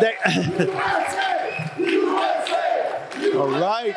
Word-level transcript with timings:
They, 0.00 0.14
all 3.36 3.48
right. 3.48 3.94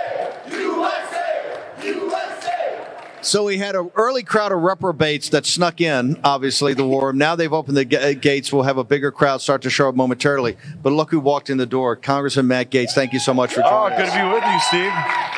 So 3.22 3.44
we 3.44 3.58
had 3.58 3.76
an 3.76 3.92
early 3.96 4.24
crowd 4.24 4.54
of 4.54 4.62
reprobates 4.62 5.28
that 5.30 5.46
snuck 5.46 5.82
in, 5.82 6.18
obviously, 6.24 6.74
the 6.74 6.88
war. 6.88 7.12
Now 7.12 7.36
they've 7.36 7.52
opened 7.52 7.76
the 7.76 7.84
ga- 7.84 8.14
gates. 8.16 8.54
We'll 8.54 8.64
have 8.64 8.78
a 8.78 8.86
bigger 8.86 9.12
crowd 9.12 9.42
start 9.42 9.64
to 9.64 9.70
show 9.70 9.90
up 9.90 9.96
momentarily. 9.96 10.56
But 10.82 10.94
look 10.94 11.12
who 11.12 11.20
walked 11.20 11.50
in 11.50 11.58
the 11.58 11.66
door. 11.66 11.98
Congressman 11.98 12.48
Matt 12.48 12.72
Gaetz, 12.72 12.92
thank 12.92 13.12
you 13.12 13.20
so 13.20 13.34
much 13.34 13.54
for 13.54 13.62
coming 13.64 13.74
Oh, 13.74 13.90
joining 13.90 13.98
good 13.98 14.08
us. 14.08 14.14
to 14.14 14.22
be 14.22 14.30
with 14.34 14.46
you, 14.46 14.60
Steve. 14.62 14.94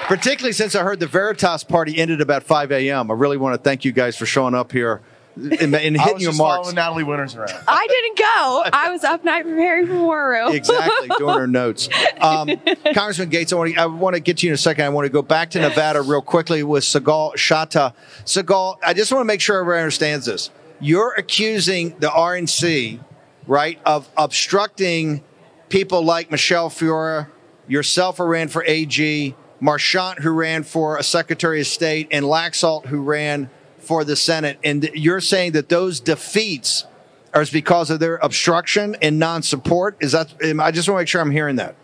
Particularly 0.08 0.54
since 0.54 0.76
I 0.76 0.84
heard 0.84 1.00
the 1.00 1.08
Veritas 1.08 1.64
party 1.64 1.98
ended 1.98 2.22
about 2.22 2.44
5 2.44 2.72
a.m. 2.74 3.10
I 3.10 3.16
really 3.16 3.38
want 3.38 3.56
to 3.56 3.62
thank 3.62 3.84
you 3.84 3.92
guys 3.92 4.16
for 4.16 4.28
showing 4.28 4.54
up 4.54 4.72
here 4.72 5.02
and, 5.36 5.52
and 5.62 5.74
I 5.74 5.76
hitting 5.76 6.14
was 6.14 6.24
your 6.24 6.32
just 6.32 6.38
marks. 6.38 6.58
following 6.58 6.76
Natalie 6.76 7.04
Winters 7.04 7.36
around. 7.36 7.54
I 7.68 7.88
didn't 7.88 8.18
go. 8.18 8.78
I 8.78 8.92
was 8.92 9.04
up 9.04 9.24
night 9.24 9.44
preparing 9.44 9.88
for 9.88 10.00
War 10.00 10.30
Room. 10.30 10.54
exactly 10.54 11.10
doing 11.18 11.38
her 11.38 11.48
notes. 11.48 11.90
Um, 12.20 12.48
Congressman 12.94 13.30
Gaetz, 13.30 13.54
I 13.54 13.56
want, 13.56 13.74
to, 13.74 13.82
I 13.82 13.86
want 13.86 14.16
to 14.16 14.20
get 14.20 14.38
to 14.38 14.48
you 14.48 14.52
in 14.52 14.56
a 14.56 14.58
second. 14.58 14.86
I 14.86 14.90
want 14.90 15.06
to 15.06 15.10
go 15.10 15.22
back 15.22 15.52
to 15.52 15.60
Nevada 15.60 16.02
real 16.02 16.22
quickly 16.22 16.64
with 16.64 16.84
Sigal 16.84 17.36
Chattah. 17.36 17.94
Sigal, 18.26 18.78
I 18.86 18.94
just 18.94 19.12
want 19.12 19.22
to 19.22 19.26
make 19.26 19.42
sure 19.42 19.60
everyone 19.60 19.80
understands 19.82 20.26
this. 20.26 20.50
You're 20.82 21.14
accusing 21.14 21.98
the 22.00 22.08
RNC, 22.08 23.00
right, 23.48 23.80
of 23.86 24.10
obstructing 24.18 25.24
people 25.70 26.04
like 26.04 26.32
Michele 26.32 26.70
Fiore, 26.70 27.28
yourself 27.68 28.18
who 28.18 28.24
ran 28.24 28.48
for 28.48 28.64
AG, 28.64 29.36
Marchant 29.60 30.20
who 30.20 30.32
ran 30.32 30.64
for 30.64 30.98
a 30.98 31.04
Secretary 31.04 31.60
of 31.60 31.68
State, 31.68 32.08
and 32.12 32.26
Laxalt 32.26 32.86
who 32.86 33.02
ran 33.02 33.50
for 33.80 34.04
the 34.04 34.16
Senate. 34.16 34.60
And 34.64 34.90
you're 34.94 35.22
saying 35.22 35.54
that 35.54 35.70
those 35.70 36.00
defeats 36.00 36.86
are 37.34 37.46
because 37.52 37.90
of 37.90 38.00
their 38.00 38.18
obstruction 38.18 38.96
and 39.02 39.20
non-support. 39.20 39.98
Is 40.00 40.14
that? 40.14 40.34
I 40.42 40.72
just 40.72 40.88
want 40.90 40.98
to 40.98 41.02
make 41.02 41.08
sure 41.08 41.22
I'm 41.22 41.32
hearing 41.32 41.58
that. 41.58 41.76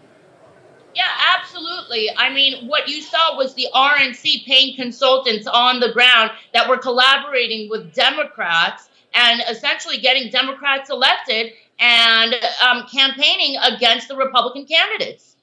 Yeah, 0.96 1.04
absolutely. 1.38 2.10
I 2.18 2.34
mean, 2.34 2.68
what 2.68 2.88
you 2.88 3.02
saw 3.02 3.36
was 3.36 3.54
the 3.54 3.68
RNC 3.74 4.46
paying 4.46 4.76
consultants 4.76 5.46
on 5.46 5.82
the 5.82 5.92
ground 5.92 6.32
that 6.54 6.70
were 6.70 6.78
collaborating 6.78 7.70
with 7.70 7.94
Democrats 7.94 8.90
and 9.14 9.42
essentially 9.50 9.98
getting 9.98 10.32
Democrats 10.32 10.90
elected 10.90 11.52
and 11.80 12.34
um, 12.66 12.86
campaigning 12.92 13.58
against 13.58 14.08
the 14.08 14.16
Republican 14.16 14.66
candidates. 14.66 15.35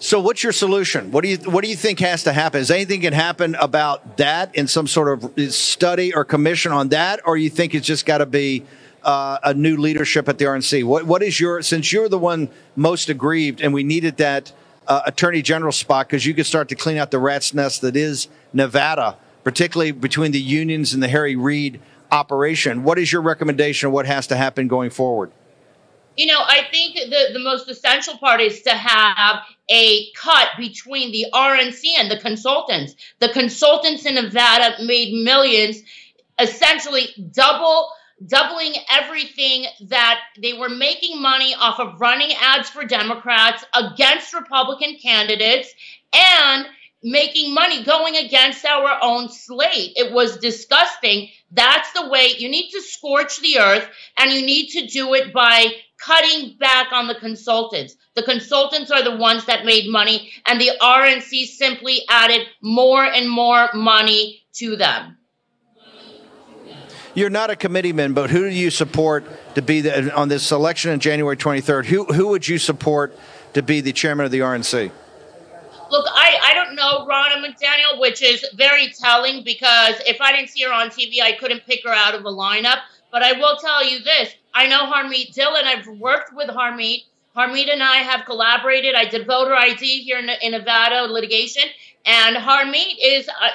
So, 0.00 0.20
what's 0.20 0.44
your 0.44 0.52
solution? 0.52 1.10
What 1.10 1.24
do 1.24 1.30
you 1.30 1.38
What 1.38 1.64
do 1.64 1.70
you 1.70 1.74
think 1.74 1.98
has 2.00 2.22
to 2.24 2.32
happen? 2.32 2.60
Is 2.60 2.70
anything 2.70 3.00
can 3.00 3.12
happen 3.12 3.56
about 3.56 4.18
that 4.18 4.54
in 4.54 4.68
some 4.68 4.86
sort 4.86 5.08
of 5.08 5.52
study 5.52 6.14
or 6.14 6.24
commission 6.24 6.70
on 6.70 6.88
that, 6.90 7.20
or 7.24 7.36
you 7.36 7.50
think 7.50 7.74
it's 7.74 7.86
just 7.86 8.06
got 8.06 8.18
to 8.18 8.26
be 8.26 8.64
uh, 9.02 9.38
a 9.42 9.54
new 9.54 9.76
leadership 9.76 10.28
at 10.28 10.38
the 10.38 10.44
RNC? 10.44 10.84
What 10.84 11.04
What 11.04 11.22
is 11.24 11.40
your 11.40 11.62
since 11.62 11.92
you're 11.92 12.08
the 12.08 12.18
one 12.18 12.48
most 12.76 13.08
aggrieved, 13.08 13.60
and 13.60 13.74
we 13.74 13.82
needed 13.82 14.18
that 14.18 14.52
uh, 14.86 15.02
attorney 15.04 15.42
general 15.42 15.72
spot 15.72 16.06
because 16.06 16.24
you 16.24 16.32
could 16.32 16.46
start 16.46 16.68
to 16.68 16.76
clean 16.76 16.96
out 16.96 17.10
the 17.10 17.18
rat's 17.18 17.52
nest 17.52 17.80
that 17.80 17.96
is 17.96 18.28
Nevada, 18.52 19.16
particularly 19.42 19.90
between 19.90 20.30
the 20.30 20.40
unions 20.40 20.94
and 20.94 21.02
the 21.02 21.08
Harry 21.08 21.34
Reid 21.34 21.80
operation. 22.12 22.84
What 22.84 23.00
is 23.00 23.12
your 23.12 23.22
recommendation? 23.22 23.88
of 23.88 23.92
What 23.92 24.06
has 24.06 24.28
to 24.28 24.36
happen 24.36 24.68
going 24.68 24.90
forward? 24.90 25.32
You 26.16 26.26
know, 26.26 26.40
I 26.40 26.62
think 26.70 26.94
the, 26.94 27.32
the 27.32 27.38
most 27.38 27.68
essential 27.68 28.16
part 28.18 28.40
is 28.40 28.62
to 28.62 28.70
have 28.70 29.42
a 29.68 30.10
cut 30.12 30.48
between 30.56 31.12
the 31.12 31.26
RNC 31.32 31.82
and 31.98 32.10
the 32.10 32.18
consultants. 32.18 32.94
The 33.18 33.28
consultants 33.28 34.06
in 34.06 34.14
Nevada 34.14 34.82
made 34.84 35.12
millions, 35.24 35.82
essentially 36.38 37.08
double 37.32 37.88
doubling 38.26 38.74
everything 38.90 39.66
that 39.88 40.20
they 40.42 40.52
were 40.52 40.68
making 40.68 41.22
money 41.22 41.54
off 41.54 41.78
of 41.78 42.00
running 42.00 42.34
ads 42.40 42.68
for 42.68 42.84
Democrats 42.84 43.64
against 43.74 44.34
Republican 44.34 44.96
candidates 45.00 45.72
and 46.12 46.66
making 47.02 47.54
money 47.54 47.84
going 47.84 48.16
against 48.16 48.64
our 48.64 48.98
own 49.02 49.28
slate. 49.28 49.92
It 49.96 50.12
was 50.12 50.38
disgusting. 50.38 51.28
That's 51.52 51.92
the 51.92 52.08
way 52.08 52.34
you 52.36 52.48
need 52.48 52.70
to 52.70 52.82
scorch 52.82 53.40
the 53.40 53.58
earth 53.60 53.88
and 54.18 54.32
you 54.32 54.44
need 54.44 54.70
to 54.70 54.86
do 54.86 55.14
it 55.14 55.32
by 55.32 55.68
cutting 55.98 56.56
back 56.58 56.92
on 56.92 57.08
the 57.08 57.14
consultants. 57.14 57.96
The 58.14 58.22
consultants 58.22 58.90
are 58.90 59.02
the 59.02 59.16
ones 59.16 59.46
that 59.46 59.64
made 59.64 59.90
money 59.90 60.30
and 60.46 60.60
the 60.60 60.70
RNC 60.80 61.46
simply 61.46 62.02
added 62.08 62.46
more 62.62 63.04
and 63.04 63.28
more 63.28 63.68
money 63.74 64.42
to 64.54 64.76
them. 64.76 65.18
You're 67.14 67.30
not 67.30 67.50
a 67.50 67.56
committeeman, 67.56 68.14
but 68.14 68.30
who 68.30 68.48
do 68.48 68.54
you 68.54 68.70
support 68.70 69.24
to 69.56 69.62
be 69.62 69.80
the, 69.80 70.14
on 70.14 70.28
this 70.28 70.52
election 70.52 70.92
on 70.92 71.00
January 71.00 71.36
23rd? 71.36 71.86
Who 71.86 72.04
who 72.04 72.28
would 72.28 72.46
you 72.46 72.58
support 72.58 73.18
to 73.54 73.62
be 73.62 73.80
the 73.80 73.92
chairman 73.92 74.24
of 74.24 74.30
the 74.30 74.40
RNC? 74.40 74.92
Look, 75.90 76.06
I, 76.10 76.38
I 76.44 76.54
don't 76.54 76.76
know 76.76 77.06
Ronna 77.06 77.44
McDaniel, 77.44 77.98
which 77.98 78.22
is 78.22 78.46
very 78.54 78.92
telling 79.00 79.42
because 79.42 79.94
if 80.06 80.20
I 80.20 80.32
didn't 80.32 80.50
see 80.50 80.62
her 80.62 80.72
on 80.72 80.90
TV, 80.90 81.20
I 81.20 81.32
couldn't 81.32 81.64
pick 81.66 81.80
her 81.84 81.92
out 81.92 82.14
of 82.14 82.24
a 82.24 82.30
lineup. 82.30 82.80
But 83.10 83.22
I 83.22 83.32
will 83.32 83.56
tell 83.56 83.84
you 83.84 84.00
this 84.00 84.34
I 84.54 84.66
know 84.66 84.90
Harmeet 84.90 85.34
Dillon. 85.34 85.64
I've 85.64 85.86
worked 85.86 86.34
with 86.34 86.48
Harmeet. 86.48 87.04
Harmeet 87.36 87.72
and 87.72 87.82
I 87.82 87.98
have 87.98 88.24
collaborated. 88.24 88.94
I 88.94 89.04
did 89.04 89.26
voter 89.26 89.54
ID 89.54 90.02
here 90.02 90.18
in, 90.18 90.28
in 90.42 90.52
Nevada 90.52 91.10
litigation. 91.12 91.64
And 92.04 92.36
Harmeet 92.36 92.94
is, 93.00 93.28
uh, 93.28 93.48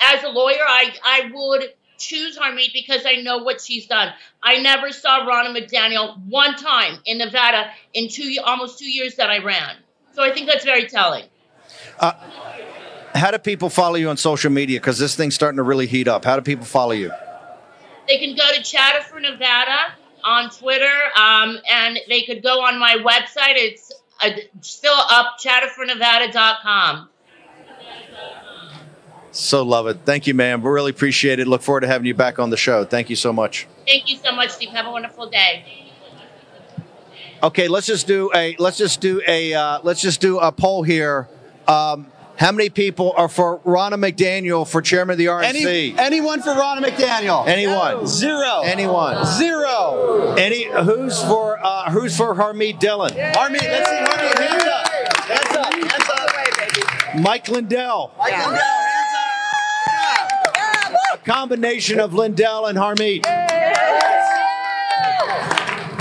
as 0.00 0.24
a 0.24 0.28
lawyer, 0.28 0.62
I, 0.66 0.94
I 1.04 1.30
would 1.34 1.72
choose 1.98 2.38
Harmeet 2.38 2.72
because 2.72 3.02
I 3.04 3.16
know 3.22 3.38
what 3.38 3.60
she's 3.60 3.86
done. 3.86 4.12
I 4.42 4.58
never 4.58 4.92
saw 4.92 5.26
Ronna 5.26 5.56
McDaniel 5.56 6.18
one 6.26 6.56
time 6.56 7.00
in 7.04 7.18
Nevada 7.18 7.70
in 7.92 8.08
two 8.08 8.36
almost 8.44 8.78
two 8.78 8.90
years 8.90 9.16
that 9.16 9.30
I 9.30 9.38
ran. 9.38 9.76
So 10.14 10.22
I 10.22 10.32
think 10.32 10.46
that's 10.46 10.64
very 10.64 10.86
telling. 10.86 11.24
Uh, 11.98 12.12
how 13.14 13.30
do 13.30 13.38
people 13.38 13.70
follow 13.70 13.96
you 13.96 14.08
on 14.08 14.16
social 14.16 14.50
media? 14.50 14.78
Because 14.80 14.98
this 14.98 15.14
thing's 15.14 15.34
starting 15.34 15.56
to 15.56 15.62
really 15.62 15.86
heat 15.86 16.08
up. 16.08 16.24
How 16.24 16.36
do 16.36 16.42
people 16.42 16.64
follow 16.64 16.92
you? 16.92 17.12
They 18.08 18.18
can 18.18 18.36
go 18.36 18.46
to 18.54 18.60
Chattah 18.60 19.02
for 19.02 19.20
Nevada 19.20 19.94
on 20.26 20.50
Twitter, 20.50 20.92
um, 21.16 21.58
and 21.70 21.98
they 22.08 22.22
could 22.22 22.42
go 22.42 22.60
on 22.60 22.78
my 22.78 22.96
website. 22.96 23.54
It's 23.54 23.92
uh, 24.20 24.30
still 24.60 24.98
up, 25.10 25.38
chattahfornevada.com. 25.38 27.08
So 29.30 29.62
love 29.62 29.86
it. 29.86 29.98
Thank 30.04 30.26
you, 30.26 30.34
ma'am. 30.34 30.62
We 30.62 30.70
really 30.70 30.90
appreciate 30.90 31.38
it. 31.38 31.46
Look 31.46 31.62
forward 31.62 31.82
to 31.82 31.86
having 31.86 32.06
you 32.06 32.14
back 32.14 32.38
on 32.38 32.50
the 32.50 32.56
show. 32.56 32.84
Thank 32.84 33.10
you 33.10 33.16
so 33.16 33.32
much. 33.32 33.66
Thank 33.86 34.08
you 34.08 34.16
so 34.16 34.32
much, 34.32 34.50
Steve. 34.50 34.70
Have 34.70 34.86
a 34.86 34.90
wonderful 34.90 35.28
day. 35.28 35.64
Okay, 37.42 37.68
let's 37.68 37.86
just 37.86 38.06
do 38.06 38.30
a 38.34 38.56
let's 38.58 38.78
just 38.78 39.02
do 39.02 39.20
a 39.28 39.52
uh, 39.52 39.80
let's 39.82 40.00
just 40.00 40.22
do 40.22 40.38
a 40.38 40.50
poll 40.50 40.82
here. 40.82 41.28
Um, 41.68 42.10
how 42.38 42.52
many 42.52 42.68
people 42.68 43.12
are 43.16 43.28
for 43.28 43.58
Ronna 43.60 43.94
McDaniel 43.94 44.66
for 44.68 44.82
chairman 44.82 45.14
of 45.14 45.18
the 45.18 45.26
RNC? 45.26 45.44
Any, 45.44 45.98
anyone 45.98 46.42
for 46.42 46.50
Ronna 46.50 46.80
McDaniel? 46.84 47.46
Anyone? 47.46 48.06
Zero. 48.06 48.60
Anyone? 48.64 49.24
Zero. 49.26 50.34
Any? 50.38 50.64
Who's 50.64 51.22
for? 51.24 51.58
Uh, 51.64 51.90
who's 51.90 52.16
for 52.16 52.34
Harmeet 52.34 52.78
Dillon? 52.78 53.12
Harmeet, 53.14 53.62
let's 53.62 53.88
see 53.88 53.96
Harmeet. 53.96 54.38
Hands 54.38 54.64
up. 54.64 54.88
Hands 54.88 55.56
up. 55.56 55.74
Hands 55.74 56.10
up. 57.14 57.20
Mike 57.20 57.48
Lindell. 57.48 58.12
Mike 58.18 58.36
Lindell. 58.46 58.60
A 61.14 61.18
combination 61.24 61.98
of 62.00 62.12
Lindell 62.14 62.66
and 62.66 62.76
Harmeet. 62.78 63.24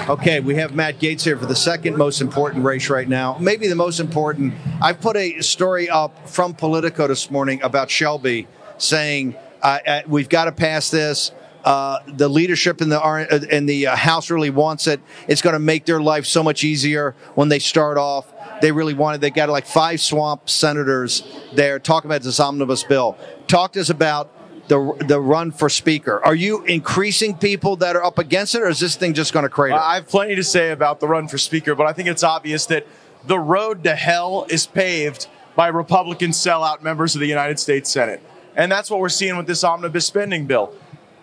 Okay, 0.08 0.40
we 0.40 0.54
have 0.58 0.76
Matt 0.76 1.00
Gaetz 1.00 1.24
here 1.24 1.36
for 1.36 1.48
the 1.48 1.56
second 1.56 1.98
most 1.98 2.22
important 2.22 2.64
race 2.64 2.92
right 2.92 3.10
now. 3.10 3.38
Maybe 3.40 3.68
the 3.68 3.74
most 3.76 4.00
important. 4.00 4.54
I 4.80 4.94
put 4.94 5.18
a 5.18 5.42
story 5.42 5.90
up 5.90 6.30
from 6.30 6.54
Politico 6.54 7.08
this 7.08 7.32
morning 7.32 7.60
about 7.64 7.90
Shelby 7.90 8.48
saying 8.78 9.36
uh, 9.64 9.80
uh, 9.88 10.02
we've 10.06 10.30
got 10.30 10.46
to 10.46 10.52
pass 10.52 10.92
this. 10.92 11.32
Uh, 11.64 11.98
the 12.06 12.30
leadership 12.30 12.84
in 12.84 12.90
the 12.90 13.02
uh, 13.02 13.40
in 13.50 13.66
the 13.66 13.86
House 13.86 14.30
really 14.30 14.52
wants 14.52 14.86
it. 14.86 15.02
It's 15.28 15.42
going 15.42 15.54
to 15.54 15.60
make 15.60 15.86
their 15.86 16.00
life 16.00 16.28
so 16.28 16.44
much 16.44 16.64
easier 16.64 17.16
when 17.34 17.50
they 17.50 17.58
start 17.58 17.98
off. 17.98 18.32
They 18.62 18.72
really 18.72 18.94
wanted. 18.94 19.22
They 19.22 19.32
got 19.32 19.50
like 19.50 19.66
five 19.66 20.00
swamp 20.00 20.52
senators 20.52 21.24
there 21.56 21.80
talking 21.80 22.12
about 22.12 22.22
this 22.22 22.40
omnibus 22.40 22.84
bill. 22.84 23.18
Talk 23.48 23.74
to 23.74 23.82
us 23.82 23.90
about 23.90 24.32
the 24.68 25.06
the 25.08 25.20
run 25.20 25.52
for 25.52 25.70
speaker. 25.70 26.24
Are 26.24 26.36
you 26.36 26.64
increasing 26.64 27.38
people 27.38 27.76
that 27.78 27.96
are 27.96 28.04
up 28.04 28.18
against 28.18 28.56
it, 28.56 28.62
or 28.62 28.70
is 28.70 28.80
this 28.80 28.96
thing 28.96 29.14
just 29.14 29.34
going 29.34 29.44
to 29.44 29.50
crater? 29.50 29.76
I 29.76 29.96
have 29.96 30.08
plenty 30.08 30.36
to 30.36 30.44
say 30.44 30.72
about 30.72 31.00
the 31.00 31.08
run 31.08 31.28
for 31.28 31.38
speaker, 31.38 31.76
but 31.76 31.86
I 31.86 31.94
think 31.94 32.08
it's 32.10 32.24
obvious 32.24 32.66
that 32.68 32.88
the 33.26 33.40
road 33.40 33.84
to 33.84 33.96
hell 33.96 34.46
is 34.50 34.66
paved 34.66 35.28
by 35.56 35.68
Republican 35.68 36.32
sellout 36.32 36.82
members 36.82 37.16
of 37.16 37.22
the 37.22 37.28
United 37.28 37.60
States 37.60 37.90
Senate. 37.90 38.22
And 38.56 38.72
that's 38.72 38.90
what 38.90 39.00
we're 39.00 39.10
seeing 39.10 39.38
with 39.38 39.48
this 39.48 39.64
omnibus 39.64 40.06
spending 40.06 40.46
bill. 40.46 40.74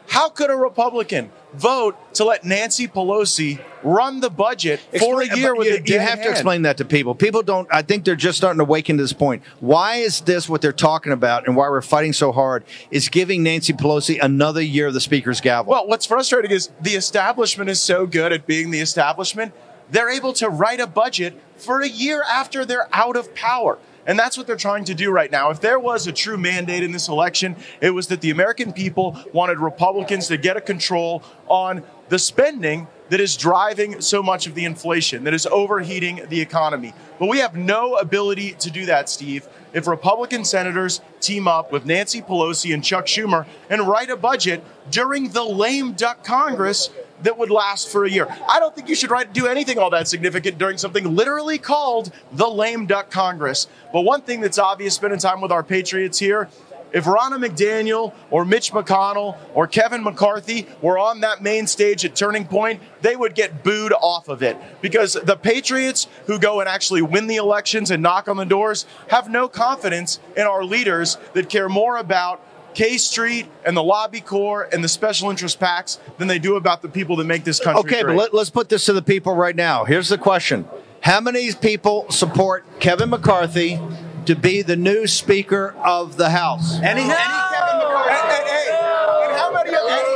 How 0.08 0.28
could 0.28 0.50
a 0.50 0.56
Republican 0.56 1.31
vote 1.54 1.96
to 2.14 2.25
let 2.25 2.44
Nancy 2.44 2.88
Pelosi 2.88 3.60
run 3.82 4.20
the 4.20 4.31
budget 4.31 4.81
for 4.99 5.22
a 5.22 5.37
year 5.37 5.54
with 5.54 5.69
you, 5.69 5.75
a 5.75 5.78
dead 5.78 5.88
you 5.88 5.99
have 5.99 6.19
hand? 6.19 6.22
to 6.25 6.31
explain 6.31 6.62
that 6.62 6.76
to 6.78 6.84
people. 6.84 7.14
People 7.14 7.43
don't. 7.43 7.69
I 7.70 7.82
think 7.82 8.04
they're 8.04 8.16
just 8.16 8.38
starting 8.38 8.58
to 8.58 8.64
awaken 8.64 8.96
to 8.96 9.02
this 9.02 9.12
point. 9.12 9.43
Why 9.60 9.96
is 9.96 10.20
this 10.22 10.49
what 10.49 10.60
they're 10.62 10.72
talking 10.72 11.12
about, 11.12 11.46
and 11.46 11.56
why 11.56 11.69
we're 11.69 11.82
fighting 11.82 12.12
so 12.12 12.32
hard? 12.32 12.64
Is 12.90 13.08
giving 13.08 13.43
Nancy 13.43 13.72
Pelosi 13.72 14.19
another 14.22 14.62
year 14.62 14.88
of 14.88 14.94
the 14.94 15.00
Speaker's 15.00 15.40
gavel. 15.40 15.70
Well, 15.70 15.87
what's 15.87 16.06
frustrating 16.06 16.50
is 16.50 16.70
the 16.81 16.93
establishment 16.93 17.70
is 17.70 17.81
so 17.81 18.06
good 18.06 18.32
at 18.32 18.46
being 18.46 18.70
the 18.70 18.81
establishment, 18.81 19.52
they're 19.90 20.10
able 20.10 20.32
to 20.34 20.48
write 20.48 20.81
a 20.81 20.87
budget 20.87 21.40
for 21.56 21.81
a 21.81 21.88
year 21.88 22.22
after 22.28 22.64
they're 22.64 22.88
out 22.93 23.16
of 23.16 23.34
power. 23.34 23.78
And 24.06 24.19
that's 24.19 24.37
what 24.37 24.46
they're 24.46 24.56
trying 24.56 24.84
to 24.87 24.94
do 24.94 25.10
right 25.10 25.31
now. 25.31 25.50
If 25.50 25.60
there 25.60 25.78
was 25.78 26.06
a 26.06 26.12
true 26.12 26.37
mandate 26.37 26.82
in 26.82 26.93
this 26.93 27.08
election, 27.08 27.56
it 27.81 27.90
was 27.90 28.08
that 28.08 28.20
the 28.20 28.31
American 28.31 28.72
people 28.72 29.16
wanted 29.32 29.60
Republicans 29.60 30.28
to 30.28 30.37
get 30.37 30.56
a 30.56 30.60
control 30.60 31.22
on 31.49 31.82
the 32.08 32.19
spending 32.19 32.88
that 33.10 33.20
is 33.20 33.37
driving 33.37 34.00
so 34.00 34.22
much 34.22 34.46
of 34.46 34.54
the 34.54 34.64
inflation, 34.64 35.25
that 35.25 35.34
is 35.34 35.46
overheating 35.46 36.22
the 36.28 36.40
economy. 36.40 36.94
But 37.19 37.28
we 37.28 37.38
have 37.38 37.54
no 37.54 37.96
ability 37.96 38.52
to 38.60 38.70
do 38.70 38.87
that, 38.87 39.08
Steve. 39.08 39.46
If 39.72 39.87
Republican 39.87 40.44
senators 40.44 41.00
team 41.20 41.46
up 41.46 41.72
with 41.72 41.87
Nancy 41.87 42.20
Pelosi 42.20 42.75
and 42.75 42.82
Chuck 42.82 43.06
Schumer 43.06 43.46
and 43.70 43.87
write 43.87 44.10
a 44.10 44.16
budget 44.16 44.64
during 44.90 45.28
the 45.28 45.44
lame 45.44 45.93
duck 45.93 46.25
Congress 46.25 46.90
that 47.22 47.38
would 47.38 47.50
last 47.50 47.88
for 47.88 48.04
a 48.04 48.10
year. 48.10 48.26
I 48.48 48.58
don't 48.58 48.74
think 48.74 48.88
you 48.88 48.94
should 48.94 49.10
write, 49.10 49.32
do 49.32 49.46
anything 49.46 49.78
all 49.78 49.90
that 49.90 50.08
significant 50.08 50.58
during 50.58 50.78
something 50.78 51.14
literally 51.14 51.58
called 51.58 52.12
the 52.32 52.48
lame 52.48 52.86
duck 52.86 53.10
Congress. 53.10 53.66
But 53.92 54.02
one 54.02 54.22
thing 54.22 54.40
that's 54.40 54.58
obvious 54.58 54.94
spending 54.94 55.19
time 55.19 55.40
with 55.40 55.52
our 55.52 55.62
Patriots 55.62 56.19
here 56.19 56.48
if 56.92 57.04
Ronna 57.04 57.44
McDaniel 57.44 58.12
or 58.30 58.44
Mitch 58.44 58.72
McConnell 58.72 59.36
or 59.54 59.66
Kevin 59.66 60.04
McCarthy 60.04 60.66
were 60.80 60.98
on 60.98 61.20
that 61.20 61.42
main 61.42 61.66
stage 61.66 62.04
at 62.04 62.14
Turning 62.14 62.44
Point, 62.44 62.82
they 63.00 63.16
would 63.16 63.34
get 63.34 63.64
booed 63.64 63.92
off 63.92 64.28
of 64.28 64.42
it 64.42 64.56
because 64.80 65.14
the 65.14 65.36
Patriots 65.36 66.06
who 66.26 66.38
go 66.38 66.60
and 66.60 66.69
actually 66.69 67.02
win 67.02 67.26
the 67.26 67.36
elections 67.36 67.90
and 67.90 68.02
knock 68.02 68.28
on 68.28 68.36
the 68.36 68.44
doors 68.44 68.84
have 69.08 69.30
no 69.30 69.48
confidence 69.48 70.20
in 70.36 70.42
our 70.42 70.64
leaders 70.64 71.16
that 71.32 71.48
care 71.48 71.69
more 71.69 71.96
about 71.96 72.44
K 72.74 72.96
Street 72.98 73.46
and 73.64 73.76
the 73.76 73.82
lobby 73.82 74.20
corps 74.20 74.69
and 74.72 74.82
the 74.82 74.88
special 74.88 75.30
interest 75.30 75.60
PACs 75.60 75.98
than 76.19 76.28
they 76.28 76.38
do 76.38 76.56
about 76.56 76.82
the 76.82 76.88
people 76.88 77.16
that 77.16 77.24
make 77.24 77.44
this 77.44 77.60
country 77.60 77.80
okay, 77.80 78.02
great. 78.02 78.14
but 78.16 78.22
let, 78.22 78.34
let's 78.34 78.50
put 78.50 78.69
this 78.69 78.84
to 78.86 78.92
the 78.92 79.02
people 79.02 79.34
right 79.34 79.56
now. 79.56 79.84
Here's 79.84 80.08
the 80.08 80.19
question: 80.19 80.66
How 81.02 81.20
many 81.20 81.52
people 81.52 82.10
support 82.10 82.64
Kevin 82.80 83.10
McCarthy 83.10 83.78
to 84.26 84.34
be 84.36 84.62
the 84.62 84.76
new 84.76 85.06
Speaker 85.06 85.74
of 85.84 86.16
the 86.16 86.30
House? 86.30 86.76
Any, 86.76 87.02
any 87.02 87.10
Kevin 87.10 87.78
McCarthy. 87.78 88.14
Hey, 88.14 88.44
hey, 88.44 88.66
hey. 88.66 89.24
And 89.28 89.36
how 89.36 89.52
many 89.52 89.70
of 89.70 89.82
you 89.82 90.08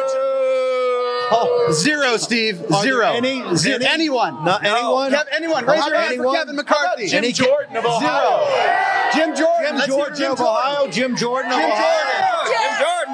Oh, 1.28 1.72
zero, 1.72 2.16
Steve. 2.18 2.62
Are 2.72 2.82
Zero. 2.82 3.12
any- 3.12 3.42
Zero. 3.56 3.76
any- 3.76 3.86
anyone. 3.86 4.44
Not 4.44 4.64
anyone? 4.64 5.10
Kev- 5.12 5.24
anyone. 5.32 5.66
Raise 5.66 5.84
your 5.84 5.96
hand 5.96 6.12
anyone? 6.12 6.32
for 6.34 6.38
Kevin 6.38 6.56
McCarthy. 6.56 7.08
Jim 7.08 7.32
Jordan 7.32 7.76
of 7.76 7.84
Ohio? 7.84 9.10
Jim 9.12 9.34
Jordan. 9.34 9.66
Jim 9.66 9.76
Let's 9.76 9.86
Jordan 9.88 10.24
of 10.30 10.40
Ohio. 10.40 10.88
Jim 10.90 11.16
Jordan 11.16 11.50
of 11.52 11.58
Ohio. 11.58 12.35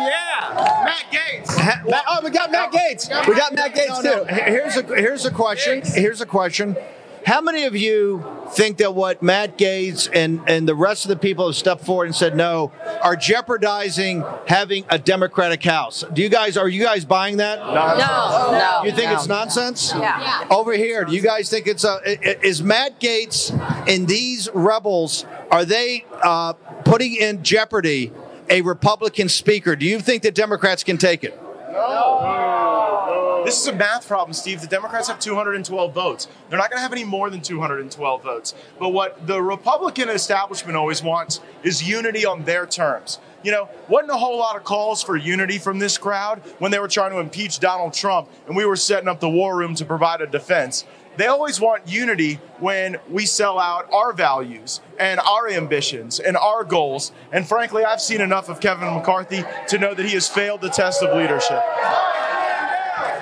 Jordan. 0.02 0.18
Jim 0.18 0.56
Jordan, 0.56 0.66
yeah. 0.66 0.84
Matt 0.84 1.04
Gaetz. 1.12 1.88
Matt- 1.90 2.04
oh, 2.08 2.20
we 2.22 2.30
got 2.30 2.50
Matt 2.50 2.72
Gaetz. 2.72 3.28
We 3.28 3.34
got 3.34 3.52
Matt 3.54 3.74
Gaetz 3.74 4.02
No, 4.04 4.22
no. 4.22 4.24
too. 4.24 4.34
Here's 4.34 4.76
a 4.76 4.82
here's 4.82 5.24
a 5.26 5.30
question. 5.30 5.82
Here's 5.84 6.20
a 6.20 6.26
question. 6.26 6.76
How 7.24 7.40
many 7.40 7.62
of 7.66 7.76
you 7.76 8.24
think 8.50 8.78
that 8.78 8.96
what 8.96 9.22
Matt 9.22 9.56
Gaetz 9.56 10.08
and, 10.12 10.40
and 10.48 10.66
the 10.68 10.74
rest 10.74 11.04
of 11.04 11.08
the 11.08 11.14
people 11.16 11.46
have 11.46 11.54
stepped 11.54 11.84
forward 11.84 12.06
and 12.06 12.16
said 12.16 12.34
no 12.34 12.72
are 13.00 13.14
jeopardizing 13.14 14.24
having 14.48 14.84
a 14.88 14.98
Democratic 14.98 15.62
House? 15.62 16.02
Do 16.12 16.20
you 16.20 16.28
guys 16.28 16.56
are 16.56 16.68
you 16.68 16.82
guys 16.82 17.04
buying 17.04 17.36
that? 17.36 17.60
No, 17.60 17.96
no. 17.96 18.82
You 18.84 18.90
think 18.90 19.10
no. 19.10 19.14
it's 19.16 19.28
nonsense? 19.28 19.92
Yeah. 19.94 20.48
Over 20.50 20.72
here, 20.72 21.04
do 21.04 21.14
you 21.14 21.22
guys 21.22 21.48
think 21.48 21.68
it's 21.68 21.84
a? 21.84 22.00
i- 22.04 22.18
i- 22.24 22.36
Is 22.42 22.60
Matt 22.60 22.98
Gaetz 23.00 23.52
and 23.88 24.08
these 24.08 24.48
rebels 24.52 25.24
are 25.52 25.64
they 25.64 26.04
uh, 26.24 26.54
putting 26.84 27.14
in 27.14 27.44
jeopardy 27.44 28.10
a 28.52 28.60
Republican 28.60 29.30
speaker? 29.30 29.74
Do 29.74 29.86
you 29.86 29.98
think 29.98 30.22
that 30.24 30.34
Democrats 30.34 30.84
can 30.84 30.98
take 30.98 31.24
it? 31.24 31.40
No. 31.72 33.42
This 33.46 33.58
is 33.58 33.66
a 33.66 33.72
math 33.72 34.06
problem, 34.06 34.34
Steve. 34.34 34.60
The 34.60 34.66
Democrats 34.66 35.08
have 35.08 35.18
212 35.18 35.94
votes. 35.94 36.28
They're 36.48 36.58
not 36.58 36.70
going 36.70 36.76
to 36.76 36.82
have 36.82 36.92
any 36.92 37.02
more 37.02 37.30
than 37.30 37.40
212 37.40 38.22
votes. 38.22 38.54
But 38.78 38.90
what 38.90 39.26
the 39.26 39.42
Republican 39.42 40.10
establishment 40.10 40.76
always 40.76 41.02
wants 41.02 41.40
is 41.64 41.82
unity 41.82 42.26
on 42.26 42.44
their 42.44 42.66
terms. 42.66 43.18
You 43.42 43.52
know, 43.52 43.68
wasn't 43.88 44.12
a 44.12 44.16
whole 44.16 44.38
lot 44.38 44.54
of 44.54 44.64
calls 44.64 45.02
for 45.02 45.16
unity 45.16 45.58
from 45.58 45.78
this 45.78 45.98
crowd 45.98 46.42
when 46.58 46.70
they 46.70 46.78
were 46.78 46.88
trying 46.88 47.10
to 47.12 47.18
impeach 47.18 47.58
Donald 47.58 47.94
Trump 47.94 48.28
and 48.46 48.54
we 48.54 48.64
were 48.64 48.76
setting 48.76 49.08
up 49.08 49.18
the 49.18 49.30
war 49.30 49.56
room 49.56 49.74
to 49.76 49.84
provide 49.84 50.20
a 50.20 50.26
defense. 50.26 50.84
They 51.16 51.26
always 51.26 51.60
want 51.60 51.86
unity 51.88 52.40
when 52.58 52.96
we 53.10 53.26
sell 53.26 53.58
out 53.58 53.92
our 53.92 54.12
values 54.12 54.80
and 54.98 55.20
our 55.20 55.48
ambitions 55.48 56.18
and 56.20 56.36
our 56.36 56.64
goals. 56.64 57.12
And 57.32 57.46
frankly, 57.46 57.84
I've 57.84 58.00
seen 58.00 58.20
enough 58.20 58.48
of 58.48 58.60
Kevin 58.60 58.94
McCarthy 58.94 59.44
to 59.68 59.78
know 59.78 59.94
that 59.94 60.06
he 60.06 60.12
has 60.12 60.28
failed 60.28 60.62
the 60.62 60.70
test 60.70 61.02
of 61.02 61.16
leadership. 61.16 61.62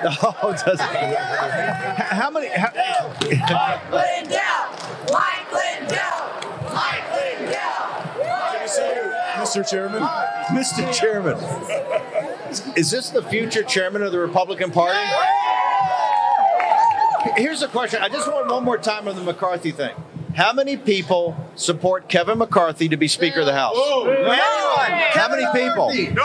Oh, 0.03 0.55
does 0.65 0.79
How 0.79 2.31
many? 2.31 2.47
How, 2.47 2.69
Clinton 3.19 3.39
down! 3.47 3.81
Mike 3.91 4.29
down! 4.29 4.69
Mike 5.11 5.51
down! 5.91 6.31
Mr. 9.41 9.67
Chairman. 9.67 10.01
Mr. 10.51 10.93
Chairman, 10.93 11.35
is 12.75 12.91
this 12.91 13.09
the 13.09 13.23
future 13.23 13.63
chairman 13.63 14.01
of 14.01 14.11
the 14.11 14.19
Republican 14.19 14.71
Party? 14.71 14.97
Here's 17.37 17.61
a 17.61 17.67
question. 17.67 18.01
I 18.01 18.09
just 18.09 18.31
want 18.31 18.47
one 18.47 18.63
more 18.63 18.77
time 18.77 19.07
on 19.07 19.15
the 19.15 19.21
McCarthy 19.21 19.71
thing. 19.71 19.95
How 20.35 20.53
many 20.53 20.77
people 20.77 21.35
support 21.55 22.07
Kevin 22.07 22.37
McCarthy 22.37 22.87
to 22.89 22.97
be 22.97 23.07
Speaker 23.07 23.41
of 23.41 23.45
the 23.45 23.53
House? 23.53 23.75
Anyone? 23.75 25.01
How 25.11 25.29
many 25.29 25.45
people? 25.53 25.93
No! 26.13 26.23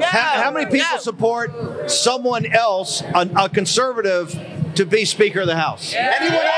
How, 0.00 0.42
how 0.42 0.50
many 0.50 0.66
people 0.70 0.98
support 0.98 1.90
someone 1.90 2.46
else, 2.46 3.02
a, 3.02 3.28
a 3.36 3.48
conservative, 3.48 4.38
to 4.76 4.86
be 4.86 5.04
Speaker 5.04 5.40
of 5.40 5.46
the 5.46 5.56
House? 5.56 5.92
Anyone 5.94 6.34
else? 6.34 6.54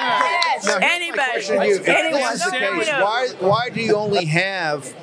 Yes! 0.00 0.66
Now, 0.66 0.78
Anybody. 0.82 1.30
question 1.30 1.60
to 1.60 1.66
you. 1.66 1.76
If 1.76 1.88
is 2.34 2.44
the 2.44 2.50
case, 2.50 2.88
why 2.88 3.28
why 3.40 3.70
do 3.70 3.80
you 3.80 3.96
only 3.96 4.24
have 4.26 4.94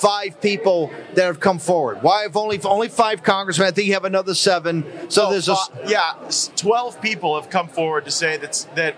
five 0.00 0.40
people 0.40 0.90
that 1.14 1.24
have 1.24 1.40
come 1.40 1.58
forward? 1.58 2.02
Why 2.02 2.22
have 2.22 2.36
only 2.36 2.60
only 2.62 2.88
five 2.88 3.22
congressmen? 3.22 3.68
I 3.68 3.70
think 3.70 3.86
you 3.86 3.94
have 3.94 4.04
another 4.04 4.34
seven. 4.34 4.84
So 5.10 5.30
there's 5.30 5.48
a 5.48 5.52
Uh, 5.52 5.66
yeah, 5.86 6.14
12 6.56 7.00
people 7.02 7.40
have 7.40 7.50
come 7.50 7.68
forward 7.68 8.04
to 8.06 8.10
say 8.10 8.36
that, 8.38 8.66
that 8.74 8.94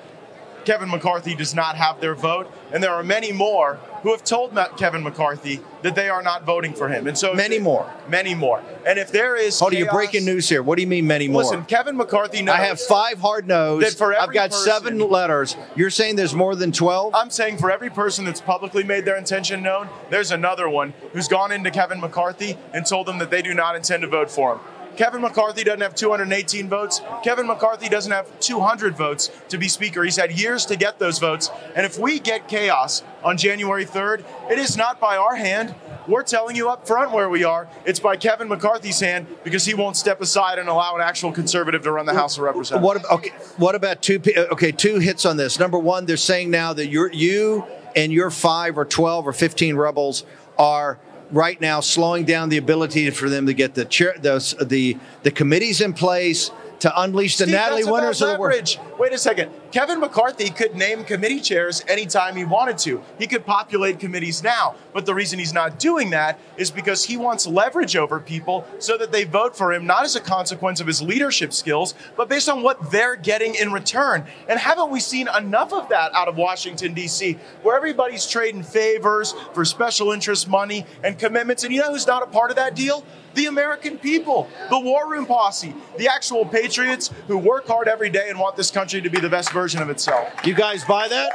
Kevin 0.64 0.88
McCarthy 0.90 1.34
does 1.34 1.54
not 1.54 1.76
have 1.76 2.00
their 2.00 2.14
vote, 2.14 2.50
and 2.72 2.82
there 2.82 2.92
are 2.92 3.02
many 3.02 3.32
more 3.32 3.78
who 4.02 4.10
have 4.10 4.24
told 4.24 4.54
Kevin 4.76 5.02
McCarthy 5.02 5.60
that 5.82 5.94
they 5.94 6.08
are 6.08 6.22
not 6.22 6.44
voting 6.44 6.72
for 6.74 6.88
him. 6.88 7.06
And 7.06 7.16
so, 7.16 7.34
Many 7.34 7.58
more. 7.58 7.90
many 8.08 8.34
more. 8.34 8.62
And 8.86 8.98
if 8.98 9.10
there 9.12 9.36
is, 9.36 9.58
Hold 9.60 9.72
you're 9.72 9.90
breaking 9.90 10.24
news 10.24 10.48
here. 10.48 10.62
What 10.62 10.76
do 10.76 10.82
you 10.82 10.88
mean 10.88 11.06
many 11.06 11.28
more? 11.28 11.42
Listen, 11.42 11.64
Kevin 11.64 11.96
McCarthy 11.96 12.42
knows. 12.42 12.54
I 12.54 12.58
have 12.64 12.80
five 12.80 13.18
hard 13.20 13.46
no's. 13.46 13.82
That 13.82 13.92
for 13.94 14.16
I've 14.16 14.32
got 14.32 14.50
person- 14.50 14.70
seven 14.72 14.98
letters. 14.98 15.56
You're 15.76 15.90
saying 15.90 16.16
there's 16.16 16.34
more 16.34 16.54
than 16.54 16.72
twelve? 16.72 17.14
I'm 17.14 17.30
saying 17.30 17.58
for 17.58 17.70
every 17.70 17.90
person 17.90 18.24
that's 18.24 18.40
publicly 18.40 18.82
made 18.84 19.04
their 19.04 19.16
intention 19.16 19.62
known, 19.62 19.88
there's 20.10 20.30
another 20.30 20.68
one 20.68 20.94
who's 21.12 21.28
gone 21.28 21.52
into 21.52 21.70
Kevin 21.70 22.00
McCarthy 22.00 22.58
and 22.74 22.84
told 22.86 23.06
them 23.06 23.18
that 23.18 23.30
they 23.30 23.42
do 23.42 23.54
not 23.54 23.76
intend 23.76 24.02
to 24.02 24.08
vote 24.08 24.30
for 24.30 24.54
him. 24.54 24.60
Kevin 24.96 25.22
McCarthy 25.22 25.64
doesn't 25.64 25.80
have 25.80 25.94
218 25.94 26.68
votes. 26.68 27.00
Kevin 27.22 27.46
McCarthy 27.46 27.88
doesn't 27.88 28.12
have 28.12 28.28
200 28.40 28.96
votes 28.96 29.30
to 29.48 29.58
be 29.58 29.68
Speaker. 29.68 30.02
He's 30.02 30.16
had 30.16 30.38
years 30.38 30.66
to 30.66 30.76
get 30.76 30.98
those 30.98 31.18
votes. 31.18 31.50
And 31.74 31.86
if 31.86 31.98
we 31.98 32.18
get 32.18 32.48
chaos 32.48 33.02
on 33.24 33.36
January 33.36 33.86
3rd, 33.86 34.24
it 34.50 34.58
is 34.58 34.76
not 34.76 35.00
by 35.00 35.16
our 35.16 35.34
hand. 35.34 35.74
We're 36.08 36.24
telling 36.24 36.56
you 36.56 36.68
up 36.68 36.86
front 36.86 37.12
where 37.12 37.28
we 37.28 37.44
are. 37.44 37.68
It's 37.84 38.00
by 38.00 38.16
Kevin 38.16 38.48
McCarthy's 38.48 38.98
hand 38.98 39.26
because 39.44 39.64
he 39.64 39.74
won't 39.74 39.96
step 39.96 40.20
aside 40.20 40.58
and 40.58 40.68
allow 40.68 40.96
an 40.96 41.00
actual 41.00 41.32
conservative 41.32 41.82
to 41.82 41.92
run 41.92 42.06
the 42.06 42.14
House 42.14 42.36
of 42.36 42.42
Representatives. 42.42 42.84
What, 42.84 43.10
okay, 43.12 43.30
what 43.56 43.74
about 43.74 44.02
two? 44.02 44.20
Uh, 44.36 44.52
okay, 44.52 44.72
two 44.72 44.98
hits 44.98 45.24
on 45.24 45.36
this. 45.36 45.58
Number 45.58 45.78
one, 45.78 46.06
they're 46.06 46.16
saying 46.16 46.50
now 46.50 46.72
that 46.72 46.88
you're, 46.88 47.12
you 47.12 47.64
and 47.94 48.12
your 48.12 48.30
five 48.30 48.78
or 48.78 48.84
twelve 48.84 49.28
or 49.28 49.32
fifteen 49.32 49.76
rebels 49.76 50.24
are 50.58 50.98
right 51.32 51.60
now 51.60 51.80
slowing 51.80 52.24
down 52.24 52.48
the 52.50 52.58
ability 52.58 53.10
for 53.10 53.28
them 53.28 53.46
to 53.46 53.54
get 53.54 53.74
the 53.74 53.84
chair, 53.84 54.14
the 54.20 54.64
the, 54.64 54.96
the 55.22 55.30
committees 55.30 55.80
in 55.80 55.92
place 55.92 56.50
to 56.80 57.00
unleash 57.00 57.38
the 57.38 57.44
Steve, 57.44 57.54
Natalie 57.54 57.84
Winters 57.84 58.22
of 58.22 58.34
the 58.34 58.38
world. 58.38 58.78
Wait 58.98 59.12
a 59.12 59.18
second. 59.18 59.50
Kevin 59.72 60.00
McCarthy 60.00 60.50
could 60.50 60.74
name 60.74 61.02
committee 61.02 61.40
chairs 61.40 61.82
anytime 61.88 62.36
he 62.36 62.44
wanted 62.44 62.76
to. 62.76 63.02
He 63.18 63.26
could 63.26 63.46
populate 63.46 63.98
committees 63.98 64.42
now. 64.42 64.74
But 64.92 65.06
the 65.06 65.14
reason 65.14 65.38
he's 65.38 65.54
not 65.54 65.78
doing 65.78 66.10
that 66.10 66.38
is 66.58 66.70
because 66.70 67.06
he 67.06 67.16
wants 67.16 67.46
leverage 67.46 67.96
over 67.96 68.20
people 68.20 68.66
so 68.78 68.98
that 68.98 69.12
they 69.12 69.24
vote 69.24 69.56
for 69.56 69.72
him, 69.72 69.86
not 69.86 70.04
as 70.04 70.14
a 70.14 70.20
consequence 70.20 70.82
of 70.82 70.86
his 70.86 71.00
leadership 71.00 71.54
skills, 71.54 71.94
but 72.18 72.28
based 72.28 72.50
on 72.50 72.62
what 72.62 72.90
they're 72.90 73.16
getting 73.16 73.54
in 73.54 73.72
return. 73.72 74.26
And 74.46 74.60
haven't 74.60 74.90
we 74.90 75.00
seen 75.00 75.26
enough 75.38 75.72
of 75.72 75.88
that 75.88 76.12
out 76.14 76.28
of 76.28 76.36
Washington, 76.36 76.92
D.C., 76.92 77.38
where 77.62 77.74
everybody's 77.74 78.26
trading 78.26 78.62
favors 78.62 79.34
for 79.54 79.64
special 79.64 80.12
interest 80.12 80.48
money 80.48 80.84
and 81.02 81.18
commitments? 81.18 81.64
And 81.64 81.72
you 81.72 81.80
know 81.80 81.92
who's 81.92 82.06
not 82.06 82.22
a 82.22 82.26
part 82.26 82.50
of 82.50 82.56
that 82.56 82.76
deal? 82.76 83.06
the 83.34 83.46
American 83.46 83.96
people, 83.96 84.46
the 84.68 84.78
War 84.78 85.10
Room 85.10 85.24
Posse, 85.24 85.74
the 85.96 86.06
actual 86.06 86.44
patriots 86.44 87.10
who 87.28 87.38
work 87.38 87.66
hard 87.66 87.88
every 87.88 88.10
day 88.10 88.28
and 88.28 88.38
want 88.38 88.56
this 88.56 88.70
country 88.70 89.00
to 89.00 89.08
be 89.08 89.20
the 89.20 89.30
best 89.30 89.50
version 89.50 89.61
of 89.62 89.90
itself. 89.90 90.28
You 90.44 90.54
guys 90.54 90.84
buy 90.84 91.08
that? 91.08 91.32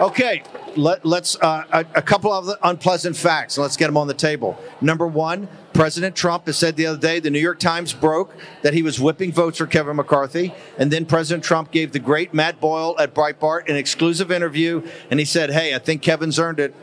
Okay, 0.00 0.42
let, 0.76 1.04
us 1.04 1.36
uh, 1.40 1.64
a, 1.72 1.86
a 1.94 2.02
couple 2.02 2.32
of 2.32 2.48
unpleasant 2.62 3.16
facts. 3.16 3.56
Let's 3.56 3.76
get 3.76 3.86
them 3.86 3.96
on 3.96 4.08
the 4.08 4.14
table. 4.14 4.58
Number 4.80 5.06
one, 5.06 5.48
President 5.72 6.14
Trump 6.16 6.46
has 6.46 6.56
said 6.56 6.76
the 6.76 6.86
other 6.86 6.98
day 6.98 7.20
the 7.20 7.30
New 7.30 7.38
York 7.38 7.58
Times 7.58 7.92
broke 7.92 8.34
that 8.62 8.74
he 8.74 8.82
was 8.82 9.00
whipping 9.00 9.32
votes 9.32 9.58
for 9.58 9.66
Kevin 9.66 9.96
McCarthy, 9.96 10.52
and 10.78 10.90
then 10.90 11.06
President 11.06 11.44
Trump 11.44 11.70
gave 11.70 11.92
the 11.92 11.98
great 11.98 12.34
Matt 12.34 12.60
Boyle 12.60 12.96
at 12.98 13.14
Breitbart 13.14 13.68
an 13.68 13.76
exclusive 13.76 14.30
interview, 14.30 14.82
and 15.10 15.18
he 15.18 15.26
said, 15.26 15.50
"Hey, 15.50 15.74
I 15.74 15.78
think 15.78 16.02
Kevin's 16.02 16.38
earned 16.38 16.60
it." 16.60 16.74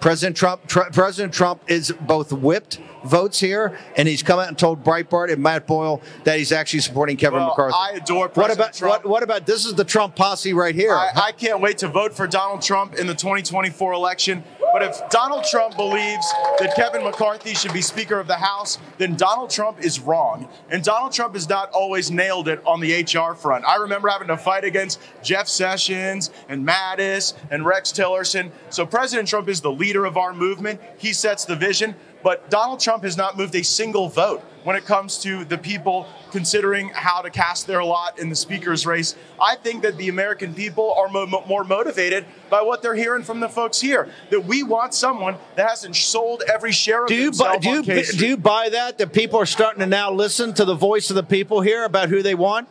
President 0.00 0.36
Trump, 0.36 0.66
tr- 0.66 0.90
President 0.92 1.32
Trump 1.32 1.62
is 1.66 1.92
both 2.00 2.32
whipped 2.32 2.80
votes 3.04 3.38
here, 3.40 3.78
and 3.96 4.08
he's 4.08 4.22
come 4.22 4.38
out 4.38 4.48
and 4.48 4.58
told 4.58 4.84
Breitbart 4.84 5.32
and 5.32 5.42
Matt 5.42 5.66
Boyle 5.66 6.02
that 6.24 6.38
he's 6.38 6.52
actually 6.52 6.80
supporting 6.80 7.16
Kevin 7.16 7.40
Well, 7.40 7.48
McCarthy. 7.48 7.76
I 7.76 7.92
adore 7.96 8.24
what 8.26 8.34
President 8.34 8.58
about 8.60 8.74
Trump. 8.74 9.04
what, 9.04 9.10
what 9.10 9.22
about 9.22 9.46
this? 9.46 9.64
Is 9.64 9.74
the 9.74 9.84
Trump 9.84 10.16
posse 10.16 10.52
right 10.52 10.74
here? 10.74 10.94
I, 10.94 11.10
I 11.14 11.32
can't 11.32 11.60
wait 11.60 11.78
to 11.78 11.88
vote 11.88 12.12
for 12.14 12.26
Donald 12.26 12.62
Trump 12.62 12.94
in 12.94 13.06
the 13.06 13.14
2024 13.14 13.92
election. 13.92 14.42
But 14.70 14.82
if 14.82 15.08
Donald 15.08 15.44
Trump 15.44 15.76
believes 15.76 16.30
that 16.58 16.74
Kevin 16.76 17.02
McCarthy 17.02 17.54
should 17.54 17.72
be 17.72 17.80
Speaker 17.80 18.20
of 18.20 18.26
the 18.26 18.36
House, 18.36 18.78
then 18.98 19.16
Donald 19.16 19.48
Trump 19.48 19.82
is 19.82 19.98
wrong. 19.98 20.46
And 20.70 20.84
Donald 20.84 21.12
Trump 21.12 21.32
has 21.34 21.48
not 21.48 21.70
always 21.70 22.10
nailed 22.10 22.48
it 22.48 22.60
on 22.66 22.80
the 22.80 23.02
HR 23.02 23.34
front. 23.34 23.64
I 23.64 23.76
remember 23.76 24.08
having 24.08 24.28
to 24.28 24.36
fight 24.36 24.64
against 24.64 25.00
Jeff 25.22 25.48
Sessions 25.48 26.30
and 26.50 26.66
Mattis 26.66 27.32
and 27.50 27.64
Rex 27.64 27.92
Tillerson. 27.92 28.50
So 28.68 28.84
President 28.84 29.26
Trump 29.26 29.48
is 29.48 29.62
the 29.62 29.72
leader 29.72 29.87
of 29.96 30.16
our 30.16 30.32
movement. 30.32 30.80
He 30.98 31.12
sets 31.12 31.44
the 31.44 31.56
vision. 31.56 31.94
But 32.22 32.50
Donald 32.50 32.80
Trump 32.80 33.04
has 33.04 33.16
not 33.16 33.36
moved 33.36 33.54
a 33.54 33.62
single 33.62 34.08
vote 34.08 34.42
when 34.64 34.74
it 34.74 34.84
comes 34.84 35.18
to 35.18 35.44
the 35.44 35.56
people 35.56 36.06
considering 36.32 36.88
how 36.88 37.22
to 37.22 37.30
cast 37.30 37.66
their 37.66 37.82
lot 37.84 38.18
in 38.18 38.28
the 38.28 38.34
speaker's 38.34 38.84
race. 38.84 39.14
I 39.40 39.54
think 39.54 39.82
that 39.82 39.96
the 39.96 40.08
American 40.08 40.52
people 40.52 40.92
are 40.94 41.08
mo- 41.08 41.26
mo- 41.26 41.44
more 41.46 41.62
motivated 41.62 42.26
by 42.50 42.62
what 42.62 42.82
they're 42.82 42.96
hearing 42.96 43.22
from 43.22 43.38
the 43.38 43.48
folks 43.48 43.80
here. 43.80 44.08
That 44.30 44.44
we 44.44 44.64
want 44.64 44.94
someone 44.94 45.36
that 45.54 45.68
hasn't 45.68 45.94
sold 45.94 46.42
every 46.52 46.72
share 46.72 47.04
of 47.04 47.08
do 47.08 47.14
you 47.14 47.30
buy, 47.30 47.56
do 47.56 47.70
you 47.70 47.78
on 47.78 47.84
K 47.84 48.02
do 48.02 48.26
you 48.26 48.36
buy 48.36 48.68
that 48.70 48.98
that 48.98 49.12
people 49.12 49.38
are 49.38 49.46
starting 49.46 49.80
to 49.80 49.86
now 49.86 50.10
listen 50.10 50.52
to 50.54 50.64
the 50.64 50.74
voice 50.74 51.10
of 51.10 51.16
the 51.16 51.22
people 51.22 51.60
here 51.60 51.84
about 51.84 52.08
who 52.08 52.22
they 52.22 52.34
want? 52.34 52.68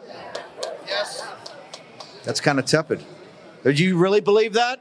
Yes. 0.86 1.26
That's 2.26 2.42
kind 2.42 2.60
of 2.60 2.66
tepid. 2.66 3.02
Do 3.64 3.72
you 3.72 3.98
really 3.98 4.22
believe 4.22 4.54
that? 4.54 4.80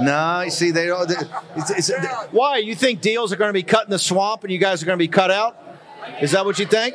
No, 0.00 0.42
you 0.42 0.50
see, 0.50 0.70
they 0.70 0.86
don't. 0.86 1.10
It's, 1.56 1.90
it's, 1.90 1.90
why 2.30 2.58
you 2.58 2.74
think 2.74 3.00
deals 3.00 3.32
are 3.32 3.36
going 3.36 3.48
to 3.48 3.54
be 3.54 3.62
cut 3.62 3.84
in 3.84 3.90
the 3.90 3.98
swamp 3.98 4.44
and 4.44 4.52
you 4.52 4.58
guys 4.58 4.82
are 4.82 4.86
going 4.86 4.98
to 4.98 5.02
be 5.02 5.08
cut 5.08 5.30
out? 5.30 5.56
Is 6.20 6.32
that 6.32 6.44
what 6.44 6.58
you 6.58 6.66
think? 6.66 6.94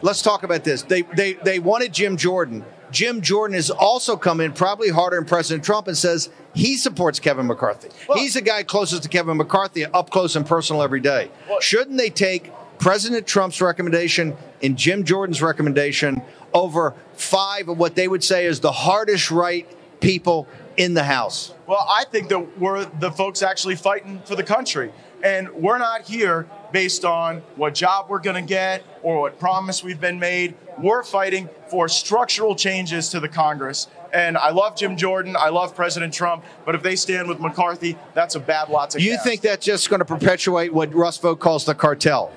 Let's 0.00 0.22
talk 0.22 0.42
about 0.42 0.64
this. 0.64 0.82
They 0.82 1.02
they 1.02 1.34
they 1.34 1.58
wanted 1.58 1.92
Jim 1.92 2.16
Jordan. 2.16 2.64
Jim 2.90 3.22
Jordan 3.22 3.54
has 3.54 3.70
also 3.70 4.16
come 4.16 4.40
in 4.40 4.52
probably 4.52 4.90
harder 4.90 5.16
than 5.16 5.24
President 5.24 5.64
Trump 5.64 5.88
and 5.88 5.96
says 5.96 6.28
he 6.54 6.76
supports 6.76 7.18
Kevin 7.18 7.46
McCarthy. 7.46 7.88
He's 8.14 8.34
the 8.34 8.42
guy 8.42 8.62
closest 8.64 9.04
to 9.04 9.08
Kevin 9.08 9.38
McCarthy, 9.38 9.86
up 9.86 10.10
close 10.10 10.36
and 10.36 10.44
personal 10.44 10.82
every 10.82 11.00
day. 11.00 11.30
Shouldn't 11.60 11.96
they 11.96 12.10
take 12.10 12.52
President 12.78 13.26
Trump's 13.26 13.62
recommendation 13.62 14.36
and 14.62 14.76
Jim 14.76 15.04
Jordan's 15.04 15.40
recommendation 15.40 16.20
over 16.52 16.94
five 17.14 17.68
of 17.68 17.78
what 17.78 17.94
they 17.94 18.08
would 18.08 18.22
say 18.22 18.44
is 18.44 18.60
the 18.60 18.72
hardest 18.72 19.30
right 19.30 19.66
people 20.00 20.46
in 20.76 20.94
the 20.94 21.04
House? 21.04 21.54
Well, 21.72 21.88
I 21.88 22.04
think 22.04 22.28
that 22.28 22.58
we're 22.60 22.84
the 22.84 23.10
folks 23.10 23.40
actually 23.40 23.76
fighting 23.76 24.20
for 24.26 24.36
the 24.36 24.42
country. 24.42 24.92
And 25.24 25.48
we're 25.54 25.78
not 25.78 26.02
here 26.02 26.46
based 26.70 27.02
on 27.02 27.38
what 27.56 27.74
job 27.74 28.10
we're 28.10 28.18
going 28.18 28.36
to 28.36 28.46
get 28.46 28.84
or 29.02 29.22
what 29.22 29.38
promise 29.38 29.82
we've 29.82 29.98
been 29.98 30.18
made. 30.18 30.54
We're 30.76 31.02
fighting 31.02 31.48
for 31.70 31.88
structural 31.88 32.54
changes 32.56 33.08
to 33.08 33.20
the 33.20 33.28
Congress. 33.30 33.88
And 34.12 34.36
I 34.36 34.50
love 34.50 34.76
Jim 34.76 34.98
Jordan. 34.98 35.34
I 35.34 35.48
love 35.48 35.74
President 35.74 36.12
Trump. 36.12 36.44
But 36.66 36.74
if 36.74 36.82
they 36.82 36.94
stand 36.94 37.26
with 37.26 37.40
McCarthy, 37.40 37.96
that's 38.12 38.34
a 38.34 38.40
bad 38.40 38.68
lot 38.68 38.90
to 38.90 39.00
You 39.00 39.16
think 39.24 39.40
that's 39.40 39.64
just 39.64 39.88
going 39.88 40.00
to 40.00 40.04
perpetuate 40.04 40.74
what 40.74 40.92
Russ 40.92 41.16
Vought 41.16 41.40
calls 41.40 41.64
the 41.64 41.74
cartel? 41.74 42.30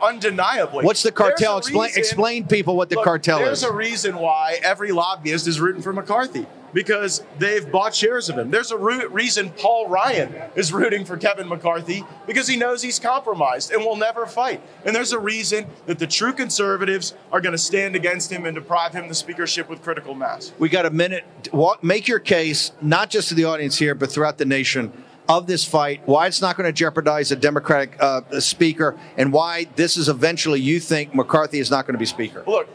Undeniably. 0.00 0.86
What's 0.86 1.02
the 1.02 1.12
cartel? 1.12 1.58
Explain, 1.58 1.88
reason- 1.88 1.98
explain 1.98 2.46
people 2.46 2.78
what 2.78 2.88
the 2.88 2.94
Look, 2.94 3.04
cartel 3.04 3.40
there's 3.40 3.58
is. 3.58 3.60
There's 3.60 3.72
a 3.72 3.76
reason 3.76 4.16
why 4.16 4.58
every 4.62 4.90
lobbyist 4.90 5.46
is 5.46 5.60
rooting 5.60 5.82
for 5.82 5.92
McCarthy 5.92 6.46
because 6.72 7.22
they've 7.38 7.70
bought 7.70 7.94
shares 7.94 8.28
of 8.28 8.38
him. 8.38 8.50
There's 8.50 8.70
a 8.70 8.76
reason 8.76 9.50
Paul 9.50 9.88
Ryan 9.88 10.34
is 10.54 10.72
rooting 10.72 11.04
for 11.04 11.16
Kevin 11.16 11.48
McCarthy 11.48 12.04
because 12.26 12.48
he 12.48 12.56
knows 12.56 12.82
he's 12.82 12.98
compromised 12.98 13.72
and 13.72 13.84
will 13.84 13.96
never 13.96 14.26
fight. 14.26 14.62
And 14.84 14.94
there's 14.94 15.12
a 15.12 15.18
reason 15.18 15.66
that 15.86 15.98
the 15.98 16.06
true 16.06 16.32
conservatives 16.32 17.14
are 17.32 17.40
going 17.40 17.52
to 17.52 17.58
stand 17.58 17.96
against 17.96 18.30
him 18.30 18.46
and 18.46 18.54
deprive 18.54 18.92
him 18.92 19.08
the 19.08 19.14
speakership 19.14 19.68
with 19.68 19.82
critical 19.82 20.14
mass. 20.14 20.52
We 20.58 20.68
got 20.68 20.86
a 20.86 20.90
minute. 20.90 21.24
Walk, 21.52 21.82
make 21.82 22.08
your 22.08 22.20
case, 22.20 22.72
not 22.80 23.10
just 23.10 23.28
to 23.28 23.34
the 23.34 23.44
audience 23.44 23.78
here, 23.78 23.94
but 23.94 24.10
throughout 24.10 24.38
the 24.38 24.44
nation, 24.44 24.92
of 25.30 25.46
this 25.46 25.64
fight, 25.64 26.02
why 26.06 26.26
it's 26.26 26.40
not 26.40 26.56
going 26.56 26.66
to 26.66 26.72
jeopardize 26.72 27.30
a 27.30 27.36
Democratic 27.36 27.96
uh, 28.00 28.40
speaker, 28.40 28.98
and 29.16 29.32
why 29.32 29.64
this 29.76 29.96
is 29.96 30.08
eventually 30.08 30.60
you 30.60 30.80
think 30.80 31.14
McCarthy 31.14 31.60
is 31.60 31.70
not 31.70 31.86
going 31.86 31.94
to 31.94 31.98
be 31.98 32.06
speaker. 32.06 32.42
Look, 32.48 32.68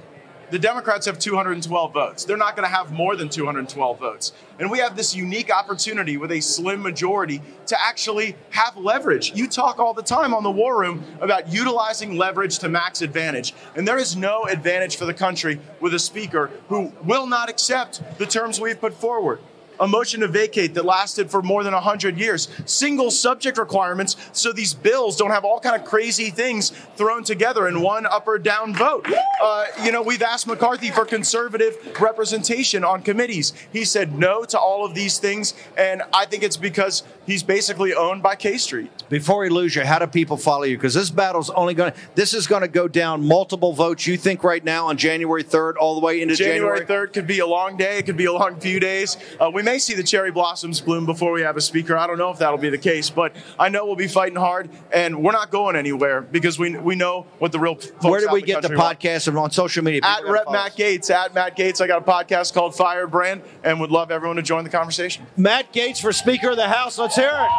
the 0.56 0.60
Democrats 0.60 1.06
have 1.06 1.20
212 1.20 1.92
votes. 1.92 2.24
They're 2.24 2.38
not 2.38 2.56
going 2.56 2.66
to 2.66 2.74
have 2.74 2.90
more 2.90 3.18
than 3.18 3.28
212 3.28 4.00
votes. 4.00 4.32
And 4.58 4.72
we 4.72 4.80
have 4.80 4.96
this 4.96 5.14
unique 5.14 5.52
opportunity 5.54 6.16
with 6.16 6.32
a 6.32 6.40
slim 6.40 6.82
majority 6.82 7.42
to 7.66 7.78
actually 7.78 8.38
have 8.52 8.78
leverage. 8.78 9.34
You 9.36 9.50
talk 9.50 9.80
all 9.80 9.94
the 9.94 10.02
time 10.02 10.34
on 10.34 10.44
the 10.44 10.52
War 10.52 10.80
Room 10.80 11.04
about 11.20 11.52
utilizing 11.52 12.18
leverage 12.18 12.60
to 12.60 12.70
max 12.70 13.02
advantage. 13.02 13.54
And 13.76 13.86
there 13.86 13.98
is 13.98 14.16
no 14.16 14.46
advantage 14.46 14.96
for 14.96 15.04
the 15.04 15.14
country 15.14 15.60
with 15.82 15.94
a 15.94 16.00
speaker 16.00 16.50
who 16.70 16.94
will 17.04 17.28
not 17.28 17.50
accept 17.50 18.02
the 18.18 18.26
terms 18.26 18.58
we've 18.58 18.80
put 18.80 18.94
forward. 18.94 19.42
A 19.80 19.88
motion 19.88 20.22
to 20.22 20.28
vacate 20.28 20.74
that 20.74 20.86
lasted 20.86 21.30
for 21.30 21.42
more 21.42 21.64
than 21.64 21.74
100 21.74 22.18
years. 22.18 22.48
Single 22.66 23.12
subject 23.12 23.58
requirements 23.58 24.16
so 24.32 24.52
these 24.52 24.74
bills 24.74 25.18
don't 25.18 25.32
have 25.32 25.46
all 25.46 25.60
kind 25.60 25.76
of 25.76 25.86
crazy 25.86 26.30
things 26.30 26.72
thrown 26.96 27.24
together 27.24 27.68
in 27.68 27.82
one 27.82 28.06
up 28.06 28.28
or 28.28 28.38
down 28.38 28.74
vote. 28.74 29.08
Uh, 29.42 29.66
you 29.84 29.92
know, 29.92 30.02
we've 30.02 30.22
asked 30.22 30.48
McCarthy 30.48 30.92
for 30.92 31.06
conservative 31.06 31.76
representation 32.00 32.84
on 32.84 33.02
committees. 33.02 33.54
He 33.72 33.86
said 33.86 34.18
no 34.18 34.46
to 34.46 34.60
all 34.60 34.86
of 34.86 34.96
these 34.96 35.20
things, 35.20 35.54
and 35.78 36.02
I 36.14 36.26
think 36.26 36.44
it's 36.44 36.58
because 36.58 37.04
he's 37.26 37.44
basically 37.44 37.94
owned 37.94 38.24
by 38.24 38.36
K 38.36 38.58
Street. 38.58 38.92
Before 39.10 39.40
we 39.40 39.50
lose 39.50 39.76
you, 39.76 39.84
how 39.84 40.00
do 40.00 40.08
people 40.08 40.38
follow 40.38 40.64
you? 40.64 40.78
Because 40.78 40.94
this 40.94 41.10
battle's 41.10 41.50
only 41.52 41.74
going 41.74 41.92
to, 41.92 41.98
this 42.16 42.34
is 42.34 42.48
going 42.48 42.62
to 42.62 42.68
go 42.68 42.88
down 42.88 43.26
multiple 43.26 43.74
votes, 43.74 44.08
you 44.08 44.18
think, 44.18 44.44
right 44.44 44.64
now 44.64 44.88
on 44.88 44.98
January 44.98 45.44
3rd, 45.44 45.74
all 45.80 45.96
the 45.96 46.02
way 46.02 46.22
into 46.22 46.36
January 46.36 46.80
January? 46.80 47.08
3rd 47.08 47.14
could 47.14 47.28
be 47.28 47.40
a 47.40 47.48
long 47.48 47.78
day. 47.78 47.98
It 47.98 48.06
could 48.06 48.18
be 48.18 48.26
a 48.26 48.34
long 48.34 48.60
few 48.60 48.80
days. 48.80 49.18
Uh, 49.40 49.52
we 49.54 49.62
may 49.66 49.80
see 49.80 49.94
the 49.94 50.04
cherry 50.04 50.32
blossoms 50.32 50.80
bloom 50.80 51.06
before 51.06 51.34
we 51.34 51.42
have 51.42 51.58
a 51.58 51.62
speaker. 51.62 51.98
I 51.98 52.08
don't 52.08 52.18
know 52.18 52.30
if 52.30 52.40
that'll 52.40 52.58
be 52.58 52.70
the 52.70 52.78
case, 52.78 53.10
but 53.10 53.36
I 53.60 53.68
know 53.68 53.86
we'll 53.86 53.96
be 53.98 54.08
fighting 54.08 54.38
hard, 54.38 54.70
and 54.94 55.22
we're 55.22 55.34
not 55.34 55.52
going 55.52 55.76
anywhere 55.76 56.22
because 56.22 56.58
we 56.58 56.78
we 56.78 56.96
know 56.96 57.26
what 57.40 57.52
the 57.52 57.60
real 57.60 57.76
folks 57.76 58.06
Where 58.06 58.22
did 58.22 58.32
we 58.32 58.40
in 58.42 58.46
get 58.46 58.62
the 58.62 58.70
podcast 58.70 59.28
and 59.28 59.38
on 59.38 59.52
social 59.52 59.84
media? 59.84 60.02
At 60.04 60.26
Rep 60.26 60.46
Matt 60.50 60.78
Gaetz, 60.78 61.10
at 61.10 61.34
Matt 61.34 61.58
Gaetz, 61.58 61.82
I 61.82 61.88
got 61.88 62.02
a 62.02 62.06
podcast 62.06 62.54
called 62.54 62.76
Firebrand, 62.76 63.42
and 63.64 63.80
would 63.80 63.92
love 63.92 64.12
everyone 64.12 64.38
to 64.38 64.44
join 64.44 64.64
the 64.64 64.70
conversation. 64.70 65.26
Matt 65.36 65.74
Gaetz 65.74 66.00
for 66.00 66.14
Speaker 66.14 66.52
of 66.52 66.58
the 66.58 66.70
House. 66.70 66.98
Let's 66.98 67.16
hear 67.16 67.32
it. 67.34 67.50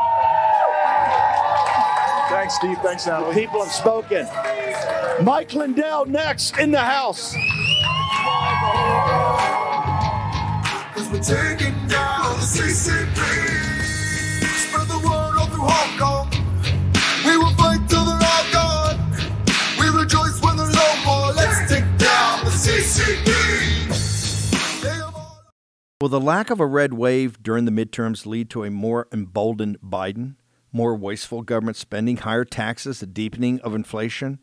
Thanks, 2.28 2.54
Steve. 2.56 2.78
Thanks, 2.78 3.06
Natalie. 3.06 3.34
People 3.34 3.62
have 3.62 3.72
spoken. 3.72 4.26
Mike 5.22 5.52
Lindell 5.54 6.06
next 6.06 6.58
in 6.58 6.70
the 6.70 6.80
house. 6.80 7.34
Taking 11.16 11.72
down 11.88 12.36
the 12.36 12.44
CCP. 12.44 13.16
Spread 14.68 14.86
the 14.86 14.98
word 14.98 15.38
all 15.40 15.46
through 15.46 15.66
Hong 15.66 15.98
Kong. 15.98 16.30
We 17.24 17.38
will 17.38 17.54
fight 17.56 17.88
till 17.88 18.04
they're 18.04 18.20
all 18.20 18.44
gone. 18.52 18.98
We 19.80 19.88
rejoice 19.98 20.40
when 20.42 20.58
there's 20.58 20.74
no 20.74 20.96
more. 21.06 21.32
Let's 21.32 21.72
take 21.72 21.84
down 21.96 22.44
the 22.44 22.50
CCP. 22.50 23.32
Will 26.02 26.10
the 26.10 26.20
lack 26.20 26.50
of 26.50 26.60
a 26.60 26.66
red 26.66 26.92
wave 26.92 27.42
during 27.42 27.64
the 27.64 27.72
midterms 27.72 28.26
lead 28.26 28.50
to 28.50 28.64
a 28.64 28.70
more 28.70 29.08
emboldened 29.10 29.80
Biden, 29.80 30.34
more 30.70 30.94
wasteful 30.94 31.40
government 31.40 31.78
spending, 31.78 32.18
higher 32.18 32.44
taxes, 32.44 33.02
a 33.02 33.06
deepening 33.06 33.58
of 33.62 33.74
inflation? 33.74 34.38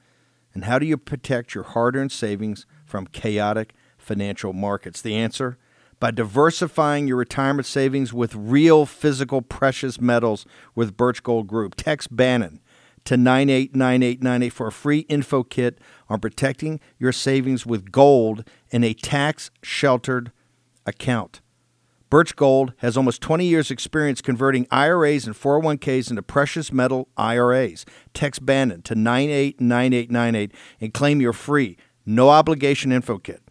And 0.56 0.66
how 0.66 0.80
do 0.80 0.88
you 0.88 0.98
protect 0.98 1.54
your 1.54 1.66
hard 1.66 1.96
earned 1.96 2.12
savings 2.12 2.66
from 2.84 3.06
chaotic 3.06 3.76
financial 4.00 4.54
markets? 4.54 5.02
The 5.02 5.16
answer? 5.16 5.60
By 6.04 6.12
diversifying 6.12 7.08
your 7.08 7.16
retirement 7.16 7.66
savings 7.66 8.12
with 8.12 8.36
real 8.36 8.86
physical 8.86 9.42
precious 9.42 10.02
metals 10.02 10.46
with 10.76 10.98
Birch 10.98 11.24
Gold 11.24 11.48
Group. 11.48 11.76
Text 11.76 12.14
Bannon 12.14 12.60
to 13.06 13.16
989898 13.16 14.50
for 14.50 14.68
a 14.68 14.72
free 14.74 15.00
info 15.08 15.44
kit 15.44 15.80
on 16.10 16.20
protecting 16.20 16.82
your 17.00 17.14
savings 17.14 17.66
with 17.66 17.94
gold 17.94 18.44
in 18.70 18.84
a 18.84 18.94
tax 18.94 19.50
sheltered 19.62 20.34
account. 20.86 21.40
Birch 22.10 22.36
Gold 22.36 22.74
has 22.80 22.98
almost 22.98 23.22
20 23.22 23.46
years' 23.46 23.72
experience 23.72 24.22
converting 24.22 24.68
IRAs 24.72 25.26
and 25.26 25.34
401ks 25.34 26.10
into 26.10 26.22
precious 26.22 26.74
metal 26.74 27.08
IRAs. 27.16 27.86
Text 28.14 28.46
Bannon 28.46 28.82
to 28.82 28.94
989898 28.94 30.52
and 30.82 30.94
claim 30.94 31.22
your 31.22 31.32
free, 31.32 31.78
no 32.06 32.28
obligation 32.28 32.92
info 32.92 33.20
kit. 33.20 33.42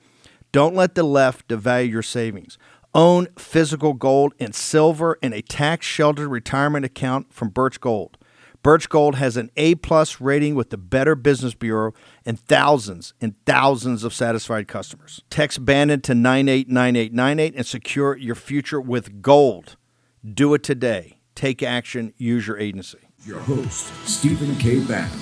Don't 0.53 0.75
let 0.75 0.95
the 0.95 1.03
left 1.03 1.49
devalue 1.49 1.91
your 1.91 2.03
savings. 2.03 2.59
Own 2.95 3.29
physical 3.39 3.95
gold 3.95 4.35
and 4.39 4.55
silver 4.55 5.19
in 5.23 5.33
a 5.33 5.41
tax 5.41 5.87
sheltered 5.87 6.29
retirement 6.29 6.85
account 6.85 7.33
from 7.33 7.49
Birch 7.49 7.81
Gold. 7.81 8.19
Birch 8.63 8.89
Gold 8.91 9.17
has 9.17 9.37
an 9.39 9.51
A 9.57 9.75
plus 9.77 10.21
rating 10.21 10.55
with 10.55 10.69
the 10.69 10.77
Better 10.77 11.15
Business 11.15 11.55
Bureau 11.55 11.95
and 12.25 12.39
thousands 12.39 13.15
and 13.21 13.35
thousands 13.45 14.05
of 14.05 14.13
satisfied 14.15 14.69
customers. 14.69 15.23
Text 15.31 15.65
Bannon 15.65 16.03
to 16.03 16.15
989898 16.15 17.55
and 17.57 17.67
secure 17.67 18.17
your 18.17 18.37
future 18.37 18.81
with 18.81 19.23
gold. 19.23 19.77
Do 20.23 20.55
it 20.55 20.63
today. 20.63 21.19
Take 21.35 21.63
action. 21.63 22.13
Use 22.19 22.47
your 22.47 22.59
agency. 22.59 22.99
Your 23.25 23.41
host, 23.41 23.91
Stephen 24.07 24.55
K. 24.57 24.81
Bannon. 24.81 25.19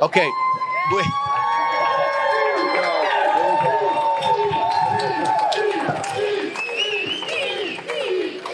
Okay. 0.00 0.30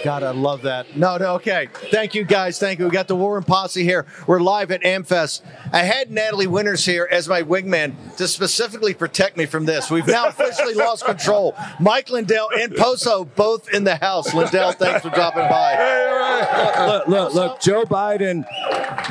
God, 0.05 0.23
I 0.23 0.33
love 0.33 0.61
that. 0.63 0.99
No, 0.99 1.17
no, 1.17 1.37
okay. 1.37 1.67
Thank 1.91 2.15
you, 2.15 2.25
guys. 2.25 2.59
Thank 2.59 2.79
you. 2.79 2.85
We 2.85 2.91
got 2.91 3.09
the 3.09 3.17
War 3.17 3.33
Room 3.33 3.43
Posse 3.43 3.83
here. 3.83 4.05
We're 4.27 4.39
live 4.39 4.71
at 4.71 4.83
AmFest. 4.83 5.41
I 5.73 5.79
had 5.79 6.11
Natalie 6.11 6.47
Winters 6.47 6.85
here 6.85 7.09
as 7.11 7.27
my 7.27 7.43
wingman 7.43 8.15
to 8.19 8.29
specifically 8.29 8.93
protect 8.93 9.39
me 9.39 9.47
from 9.47 9.65
this. 9.65 9.91
We've 9.91 10.07
now 10.07 10.27
officially 10.27 10.75
lost 10.75 11.07
control. 11.07 11.57
Mike 11.81 12.11
Lindell 12.11 12.51
and 12.55 12.77
Poso 12.77 13.25
both 13.25 13.73
in 13.73 13.85
the 13.85 13.97
house. 13.97 14.35
Lindell, 14.35 14.73
thanks 14.73 15.01
for 15.01 15.09
dropping 15.09 15.49
by. 15.49 16.85
look, 16.87 17.09
look, 17.09 17.35
look, 17.35 17.61
Joe 17.63 17.85
Biden, 17.85 18.45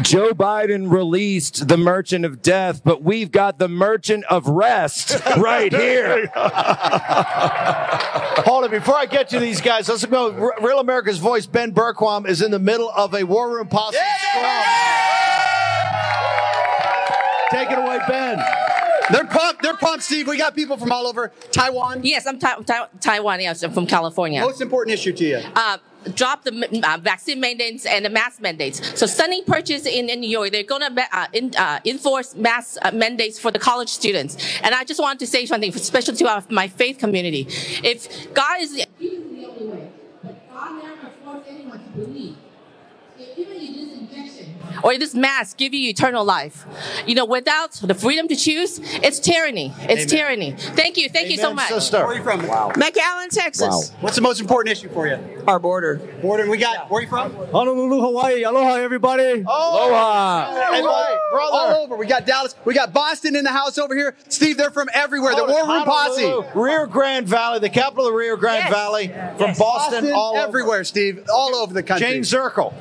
Joe 0.04 0.30
Biden 0.34 0.92
released 0.92 1.68
the 1.68 1.78
Merchant 1.78 2.24
of 2.24 2.44
Death, 2.44 2.84
but 2.84 3.02
we've 3.02 3.32
got 3.32 3.58
the 3.58 3.68
Merchant 3.68 4.26
of 4.26 4.48
Rest 4.48 5.20
right 5.38 5.74
here. 5.74 6.28
Hold 8.46 8.66
it. 8.66 8.72
Before 8.72 8.96
I 8.96 9.08
get 9.08 9.30
to 9.30 9.40
these 9.40 9.60
guys, 9.60 9.90
let's 9.90 10.06
go. 10.06 10.52
Real 10.62 10.83
America's 10.84 11.18
Voice, 11.18 11.46
Ben 11.46 11.74
Bergquam, 11.74 12.28
is 12.28 12.42
in 12.42 12.52
the 12.52 12.60
middle 12.60 12.90
of 12.90 13.14
a 13.14 13.24
War 13.24 13.50
Room 13.50 13.68
Posse 13.68 13.98
scrum. 13.98 14.64
Take 17.50 17.72
it 17.72 17.78
away, 17.78 18.00
Ben. 18.08 18.44
They're 19.12 19.26
pumped. 19.26 19.62
They're 19.62 19.78
pumped, 19.78 20.04
Steve. 20.04 20.28
We 20.28 20.38
got 20.38 20.56
people 20.56 20.78
from 20.78 20.92
all 20.92 21.08
over 21.08 21.32
Taiwan. 21.52 22.02
Yes, 22.04 22.26
I'm 22.26 22.40
ta- 22.40 22.62
ta- 22.66 22.90
Taiwan. 23.00 23.42
Yes, 23.42 23.64
I'm 23.64 23.72
from 23.72 23.86
California. 23.86 24.42
Most 24.42 24.62
important 24.62 24.94
issue 24.94 25.14
to 25.14 25.26
you. 25.26 25.42
Uh, 25.56 25.78
drop 26.16 26.44
the 26.44 26.82
uh, 26.84 26.98
vaccine 26.98 27.40
mandates 27.40 27.86
and 27.86 28.06
the 28.06 28.10
mask 28.10 28.42
mandates. 28.42 28.98
So 29.00 29.06
stunning 29.06 29.44
purchase 29.46 29.86
in, 29.86 30.10
in 30.10 30.20
New 30.20 30.30
York, 30.30 30.52
they're 30.52 30.64
going 30.64 30.82
to 30.82 31.08
uh, 31.18 31.28
in, 31.34 31.54
uh, 31.56 31.80
enforce 31.86 32.36
mask 32.36 32.78
uh, 32.82 32.92
mandates 32.92 33.40
for 33.40 33.52
the 33.52 33.60
college 33.60 33.90
students. 33.90 34.38
And 34.64 34.74
I 34.74 34.84
just 34.84 35.00
wanted 35.00 35.20
to 35.20 35.28
say 35.28 35.46
something, 35.46 35.74
especially 35.74 36.16
to 36.16 36.28
our, 36.30 36.44
my 36.50 36.68
faith 36.68 36.98
community. 36.98 37.48
If 37.84 38.34
God 38.34 38.62
is 38.62 38.74
the 38.74 38.86
only 39.02 39.66
way, 39.68 39.92
but 40.24 40.50
God 40.50 40.84
never 40.84 41.04
forced 41.94 42.08
anyone 42.10 42.14
to 42.14 42.14
believe. 42.14 42.36
If 43.16 43.38
even 43.38 43.62
you 43.62 43.74
this 43.74 43.83
injection 43.83 43.83
or 44.84 44.98
this 44.98 45.14
mask 45.16 45.58
give 45.58 45.74
you 45.74 45.90
eternal 45.90 46.24
life, 46.26 46.66
you 47.06 47.16
know, 47.16 47.26
without 47.26 47.74
the 47.74 47.94
freedom 47.94 48.28
to 48.28 48.36
choose, 48.36 48.80
it's 49.04 49.20
tyranny. 49.20 49.74
It's 49.82 49.92
Amen. 50.04 50.08
tyranny. 50.08 50.52
Thank 50.58 50.98
you. 50.98 51.10
Thank 51.10 51.30
you 51.30 51.38
so 51.38 51.54
much. 51.54 51.70
Sister. 51.70 51.98
Where 52.00 52.08
are 52.08 52.16
you 52.16 52.24
from? 52.24 52.48
Wow. 52.48 52.72
McAllen, 52.76 53.30
Texas. 53.30 53.92
Wow. 53.92 53.98
What's 54.02 54.16
the 54.16 54.22
most 54.22 54.40
important 54.42 54.78
issue 54.78 54.90
for 54.90 55.08
you? 55.08 55.18
Our 55.48 55.60
border. 55.60 55.96
Border. 56.22 56.50
We 56.50 56.58
got. 56.58 56.90
Where 56.90 57.00
are 57.00 57.04
you 57.04 57.10
from? 57.10 57.34
Honolulu, 57.52 58.02
Hawaii. 58.02 58.44
Aloha, 58.44 58.76
everybody. 58.76 59.44
Oh. 59.48 59.88
Aloha. 59.90 60.72
Hey, 60.72 60.82
All, 60.82 61.20
brother. 61.32 61.52
all 61.52 61.84
over. 61.84 61.96
We 61.96 62.06
got 62.08 62.26
Dallas. 62.26 62.56
We 62.66 62.74
got 62.74 62.94
Boston 62.94 63.36
in 63.36 63.44
the 63.44 63.52
house 63.52 63.78
over 63.78 63.96
here. 63.96 64.16
Steve, 64.30 64.58
they're 64.58 64.72
from 64.72 64.90
everywhere. 64.94 65.36
The 65.36 65.44
oh, 65.44 65.48
War 65.66 65.76
Room 65.76 65.84
Posse. 65.84 66.34
Rio 66.56 66.86
Grande 66.88 67.28
Valley, 67.28 67.60
the 67.60 67.70
capital 67.70 68.08
of 68.08 68.14
Rio 68.14 68.36
Grande 68.36 68.64
Yes. 68.64 68.72
Valley, 68.74 69.08
from 69.38 69.54
Boston, 69.58 70.12
all 70.14 70.34
over. 70.38 70.48
everywhere, 70.48 70.84
Steve. 70.84 71.24
All 71.34 71.56
over 71.56 71.74
the 71.74 71.84
country. 71.84 72.08
Jayne 72.08 72.22
Zirkle. 72.22 72.74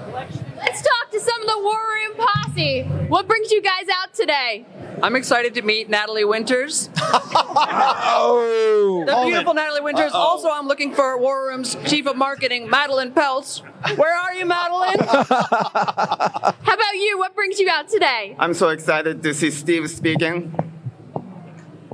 Let's 0.62 0.80
talk 0.80 1.10
to 1.10 1.20
some 1.20 1.42
of 1.42 1.48
the 1.48 1.58
War 1.58 1.74
Room 1.74 2.16
posse. 2.16 2.82
What 3.08 3.26
brings 3.26 3.50
you 3.50 3.60
guys 3.60 3.86
out 4.00 4.14
today? 4.14 4.64
I'm 5.02 5.16
excited 5.16 5.54
to 5.54 5.62
meet 5.62 5.90
Natalie 5.90 6.24
Winters. 6.24 6.88
oh, 6.98 9.02
the 9.04 9.12
hold 9.12 9.26
beautiful 9.26 9.52
it. 9.52 9.56
Natalie 9.56 9.80
Winters. 9.80 10.12
Uh-oh. 10.12 10.20
Also, 10.20 10.48
I'm 10.48 10.68
looking 10.68 10.94
for 10.94 11.18
War 11.18 11.48
Room's 11.48 11.74
Chief 11.86 12.06
of 12.06 12.16
Marketing, 12.16 12.70
Madeline 12.70 13.10
Peltz. 13.12 13.62
Where 13.96 14.16
are 14.16 14.32
you, 14.34 14.46
Madeline? 14.46 14.98
How 15.00 16.74
about 16.74 16.94
you? 16.94 17.18
What 17.18 17.34
brings 17.34 17.58
you 17.58 17.68
out 17.68 17.88
today? 17.88 18.36
I'm 18.38 18.54
so 18.54 18.68
excited 18.68 19.24
to 19.24 19.34
see 19.34 19.50
Steve 19.50 19.90
speaking. 19.90 20.54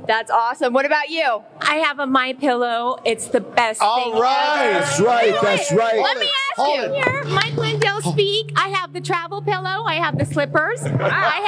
That's 0.08 0.30
awesome. 0.30 0.72
What 0.72 0.86
about 0.86 1.10
you? 1.10 1.42
I 1.60 1.76
have 1.76 1.98
a 1.98 2.06
My 2.06 2.32
Pillow. 2.32 2.98
It's 3.04 3.28
the 3.28 3.40
best 3.40 3.82
All 3.82 4.10
thing 4.12 4.20
right. 4.20 4.70
ever. 4.72 4.80
That's 4.80 5.00
right, 5.00 5.34
that's 5.42 5.70
right. 5.72 6.00
Let 6.00 6.18
me 6.18 6.24
ask 6.26 6.56
Hold 6.56 6.76
you 6.78 6.84
it. 6.84 6.94
here. 7.04 7.24
Mike 7.24 7.54
Lindell 7.56 8.00
speak. 8.00 8.52
I 8.56 8.68
have 8.70 8.94
the 8.94 9.02
travel 9.02 9.42
pillow. 9.42 9.84
I 9.84 9.96
have 9.96 10.16
the 10.18 10.24
slippers. 10.24 10.82
I 10.82 10.88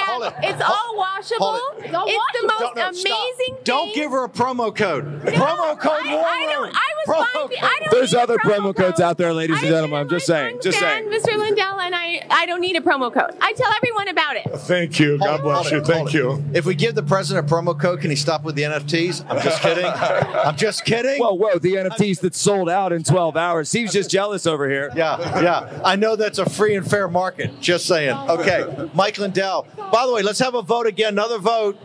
Hold 0.06 0.24
have. 0.24 0.44
it. 0.44 0.50
It's 0.50 0.62
all 0.62 0.94
washable. 0.96 1.46
Hold 1.46 1.72
It's, 1.78 1.86
it. 1.88 2.42
the 2.42 2.48
most 2.48 2.60
Don't- 2.60 2.76
no, 2.76 2.92
stop. 2.92 3.18
amazing. 3.38 3.56
Don't 3.64 3.94
give 3.94 4.10
her 4.10 4.24
a 4.24 4.28
promo 4.28 4.76
code. 4.76 5.04
promo 5.24 5.80
code 5.80 6.02
I, 6.04 6.14
War 6.14 6.24
I 6.26 6.46
don't. 6.52 6.74
I 6.74 6.88
was 7.06 7.06
Promo 7.08 7.16
fine. 7.16 7.32
code. 7.48 7.52
I 7.62 7.78
don't 7.80 7.90
There's 7.92 8.14
other 8.14 8.36
promo 8.36 8.74
promo 8.74 8.76
codes 8.76 9.00
out 9.00 9.16
there, 9.16 9.32
ladies 9.32 9.58
and 9.58 9.68
gentlemen. 9.68 10.00
I'm 10.00 10.08
just 10.10 10.26
saying. 10.26 10.58
Just 10.62 10.78
saying. 10.78 11.08
Mr. 11.08 11.34
Lindell, 11.38 11.80
and 11.80 11.94
I. 11.94 12.26
I 12.30 12.44
don't 12.46 12.60
need 12.60 12.76
a 12.76 12.80
promo 12.80 13.12
code. 13.12 13.34
I 13.40 13.52
tell 13.54 13.72
everyone 13.72 14.08
about 14.08 14.36
it. 14.36 14.44
Thank 14.60 15.00
you. 15.00 15.18
God 15.18 15.42
bless 15.42 15.70
you. 15.70 15.82
Thank 15.82 16.12
you. 16.12 16.44
If 16.52 16.66
we 16.66 16.74
give 16.74 16.94
the 16.94 17.02
president 17.02 17.50
a 17.50 17.54
promo 17.54 17.78
code, 17.78 18.00
can 18.00 18.10
he 18.10 18.16
stop 18.16 18.44
with 18.44 18.49
the 18.54 18.62
NFTs? 18.62 19.24
I'm 19.28 19.40
just 19.42 19.60
kidding. 19.62 19.84
I'm 19.86 20.56
just 20.56 20.84
kidding. 20.84 21.20
Whoa, 21.20 21.34
whoa, 21.34 21.58
the 21.58 21.74
NFTs 21.74 22.20
that 22.20 22.34
sold 22.34 22.68
out 22.68 22.92
in 22.92 23.02
12 23.04 23.36
hours. 23.36 23.68
Steve's 23.68 23.92
just 23.92 24.10
jealous 24.10 24.46
over 24.46 24.68
here. 24.68 24.90
Yeah, 24.94 25.40
yeah. 25.42 25.80
I 25.84 25.96
know 25.96 26.16
that's 26.16 26.38
a 26.38 26.48
free 26.48 26.74
and 26.76 26.88
fair 26.88 27.08
market. 27.08 27.60
Just 27.60 27.86
saying. 27.86 28.16
Okay, 28.16 28.88
Mike 28.94 29.18
Lindell. 29.18 29.66
By 29.92 30.06
the 30.06 30.12
way, 30.12 30.22
let's 30.22 30.38
have 30.38 30.54
a 30.54 30.62
vote 30.62 30.86
again. 30.86 31.14
Another 31.14 31.38
vote 31.38 31.78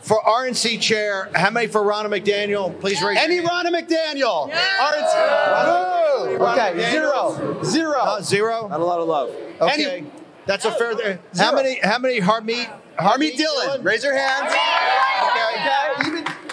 for 0.00 0.20
RNC 0.22 0.80
chair. 0.80 1.30
How 1.34 1.50
many 1.50 1.66
for 1.66 1.82
Ronna 1.82 2.06
McDaniel? 2.06 2.78
Please 2.80 3.02
raise. 3.02 3.18
Any 3.18 3.36
your 3.36 3.48
hand. 3.48 3.68
Ronna 3.68 3.80
McDaniel? 3.80 4.50
RNC. 4.50 5.50
Ronald- 5.52 6.38
Boo. 6.38 6.44
Okay, 6.44 6.74
Ronald 6.74 6.90
zero. 6.90 7.64
Zero. 7.64 7.98
Uh, 7.98 8.20
zero. 8.22 8.68
Not 8.68 8.80
a 8.80 8.84
lot 8.84 9.00
of 9.00 9.08
love. 9.08 9.30
Okay, 9.60 9.98
Any- 9.98 10.10
that's 10.46 10.64
a 10.64 10.70
fair. 10.72 11.18
How 11.36 11.54
many? 11.54 11.78
How 11.82 11.98
many 11.98 12.20
Harmeet? 12.20 12.68
Harmeet 12.98 13.36
Dillon. 13.36 13.82
Raise 13.82 14.04
your 14.04 14.16
hands. 14.16 14.52
Okay. 14.52 14.60
Even 15.18 15.32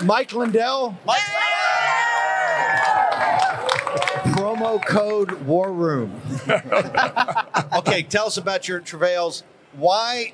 Mike 0.03 0.33
Lindell. 0.33 0.97
Promo 4.33 4.83
code 4.85 5.31
War 5.43 5.71
Room. 5.71 6.21
okay, 7.77 8.03
tell 8.03 8.27
us 8.27 8.37
about 8.37 8.67
your 8.67 8.79
travails. 8.79 9.43
Why 9.73 10.33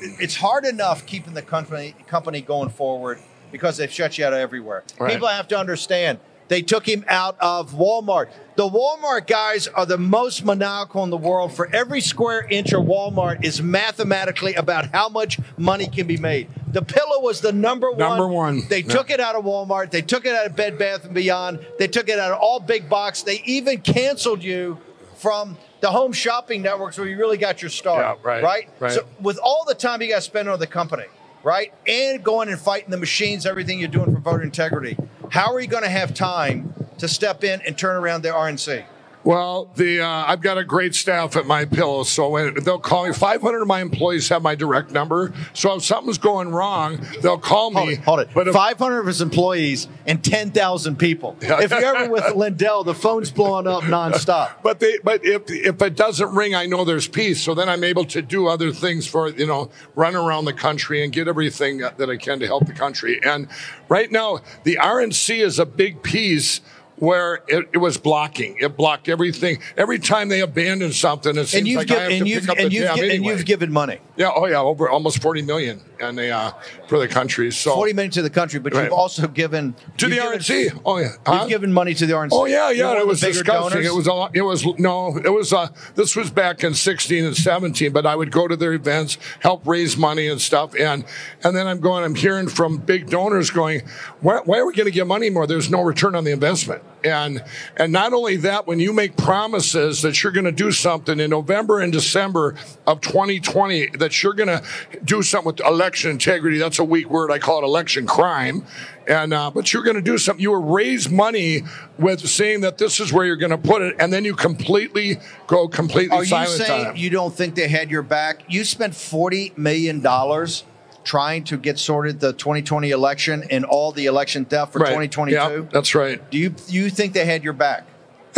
it's 0.00 0.36
hard 0.36 0.64
enough 0.64 1.06
keeping 1.06 1.34
the 1.34 1.42
company 1.42 1.94
company 2.06 2.40
going 2.40 2.70
forward 2.70 3.18
because 3.50 3.76
they've 3.76 3.92
shut 3.92 4.18
you 4.18 4.24
out 4.24 4.32
everywhere. 4.32 4.84
Right. 4.98 5.12
People 5.12 5.28
have 5.28 5.48
to 5.48 5.58
understand 5.58 6.18
They 6.48 6.62
took 6.62 6.86
him 6.88 7.04
out 7.08 7.36
of 7.40 7.72
Walmart. 7.72 8.28
The 8.56 8.68
Walmart 8.68 9.26
guys 9.26 9.68
are 9.68 9.86
the 9.86 9.98
most 9.98 10.44
maniacal 10.44 11.04
in 11.04 11.10
the 11.10 11.16
world. 11.16 11.52
For 11.52 11.68
every 11.74 12.00
square 12.00 12.46
inch 12.50 12.72
of 12.72 12.84
Walmart 12.84 13.44
is 13.44 13.62
mathematically 13.62 14.54
about 14.54 14.86
how 14.92 15.08
much 15.08 15.38
money 15.56 15.86
can 15.86 16.06
be 16.06 16.16
made. 16.16 16.48
The 16.72 16.82
pillow 16.82 17.20
was 17.20 17.40
the 17.40 17.52
number 17.52 17.90
one. 17.90 17.98
Number 17.98 18.26
one. 18.26 18.62
They 18.68 18.80
Yeah. 18.80 18.94
took 18.94 19.10
it 19.10 19.20
out 19.20 19.34
of 19.36 19.44
Walmart. 19.44 19.90
They 19.90 20.02
took 20.02 20.24
it 20.26 20.34
out 20.34 20.46
of 20.46 20.56
Bed 20.56 20.78
Bath 20.78 21.04
and 21.04 21.14
Beyond. 21.14 21.60
They 21.78 21.86
took 21.86 22.08
it 22.08 22.18
out 22.18 22.32
of 22.32 22.38
all 22.40 22.60
big 22.60 22.88
box. 22.88 23.22
They 23.22 23.42
even 23.44 23.78
canceled 23.80 24.42
you 24.42 24.78
from 25.16 25.56
the 25.80 25.90
home 25.90 26.12
shopping 26.12 26.62
networks 26.62 26.98
where 26.98 27.06
you 27.06 27.16
really 27.18 27.36
got 27.36 27.62
your 27.62 27.70
start. 27.70 28.04
Yeah, 28.04 28.14
right, 28.28 28.42
Right. 28.42 28.68
right. 28.80 28.92
So 28.92 29.02
with 29.20 29.38
all 29.38 29.64
the 29.68 29.74
time 29.74 30.00
you 30.02 30.08
got 30.08 30.16
to 30.16 30.20
spend 30.22 30.48
on 30.48 30.58
the 30.58 30.66
company, 30.66 31.04
right, 31.44 31.72
and 31.86 32.22
going 32.24 32.48
and 32.48 32.58
fighting 32.58 32.90
the 32.90 32.96
machines, 32.96 33.46
everything 33.46 33.78
you're 33.78 33.88
doing 33.88 34.12
for 34.12 34.20
voter 34.20 34.42
integrity, 34.42 34.96
how 35.30 35.52
are 35.52 35.60
you 35.60 35.66
going 35.66 35.82
to 35.82 35.88
have 35.88 36.14
time 36.14 36.74
to 36.98 37.08
step 37.08 37.44
in 37.44 37.60
and 37.62 37.76
turn 37.76 37.96
around 37.96 38.22
the 38.22 38.30
RNC? 38.30 38.84
Well, 39.24 39.70
the 39.74 40.00
uh, 40.00 40.24
I've 40.26 40.40
got 40.40 40.58
a 40.58 40.64
great 40.64 40.94
staff 40.94 41.36
at 41.36 41.46
my 41.46 41.64
pillow, 41.64 42.02
so 42.04 42.28
when 42.30 42.54
they'll 42.64 42.78
call 42.78 43.06
me. 43.06 43.12
500 43.12 43.60
of 43.60 43.68
my 43.68 43.80
employees 43.80 44.28
have 44.28 44.42
my 44.42 44.54
direct 44.54 44.90
number, 44.90 45.32
so 45.52 45.74
if 45.74 45.84
something's 45.84 46.18
going 46.18 46.50
wrong, 46.50 47.00
they'll 47.20 47.38
call 47.38 47.70
me. 47.70 47.76
Hold 47.76 47.90
it, 47.90 47.98
hold 48.00 48.20
it. 48.20 48.28
But 48.34 48.48
if, 48.48 48.54
500 48.54 49.00
of 49.00 49.06
his 49.06 49.20
employees 49.20 49.88
and 50.06 50.22
10,000 50.22 50.96
people. 50.96 51.36
If 51.40 51.70
you're 51.70 51.96
ever 51.96 52.10
with 52.10 52.34
Lindell, 52.34 52.84
the 52.84 52.94
phone's 52.94 53.30
blowing 53.30 53.66
up 53.66 53.82
nonstop. 53.84 54.52
But 54.62 54.80
they, 54.80 54.98
but 55.02 55.24
if 55.24 55.50
if 55.50 55.80
it 55.80 55.96
doesn't 55.96 56.34
ring, 56.34 56.54
I 56.54 56.66
know 56.66 56.84
there's 56.84 57.08
peace. 57.08 57.40
So 57.40 57.54
then 57.54 57.68
I'm 57.68 57.84
able 57.84 58.04
to 58.06 58.20
do 58.20 58.48
other 58.48 58.72
things 58.72 59.06
for 59.06 59.28
you 59.28 59.46
know, 59.46 59.70
run 59.94 60.14
around 60.14 60.44
the 60.44 60.52
country 60.52 61.02
and 61.02 61.12
get 61.12 61.28
everything 61.28 61.78
that 61.78 62.10
I 62.10 62.16
can 62.16 62.38
to 62.40 62.46
help 62.46 62.66
the 62.66 62.72
country. 62.72 63.20
And 63.24 63.48
right 63.88 64.10
now, 64.10 64.40
the 64.64 64.76
RNC 64.80 65.38
is 65.38 65.58
a 65.58 65.66
big 65.66 66.02
piece. 66.02 66.60
Where 67.00 67.42
it, 67.48 67.68
it 67.72 67.78
was 67.78 67.96
blocking, 67.96 68.56
it 68.60 68.76
blocked 68.76 69.08
everything. 69.08 69.58
Every 69.76 69.98
time 69.98 70.28
they 70.28 70.40
abandon 70.40 70.92
something, 70.92 71.36
it 71.36 71.46
seems 71.46 71.68
And 71.68 71.76
like 71.76 71.86
given, 71.88 72.00
I 72.00 72.04
have 72.04 72.12
and 72.12 72.26
to 72.26 72.40
pick 72.40 72.48
up 72.48 72.58
and 72.58 72.70
the 72.70 72.78
tab 72.78 72.98
and 72.98 73.10
anyway. 73.10 73.32
you've 73.32 73.44
given 73.46 73.72
money. 73.72 73.98
Yeah, 74.18 74.32
oh 74.34 74.46
yeah, 74.46 74.60
over 74.60 74.88
almost 74.90 75.22
forty 75.22 75.42
million, 75.42 75.80
and 76.00 76.18
they 76.18 76.30
uh, 76.32 76.50
for 76.88 76.98
the 76.98 77.06
country. 77.06 77.52
So 77.52 77.72
40 77.74 77.92
million 77.92 78.10
to 78.12 78.22
the 78.22 78.28
country, 78.30 78.58
but 78.58 78.74
Right. 78.74 78.84
you've 78.84 78.92
also 78.92 79.28
given 79.28 79.76
To 79.98 80.06
the 80.08 80.16
given- 80.16 80.32
RNC. 80.40 80.80
Oh 80.84 80.98
yeah, 80.98 81.08
Huh? 81.24 81.38
You've 81.42 81.48
given 81.50 81.72
money 81.72 81.94
to 81.94 82.04
the 82.04 82.14
RNC. 82.14 82.30
Oh 82.32 82.44
yeah, 82.46 82.70
You're 82.70 82.94
yeah. 82.94 83.00
It 83.00 83.06
was 83.06 83.20
disgusting. 83.20 83.70
donors. 83.70 83.86
It 83.86 83.94
was 83.94 84.08
a 84.08 84.12
lot. 84.12 84.32
It 84.34 84.42
was 84.42 84.66
no. 84.78 85.16
It 85.24 85.28
was 85.32 85.52
uh. 85.52 85.68
This 85.94 86.16
was 86.16 86.30
back 86.32 86.64
in 86.64 86.74
sixteen 86.74 87.24
and 87.24 87.36
seventeen. 87.36 87.92
But 87.92 88.06
I 88.06 88.16
would 88.16 88.32
go 88.32 88.48
to 88.48 88.56
their 88.56 88.72
events, 88.72 89.18
help 89.38 89.64
raise 89.64 89.96
money 89.96 90.26
and 90.26 90.40
stuff, 90.40 90.74
and 90.74 91.04
and 91.44 91.56
then 91.56 91.68
I'm 91.68 91.78
going. 91.78 92.02
I'm 92.02 92.16
hearing 92.16 92.48
from 92.48 92.78
big 92.78 93.08
donors 93.08 93.50
going, 93.50 93.82
why, 94.20 94.40
why 94.44 94.58
are 94.58 94.66
we 94.66 94.74
going 94.74 94.86
to 94.86 94.90
get 94.90 95.06
money 95.06 95.30
more? 95.30 95.46
There's 95.46 95.70
no 95.70 95.80
return 95.82 96.16
on 96.16 96.24
the 96.24 96.32
investment. 96.32 96.82
And 97.04 97.44
and 97.76 97.92
not 97.92 98.12
only 98.12 98.36
that, 98.38 98.66
when 98.66 98.80
you 98.80 98.92
make 98.92 99.16
promises 99.16 100.02
that 100.02 100.22
you're 100.22 100.32
going 100.32 100.44
to 100.44 100.52
do 100.52 100.72
something 100.72 101.20
in 101.20 101.30
November 101.30 101.80
and 101.80 101.92
December 101.92 102.56
of 102.86 103.00
2020, 103.00 103.88
that 103.98 104.22
you're 104.22 104.34
going 104.34 104.48
to 104.48 104.62
do 105.04 105.22
something 105.22 105.46
with 105.46 105.60
election 105.60 106.10
integrity. 106.10 106.58
That's 106.58 106.78
a 106.78 106.84
weak 106.84 107.08
word. 107.10 107.30
I 107.30 107.38
call 107.38 107.62
it 107.62 107.64
election 107.64 108.06
crime. 108.06 108.64
And 109.06 109.32
uh, 109.32 109.50
but 109.50 109.72
you're 109.72 109.84
going 109.84 109.96
to 109.96 110.02
do 110.02 110.18
something. 110.18 110.42
You 110.42 110.50
will 110.50 110.62
raise 110.62 111.08
money 111.08 111.62
with 111.98 112.20
saying 112.28 112.60
that 112.60 112.76
this 112.78 113.00
is 113.00 113.12
where 113.12 113.24
you're 113.24 113.36
going 113.36 113.50
to 113.50 113.58
put 113.58 113.80
it, 113.80 113.96
and 113.98 114.12
then 114.12 114.24
you 114.24 114.34
completely 114.34 115.16
go 115.46 115.66
completely 115.66 116.16
Are 116.16 116.22
you 116.24 116.28
silent 116.28 116.60
on 116.60 116.66
saying 116.66 116.86
it. 116.88 116.96
you 116.98 117.08
don't 117.08 117.32
think 117.34 117.54
they 117.54 117.68
had 117.68 117.90
your 117.90 118.02
back? 118.02 118.42
You 118.48 118.64
spent 118.64 118.94
forty 118.94 119.54
million 119.56 120.00
dollars 120.00 120.64
trying 121.08 121.42
to 121.42 121.56
get 121.56 121.78
sorted 121.78 122.20
the 122.20 122.34
2020 122.34 122.90
election 122.90 123.42
and 123.50 123.64
all 123.64 123.92
the 123.92 124.04
election 124.04 124.44
theft 124.44 124.74
for 124.74 124.78
Right. 124.80 124.88
2022. 124.90 125.34
Yeah, 125.34 125.62
that's 125.72 125.94
right. 125.94 126.20
Do 126.30 126.36
you 126.36 126.54
you 126.66 126.90
think 126.90 127.14
they 127.14 127.24
had 127.24 127.42
your 127.42 127.54
back? 127.54 127.86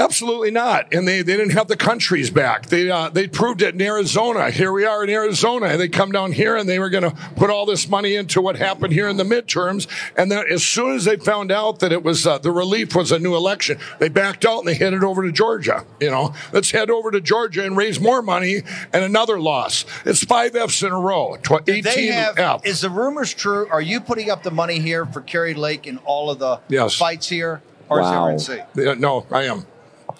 Absolutely 0.01 0.51
not. 0.51 0.93
And 0.95 1.07
they, 1.07 1.23
they 1.23 1.37
didn't 1.37 1.53
have 1.53 1.69
the 1.69 1.77
countries 1.77 2.31
back. 2.31 2.67
They 2.67 2.91
uh, 2.91 3.11
they 3.11 3.29
proved 3.29 3.61
it 3.63 3.75
in 3.75 3.83
Arizona. 3.83 4.51
Here 4.51 4.73
we 4.73 4.85
are 4.87 5.05
in 5.05 5.11
Arizona. 5.11 5.67
And 5.67 5.81
they 5.81 5.89
come 5.89 6.11
down 6.11 6.33
here 6.33 6.57
and 6.57 6.69
they 6.69 6.79
were 6.79 6.89
going 6.89 7.05
to 7.05 7.11
put 7.37 7.51
all 7.51 7.67
this 7.67 7.89
money 7.89 8.15
into 8.17 8.41
what 8.41 8.57
happened 8.57 8.93
here 8.93 9.09
in 9.09 9.17
the 9.19 9.25
midterms. 9.25 9.87
And 10.17 10.33
then 10.33 10.45
as 10.51 10.65
soon 10.65 10.95
as 10.97 11.05
they 11.05 11.17
found 11.17 11.53
out 11.53 11.81
that 11.81 11.93
it 11.93 12.03
was 12.03 12.27
uh, 12.27 12.39
the 12.39 12.51
relief 12.51 12.95
was 12.95 13.13
a 13.13 13.19
new 13.19 13.37
election, 13.37 13.79
they 13.99 14.09
backed 14.09 14.45
out 14.47 14.61
and 14.61 14.69
they 14.69 14.75
headed 14.75 15.05
over 15.05 15.23
to 15.23 15.33
Georgia. 15.33 15.85
You 16.01 16.11
know, 16.11 16.35
let's 16.53 16.71
head 16.71 16.91
over 16.91 17.11
to 17.11 17.21
Georgia 17.21 17.65
and 17.65 17.77
raise 17.77 18.01
more 18.01 18.23
money 18.23 18.63
and 18.93 19.05
another 19.05 19.39
loss. 19.39 19.85
It's 20.07 20.25
five 20.25 20.57
Fs 20.57 20.83
in 20.83 20.93
a 20.93 20.99
row. 20.99 21.37
Tw- 21.43 21.69
18 21.69 21.83
they 21.83 22.07
have. 22.07 22.39
F. 22.39 22.65
Is 22.65 22.81
the 22.81 22.91
rumors 22.91 23.35
true? 23.35 23.69
Are 23.71 23.83
you 23.83 24.01
putting 24.01 24.31
up 24.31 24.43
the 24.43 24.51
money 24.51 24.79
here 24.79 25.05
for 25.05 25.21
Kari 25.21 25.55
Lake 25.55 25.87
and 25.87 25.99
all 26.07 26.31
of 26.31 26.39
the 26.39 26.61
Yes. 26.69 26.97
fights 26.97 27.29
here, 27.29 27.61
or 27.91 28.01
Wow. 28.01 28.29
is 28.29 28.49
RNC? 28.49 28.67
Yeah, 28.77 28.95
no, 28.95 29.27
I 29.31 29.43
am. 29.45 29.67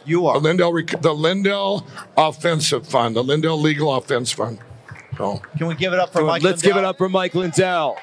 You 0.05 0.27
are 0.27 0.35
the 0.41 0.41
Lindell, 0.41 0.73
the 0.73 1.15
Lindell 1.15 1.87
Offensive 2.17 2.87
Fund, 2.87 3.17
the 3.17 3.23
Lindell 3.23 3.61
Legal 3.61 3.95
Offense 3.95 4.33
Fund. 4.33 4.59
So 5.17 5.41
Can 5.59 5.67
we 5.67 5.75
give 5.75 5.93
it 5.93 5.99
up 5.99 6.13
for 6.13 6.23
Mike? 6.23 6.43
Let's 6.43 6.63
give 6.63 6.77
it 6.77 6.85
up 6.85 6.97
for 6.99 7.09
Mike 7.09 7.35
Lindell. 7.35 7.97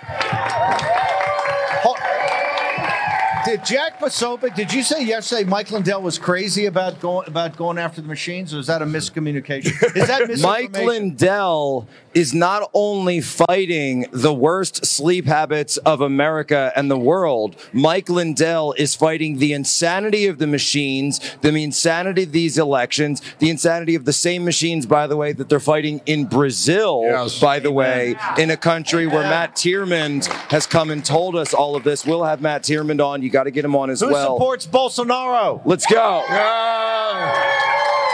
Did 3.48 3.64
Jack 3.64 4.02
Posobiec, 4.02 4.56
did 4.56 4.74
you 4.74 4.84
say 4.84 5.06
yesterday 5.06 5.46
Mike 5.46 5.72
Lindell 5.72 6.02
was 6.02 6.20
crazy 6.20 6.66
about 6.66 7.00
going 7.00 7.26
about 7.30 7.56
going 7.56 7.78
after 7.78 8.02
the 8.02 8.08
machines, 8.08 8.54
or 8.54 8.60
is 8.60 8.68
that 8.68 8.82
a 8.82 8.86
miscommunication? 8.86 9.68
Is 9.96 10.08
that 10.08 10.38
Mike? 10.42 10.78
Lindell 10.78 11.88
is 12.14 12.34
not 12.34 12.70
only 12.74 13.22
fighting 13.22 14.06
the 14.12 14.34
worst 14.34 14.86
sleep 14.86 15.26
habits 15.28 15.78
of 15.78 16.02
America 16.02 16.74
and 16.76 16.92
the 16.92 16.98
world, 16.98 17.56
Mike 17.72 18.10
Lindell 18.10 18.74
is 18.74 18.96
fighting 18.96 19.38
the 19.38 19.54
insanity 19.54 20.26
of 20.28 20.40
the 20.40 20.48
machines, 20.48 21.22
the 21.40 21.50
insanity 21.64 22.24
of 22.24 22.34
these 22.34 22.58
elections, 22.58 23.22
the 23.40 23.50
insanity 23.50 23.96
of 23.96 24.04
the 24.04 24.12
same 24.12 24.44
machines, 24.44 24.86
by 24.86 25.08
the 25.08 25.16
way, 25.16 25.32
that 25.32 25.48
they're 25.48 25.60
fighting 25.62 26.02
in 26.06 26.26
Brazil, 26.26 27.04
Yes. 27.06 27.40
by 27.40 27.60
the 27.60 27.72
way, 27.72 28.16
in 28.38 28.50
a 28.52 28.58
country 28.58 29.08
where 29.08 29.22
Matt 29.22 29.56
Tyrmand 29.56 30.26
has 30.50 30.68
come 30.68 30.90
and 30.90 31.06
told 31.06 31.38
us 31.38 31.54
all 31.54 31.78
of 31.78 31.86
this. 31.86 32.06
We'll 32.06 32.26
have 32.26 32.42
Matt 32.42 32.64
Tyrmand 32.64 33.00
on. 33.00 33.22
You 33.22 33.30
got 33.38 33.44
to 33.44 33.52
get 33.52 33.64
him 33.64 33.76
on 33.76 33.92
as 33.92 34.00
Who 34.00 34.10
well. 34.12 34.36
supports 34.36 34.66
Bolsonaro? 34.66 35.62
Let's 35.64 35.86
go. 35.86 36.24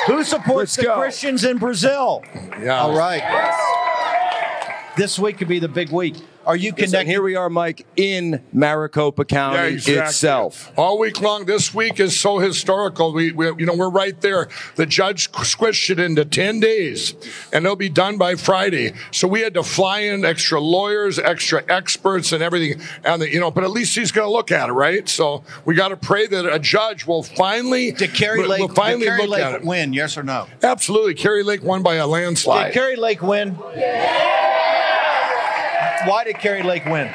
Who 0.07 0.21
supports 0.25 0.75
the 0.75 0.87
Christians 0.87 1.45
in 1.45 1.59
Brazil? 1.59 2.21
Yeah. 2.61 2.81
All 2.81 2.97
right. 2.97 3.23
This 4.97 5.17
week 5.17 5.37
could 5.37 5.47
be 5.47 5.59
the 5.59 5.69
big 5.69 5.91
week. 5.91 6.15
Are 6.45 6.55
you 6.57 6.71
Listen, 6.71 6.85
connected? 6.87 7.09
here 7.09 7.21
we 7.21 7.35
are, 7.35 7.49
Mike, 7.49 7.85
in 7.95 8.41
Maricopa 8.51 9.23
County 9.23 9.55
Yeah, 9.57 9.63
exactly. 9.67 10.03
itself. 10.03 10.71
All 10.77 10.99
week 10.99 11.21
long, 11.21 11.45
this 11.45 11.73
week 11.73 11.99
is 12.01 12.19
so 12.19 12.39
historical. 12.39 13.13
We, 13.13 13.31
we, 13.31 13.45
you 13.57 13.65
know, 13.65 13.75
we're 13.75 13.89
right 13.89 14.19
there. 14.19 14.49
The 14.75 14.85
judge 14.85 15.31
squished 15.31 15.89
it 15.89 15.99
into 15.99 16.25
ten 16.25 16.59
days, 16.59 17.13
and 17.53 17.63
they'll 17.65 17.77
be 17.77 17.87
done 17.89 18.17
by 18.17 18.35
Friday. 18.35 18.93
So 19.11 19.27
we 19.27 19.41
had 19.41 19.53
to 19.53 19.63
fly 19.63 19.99
in 20.01 20.25
extra 20.25 20.59
lawyers, 20.59 21.17
extra 21.17 21.63
experts, 21.69 22.33
and 22.33 22.43
everything. 22.43 22.81
And 23.05 23.21
the, 23.21 23.31
you 23.31 23.39
know, 23.39 23.49
but 23.51 23.63
at 23.63 23.71
least 23.71 23.95
he's 23.95 24.11
going 24.11 24.27
to 24.27 24.31
look 24.31 24.51
at 24.51 24.67
it, 24.69 24.73
right? 24.73 25.07
So 25.07 25.43
we 25.63 25.75
got 25.75 25.89
to 25.89 25.97
pray 25.97 26.27
that 26.27 26.45
a 26.45 26.59
judge 26.59 27.07
will 27.07 27.23
finally 27.23 27.91
Did 27.93 28.13
Kari 28.13 28.45
Lake, 28.45 28.59
will 28.59 28.67
finally 28.67 29.05
did 29.05 29.15
Kari 29.15 29.27
look 29.27 29.39
at 29.39 29.53
it. 29.55 29.63
win? 29.65 29.93
Yes 29.93 30.17
or 30.17 30.23
no? 30.23 30.47
Absolutely, 30.61 31.13
Kari 31.13 31.43
Lake 31.43 31.63
won 31.63 31.83
by 31.83 31.95
a 31.95 32.05
landslide. 32.07 32.73
Did 32.73 32.79
Kari 32.79 32.95
Lake 32.97 33.21
win? 33.21 33.55
Why 36.05 36.25
did 36.25 36.37
Kari 36.37 36.63
Lake 36.63 36.85
win? 36.85 37.09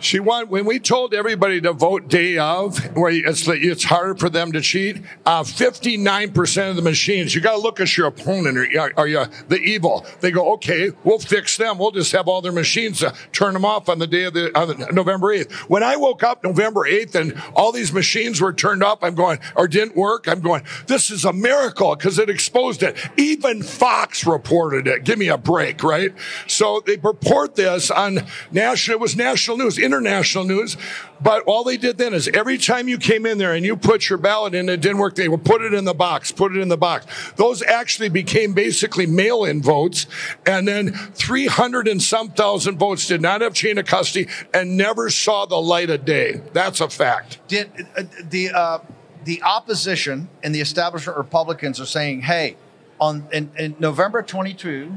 She 0.00 0.20
won 0.20 0.48
when 0.48 0.64
we 0.64 0.78
told 0.78 1.14
everybody 1.14 1.60
to 1.60 1.72
vote 1.72 2.08
day 2.08 2.38
of, 2.38 2.78
where 2.96 3.10
it's 3.12 3.46
it's 3.48 3.84
harder 3.84 4.14
for 4.14 4.28
them 4.30 4.52
to 4.52 4.60
cheat. 4.60 5.02
Fifty 5.46 5.96
nine 5.96 6.32
percent 6.32 6.70
of 6.70 6.76
the 6.76 6.82
machines, 6.82 7.34
you 7.34 7.40
got 7.40 7.52
to 7.52 7.58
look 7.58 7.80
at 7.80 7.96
your 7.96 8.06
opponent. 8.06 8.72
You- 8.72 8.88
are 8.96 9.06
you 9.08 9.24
the 9.48 9.58
evil? 9.58 10.06
They 10.20 10.30
go, 10.30 10.52
okay, 10.54 10.90
we'll 11.04 11.18
fix 11.18 11.56
them. 11.56 11.78
We'll 11.78 11.90
just 11.90 12.12
have 12.12 12.28
all 12.28 12.40
their 12.40 12.52
machines 12.52 13.02
uh, 13.02 13.14
turn 13.32 13.54
them 13.54 13.64
off 13.64 13.88
on 13.88 13.98
the 13.98 14.06
day 14.06 14.24
of 14.24 14.34
the 14.34 14.88
November 14.92 15.32
eighth. 15.32 15.52
When 15.68 15.82
I 15.82 15.96
woke 15.96 16.22
up 16.22 16.42
November 16.44 16.86
eighth 16.86 17.14
and 17.14 17.40
all 17.54 17.72
these 17.72 17.92
machines 17.92 18.40
were 18.40 18.52
turned 18.52 18.82
off, 18.82 19.02
I'm 19.02 19.14
going 19.14 19.38
or 19.56 19.68
didn't 19.68 19.96
work. 19.96 20.28
I'm 20.28 20.40
going. 20.40 20.62
This 20.86 21.10
is 21.10 21.24
a 21.24 21.32
miracle 21.32 21.94
because 21.96 22.18
it 22.18 22.30
exposed 22.30 22.82
it. 22.82 22.96
Even 23.16 23.62
Fox 23.62 24.26
reported 24.26 24.86
it. 24.86 25.04
Give 25.04 25.18
me 25.18 25.28
a 25.28 25.38
break, 25.38 25.82
right? 25.82 26.12
So 26.46 26.82
they 26.84 26.96
report 26.96 27.54
this 27.56 27.90
on 27.90 28.20
national. 28.50 28.96
It 28.96 29.00
was 29.00 29.16
national 29.16 29.58
news, 29.58 29.78
international 29.92 30.44
news. 30.44 30.76
But 31.20 31.42
all 31.44 31.64
they 31.64 31.76
did 31.76 31.98
then 31.98 32.14
is 32.14 32.28
every 32.28 32.58
time 32.58 32.88
you 32.88 32.98
came 32.98 33.26
in 33.26 33.38
there 33.38 33.54
and 33.54 33.64
you 33.64 33.76
put 33.76 34.08
your 34.08 34.18
ballot 34.18 34.54
in, 34.54 34.68
it 34.68 34.80
didn't 34.80 34.98
work. 34.98 35.14
They 35.14 35.28
would 35.28 35.44
put 35.44 35.62
it 35.62 35.74
in 35.74 35.84
the 35.84 35.94
box, 35.94 36.30
put 36.30 36.54
it 36.54 36.60
in 36.60 36.68
the 36.68 36.76
box. 36.76 37.06
Those 37.36 37.62
actually 37.62 38.10
became 38.10 38.52
basically 38.52 39.06
mail-in 39.06 39.62
votes, 39.62 40.06
and 40.46 40.68
then 40.68 40.92
300 40.92 41.88
and 41.88 42.02
some 42.02 42.30
thousand 42.30 42.78
votes 42.78 43.06
did 43.06 43.22
not 43.22 43.40
have 43.40 43.54
chain 43.54 43.78
of 43.78 43.86
custody 43.86 44.28
and 44.52 44.76
never 44.76 45.10
saw 45.10 45.46
the 45.46 45.60
light 45.60 45.90
of 45.90 46.04
day. 46.04 46.40
That's 46.52 46.80
a 46.80 46.88
fact. 46.88 47.40
Did 47.48 47.70
uh, 47.96 48.04
the 48.22 48.50
uh, 48.50 48.78
the 49.24 49.42
opposition 49.42 50.28
and 50.42 50.54
the 50.54 50.60
establishment 50.60 51.18
Republicans 51.18 51.80
are 51.80 51.86
saying, 51.86 52.22
"Hey, 52.22 52.56
on 53.00 53.26
in, 53.32 53.50
in 53.58 53.76
November 53.78 54.22
22, 54.22 54.92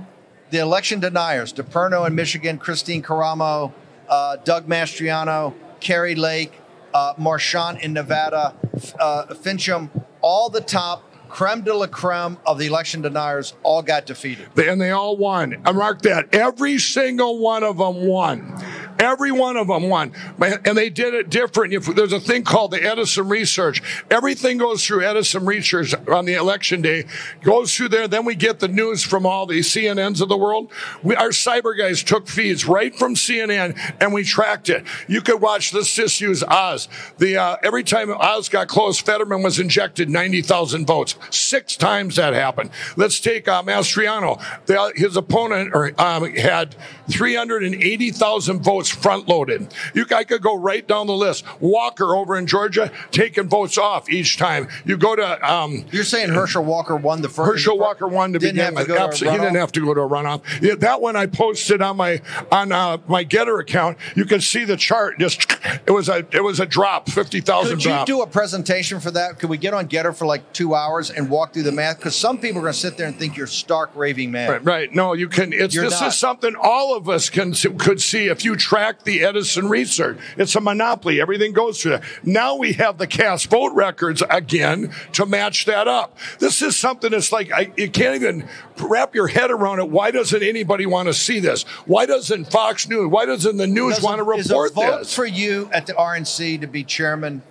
the 0.52 0.60
election 0.60 1.00
deniers, 1.00 1.54
DePerno 1.54 2.06
in 2.06 2.14
Michigan, 2.14 2.60
Kristina 2.60 3.04
Karamo, 3.04 3.72
uh, 4.12 4.36
Doug 4.36 4.67
Mastriano, 4.67 5.56
Kari 5.80 6.13
Lake, 6.15 6.54
uh, 6.93 7.13
Marchant 7.17 7.82
in 7.82 7.93
Nevada, 7.93 8.54
uh, 9.00 9.26
Finchem, 9.34 9.89
all 10.21 10.50
the 10.50 10.62
top 10.62 11.04
creme 11.30 11.62
de 11.62 11.74
la 11.74 11.88
creme 11.88 12.38
of 12.45 12.60
the 12.60 12.67
election 12.67 13.02
deniers 13.02 13.54
all 13.63 13.82
got 13.82 14.06
defeated. 14.06 14.50
And 14.58 14.82
they 14.82 14.91
all 14.91 15.15
won. 15.15 15.62
I 15.63 15.71
mark 15.71 16.02
that. 16.02 16.36
Every 16.36 16.78
single 16.78 17.39
one 17.39 17.63
of 17.63 17.78
them 17.78 18.06
won. 18.06 18.62
Every 19.02 19.32
one 19.32 19.58
of 19.58 19.68
them 19.68 19.90
won. 19.90 20.14
And 20.40 20.78
they 20.78 20.92
did 20.92 21.16
it 21.16 21.32
different. 21.32 21.74
If 21.74 21.88
there's 21.88 22.14
a 22.14 22.20
thing 22.20 22.44
called 22.44 22.70
the 22.70 22.84
Edison 22.84 23.28
Research, 23.28 23.82
everything 24.12 24.60
goes 24.60 24.86
through 24.86 25.04
Edison 25.04 25.44
Research 25.44 25.96
on 26.08 26.26
the 26.26 26.36
election 26.36 26.84
day, 26.84 27.06
goes 27.42 27.76
through 27.76 27.90
there. 27.90 28.08
Then 28.08 28.26
we 28.26 28.36
get 28.36 28.60
the 28.60 28.68
news 28.68 29.02
from 29.04 29.26
all 29.26 29.48
the 29.48 29.62
CNNs 29.62 30.22
of 30.22 30.30
the 30.30 30.38
world. 30.38 30.72
We, 31.02 31.16
our 31.16 31.30
cyber 31.30 31.76
guys 31.76 32.04
took 32.04 32.28
feeds 32.28 32.68
right 32.68 32.96
from 32.96 33.16
CNN 33.16 33.76
and 34.00 34.14
we 34.14 34.24
tracked 34.24 34.70
it. 34.70 34.86
You 35.08 35.22
could 35.22 35.42
watch, 35.42 35.74
let's 35.74 35.96
just 35.96 36.22
use 36.22 36.44
Oz. 36.44 36.88
The, 37.18 37.38
uh, 37.38 37.58
every 37.64 37.84
time 37.84 38.12
Oz 38.12 38.50
got 38.50 38.68
close, 38.68 39.00
Fetterman 39.00 39.42
was 39.42 39.58
injected 39.58 40.12
90,000 40.12 40.86
votes. 40.86 41.16
Six 41.32 41.76
times 41.76 42.18
that 42.18 42.34
happened. 42.34 42.70
Let's 42.98 43.20
take 43.20 43.48
uh, 43.48 43.64
Mastriano. 43.64 44.40
The, 44.68 44.94
his 44.96 45.18
opponent 45.18 45.72
or, 45.74 45.92
um, 46.00 46.32
had 46.36 46.76
380,000 47.10 48.64
votes 48.64 48.90
front 48.90 49.28
loaded. 49.28 49.74
You 49.94 50.06
I 50.12 50.24
could 50.24 50.42
go 50.42 50.58
right 50.58 50.86
down 50.88 51.08
the 51.08 51.14
list. 51.14 51.46
Walker 51.62 52.16
over 52.16 52.38
in 52.38 52.48
Georgia 52.48 52.92
taking 53.12 53.48
votes 53.48 53.78
off 53.78 54.10
each 54.10 54.38
time. 54.38 54.68
You 54.86 54.98
go 54.98 55.16
to 55.16 55.52
um, 55.52 55.86
You're 55.92 56.04
saying 56.04 56.30
Herschel 56.30 56.64
Walker 56.64 56.96
won 56.96 57.22
the 57.22 57.30
first. 57.30 57.52
Herschel 57.52 57.78
Walker 57.78 58.08
won 58.08 58.34
to 58.34 58.40
Didn't 58.40 58.56
begin 58.56 58.76
with. 58.76 58.90
Absolutely, 58.90 59.40
he 59.40 59.44
didn't 59.44 59.60
have 59.60 59.72
to 59.74 59.86
go 59.86 59.94
to 59.94 60.02
a 60.02 60.10
runoff. 60.10 60.42
Yeah, 60.62 60.76
that 60.76 61.02
one 61.02 61.16
I 61.16 61.28
posted 61.28 61.82
on 61.82 61.98
my 61.98 62.22
on 62.52 62.72
uh, 62.72 62.98
my 63.08 63.24
Gettr 63.24 63.60
account. 63.60 63.98
You 64.16 64.26
can 64.26 64.42
see 64.42 64.66
the 64.66 64.78
chart. 64.78 65.18
Just 65.20 65.56
it 65.86 65.92
was 65.92 66.10
a 66.10 66.26
it 66.32 66.44
was 66.44 66.60
a 66.60 66.66
drop, 66.66 67.10
fifty 67.10 67.42
thousand 67.42 67.78
Could 67.78 67.86
you 67.86 68.06
do 68.06 68.22
a 68.22 68.28
presentation 68.28 69.00
for 69.00 69.12
that? 69.12 69.40
Could 69.40 69.50
we 69.50 69.58
get 69.58 69.74
on 69.74 69.88
Gettr 69.88 70.16
for 70.16 70.26
like 70.26 70.52
two 70.54 70.76
hours 70.76 71.10
and 71.10 71.30
walk 71.30 71.54
through 71.54 71.64
the 71.64 71.72
math? 71.72 71.98
Because 71.98 72.16
some 72.16 72.38
people 72.38 72.60
are 72.60 72.64
going 72.64 72.74
to 72.74 72.80
sit 72.80 72.98
there 72.98 73.08
and 73.08 73.16
think 73.16 73.38
you're 73.38 73.48
stark 73.48 73.92
raving 73.96 74.32
mad. 74.32 74.50
Right, 74.50 74.64
right. 74.64 74.94
No, 74.94 75.14
you 75.14 75.28
can. 75.28 75.54
It's 75.54 75.74
You're 75.74 75.86
this 75.86 76.02
not. 76.02 76.10
is 76.10 76.18
something 76.18 76.56
all 76.56 76.96
of 76.96 77.01
us 77.10 77.30
can 77.30 77.54
could 77.54 78.02
see 78.02 78.28
if 78.28 78.44
you 78.46 78.56
track 78.56 79.04
the 79.04 79.24
Edison 79.24 79.70
research. 79.70 80.18
It's 80.38 80.56
a 80.56 80.62
monopoly. 80.62 81.22
Everything 81.22 81.54
goes 81.54 81.82
through 81.82 81.92
that. 81.92 82.04
Now 82.24 82.56
we 82.56 82.74
have 82.74 82.98
the 82.98 83.08
cast 83.08 83.50
vote 83.50 83.74
records 83.74 84.24
again 84.30 84.92
to 85.14 85.26
match 85.26 85.66
that 85.66 85.88
up. 85.88 86.18
This 86.40 86.62
is 86.62 86.78
something 86.78 87.12
that's 87.12 87.32
like 87.32 87.52
I, 87.52 87.72
you 87.78 87.90
can't 87.90 88.16
even 88.16 88.48
wrap 88.80 89.14
your 89.16 89.28
head 89.28 89.52
around 89.52 89.80
it. 89.80 89.90
Why 89.90 90.12
doesn't 90.12 90.42
anybody 90.44 90.86
want 90.86 91.08
to 91.08 91.14
see 91.14 91.40
this? 91.40 91.64
Why 91.86 92.06
doesn't 92.06 92.46
Fox 92.52 92.88
News? 92.90 93.08
Why 93.10 93.26
doesn't 93.26 93.58
the 93.58 93.68
news 93.68 93.96
Does 93.96 94.04
want 94.04 94.20
to 94.20 94.26
a- 94.30 94.38
is 94.38 94.52
a 94.52 94.56
report 94.58 94.74
vote 94.74 95.00
this? 95.00 95.16
for 95.16 95.26
you 95.26 95.70
at 95.74 95.86
the 95.86 95.94
RNC 95.94 96.62
to 96.62 96.68
be 96.68 96.84
chairman 96.84 97.42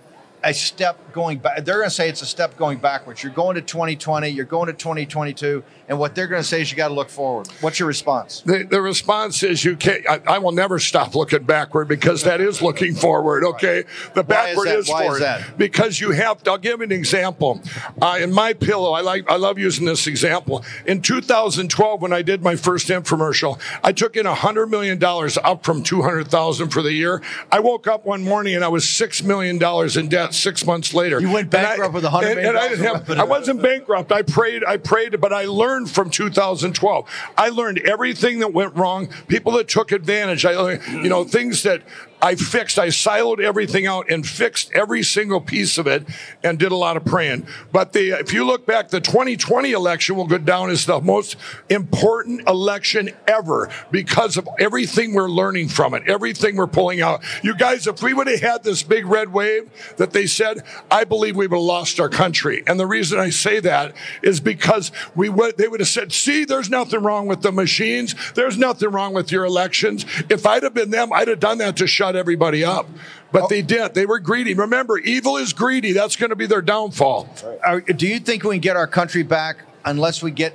a 0.43 0.53
step 0.53 1.10
going 1.13 1.39
back? 1.39 1.63
They're 1.65 1.77
going 1.77 1.89
to 1.89 1.95
say 1.95 2.09
it's 2.09 2.21
a 2.21 2.25
step 2.25 2.57
going 2.57 2.79
backwards. 2.79 3.23
You're 3.23 3.33
going 3.33 3.55
to 3.55 3.61
2020. 3.61 4.29
You're 4.29 4.45
going 4.45 4.67
to 4.67 4.73
2022, 4.73 5.63
and 5.89 5.99
what 5.99 6.15
they're 6.15 6.27
going 6.27 6.41
to 6.41 6.47
say 6.47 6.61
is 6.61 6.71
you 6.71 6.77
got 6.77 6.89
to 6.89 6.93
look 6.93 7.09
forward. 7.09 7.47
What's 7.61 7.79
your 7.79 7.87
response? 7.87 8.41
The, 8.41 8.63
the 8.63 8.81
response 8.81 9.43
is 9.43 9.63
you 9.65 9.75
can't. 9.75 10.07
I, 10.09 10.21
I 10.27 10.37
will 10.39 10.51
never 10.51 10.79
stop 10.79 11.15
looking 11.15 11.43
backward 11.43 11.87
because 11.87 12.23
that 12.23 12.41
is 12.41 12.61
looking 12.61 12.95
forward. 12.95 13.43
Okay, 13.43 13.83
the 14.13 14.23
Why 14.23 14.49
is 14.49 14.55
backward 14.55 14.67
that? 14.67 14.77
is 14.79 14.89
Why 14.89 15.01
is 15.01 15.05
forward 15.05 15.21
that? 15.21 15.57
because 15.57 15.99
you 15.99 16.11
have. 16.11 16.43
To, 16.43 16.51
I'll 16.51 16.57
give 16.57 16.81
an 16.81 16.91
example. 16.91 17.61
Uh, 18.01 18.19
in 18.21 18.31
my 18.31 18.53
pillow, 18.53 18.91
I 18.91 19.01
like. 19.01 19.29
I 19.29 19.35
love 19.35 19.57
using 19.59 19.85
this 19.85 20.07
example. 20.07 20.63
In 20.85 21.01
2012, 21.01 22.01
when 22.01 22.13
I 22.13 22.21
did 22.21 22.41
my 22.41 22.55
first 22.55 22.87
infomercial, 22.87 23.59
I 23.83 23.91
took 23.91 24.15
in 24.15 24.25
hundred 24.25 24.67
million 24.67 24.97
dollars 24.97 25.37
up 25.43 25.63
from 25.65 25.83
200,000 25.83 26.69
for 26.69 26.81
the 26.81 26.93
year. 26.93 27.21
I 27.51 27.59
woke 27.59 27.87
up 27.87 28.05
one 28.05 28.23
morning 28.23 28.55
and 28.55 28.63
I 28.63 28.67
was 28.69 28.87
six 28.87 29.21
million 29.23 29.57
dollars 29.57 29.97
in 29.97 30.07
debt. 30.09 30.33
Six 30.33 30.65
months 30.65 30.93
later, 30.93 31.00
you 31.05 31.31
went 31.31 31.49
bankrupt 31.49 31.93
with 31.93 32.03
$100 32.03 32.31
and, 32.31 32.39
and 32.39 32.57
I 32.57 32.67
didn't 32.69 32.85
have. 32.85 33.09
I 33.19 33.23
wasn't 33.23 33.61
bankrupt. 33.61 34.11
I 34.11 34.21
prayed. 34.21 34.63
I 34.63 34.77
prayed, 34.77 35.19
but 35.19 35.33
I 35.33 35.45
learned 35.45 35.89
from 35.89 36.09
2012. 36.09 37.09
I 37.37 37.49
learned 37.49 37.79
everything 37.79 38.39
that 38.39 38.53
went 38.53 38.75
wrong. 38.75 39.09
People 39.27 39.53
that 39.53 39.67
took 39.67 39.91
advantage. 39.91 40.45
I, 40.45 40.73
you 40.89 41.09
know, 41.09 41.23
things 41.23 41.63
that 41.63 41.83
I 42.21 42.35
fixed. 42.35 42.77
I 42.77 42.87
siloed 42.87 43.39
everything 43.39 43.87
out 43.87 44.09
and 44.09 44.27
fixed 44.27 44.71
every 44.73 45.03
single 45.03 45.41
piece 45.41 45.77
of 45.77 45.87
it, 45.87 46.05
and 46.43 46.59
did 46.59 46.71
a 46.71 46.75
lot 46.75 46.97
of 46.97 47.05
praying. 47.05 47.47
But 47.71 47.93
the 47.93 48.11
if 48.11 48.33
you 48.33 48.45
look 48.45 48.65
back, 48.65 48.89
the 48.89 49.01
2020 49.01 49.71
election 49.71 50.15
will 50.15 50.27
go 50.27 50.37
down 50.37 50.69
as 50.69 50.85
the 50.85 51.01
most 51.01 51.35
important 51.69 52.47
election 52.47 53.11
ever 53.27 53.69
because 53.89 54.37
of 54.37 54.47
everything 54.59 55.13
we're 55.13 55.29
learning 55.29 55.69
from 55.69 55.93
it, 55.93 56.03
everything 56.07 56.55
we're 56.57 56.67
pulling 56.67 57.01
out. 57.01 57.23
You 57.43 57.55
guys, 57.55 57.87
if 57.87 58.03
we 58.03 58.13
would 58.13 58.27
have 58.27 58.41
had 58.41 58.63
this 58.63 58.83
big 58.83 59.05
red 59.05 59.33
wave 59.33 59.69
that 59.97 60.11
they 60.11 60.27
said, 60.27 60.63
I 60.89 61.03
believe 61.03 61.35
we 61.35 61.47
would 61.47 61.57
have 61.57 61.63
lost 61.63 61.99
our 61.99 62.09
country. 62.09 62.63
And 62.67 62.79
the 62.79 62.87
reason 62.87 63.19
I 63.19 63.29
say 63.29 63.59
that 63.61 63.95
is 64.21 64.39
because 64.39 64.91
we 65.15 65.29
would 65.29 65.57
they 65.57 65.67
would 65.67 65.79
have 65.79 65.89
said, 65.89 66.13
see, 66.13 66.45
there's 66.45 66.69
nothing 66.69 67.01
wrong 67.01 67.27
with 67.27 67.41
the 67.41 67.51
machines. 67.51 68.15
There's 68.33 68.57
nothing 68.57 68.89
wrong 68.89 69.13
with 69.13 69.31
your 69.31 69.45
elections. 69.45 70.05
If 70.29 70.45
I'd 70.45 70.63
have 70.63 70.73
been 70.73 70.91
them, 70.91 71.11
I'd 71.11 71.27
have 71.27 71.39
done 71.39 71.57
that 71.59 71.77
to 71.77 71.87
shut 71.87 72.10
everybody 72.15 72.63
up. 72.63 72.87
But 73.31 73.47
they 73.49 73.61
did. 73.61 73.93
They 73.93 74.05
were 74.05 74.19
greedy. 74.19 74.53
Remember, 74.53 74.97
evil 74.97 75.37
is 75.37 75.53
greedy. 75.53 75.93
That's 75.93 76.15
going 76.15 76.31
to 76.31 76.35
be 76.35 76.45
their 76.47 76.61
downfall. 76.61 77.29
Are- 77.65 77.81
do 77.81 78.07
you 78.07 78.19
think 78.19 78.43
we 78.43 78.55
can 78.55 78.61
get 78.61 78.75
our 78.75 78.87
country 78.87 79.23
back 79.23 79.57
unless 79.85 80.21
we 80.21 80.31
get 80.31 80.53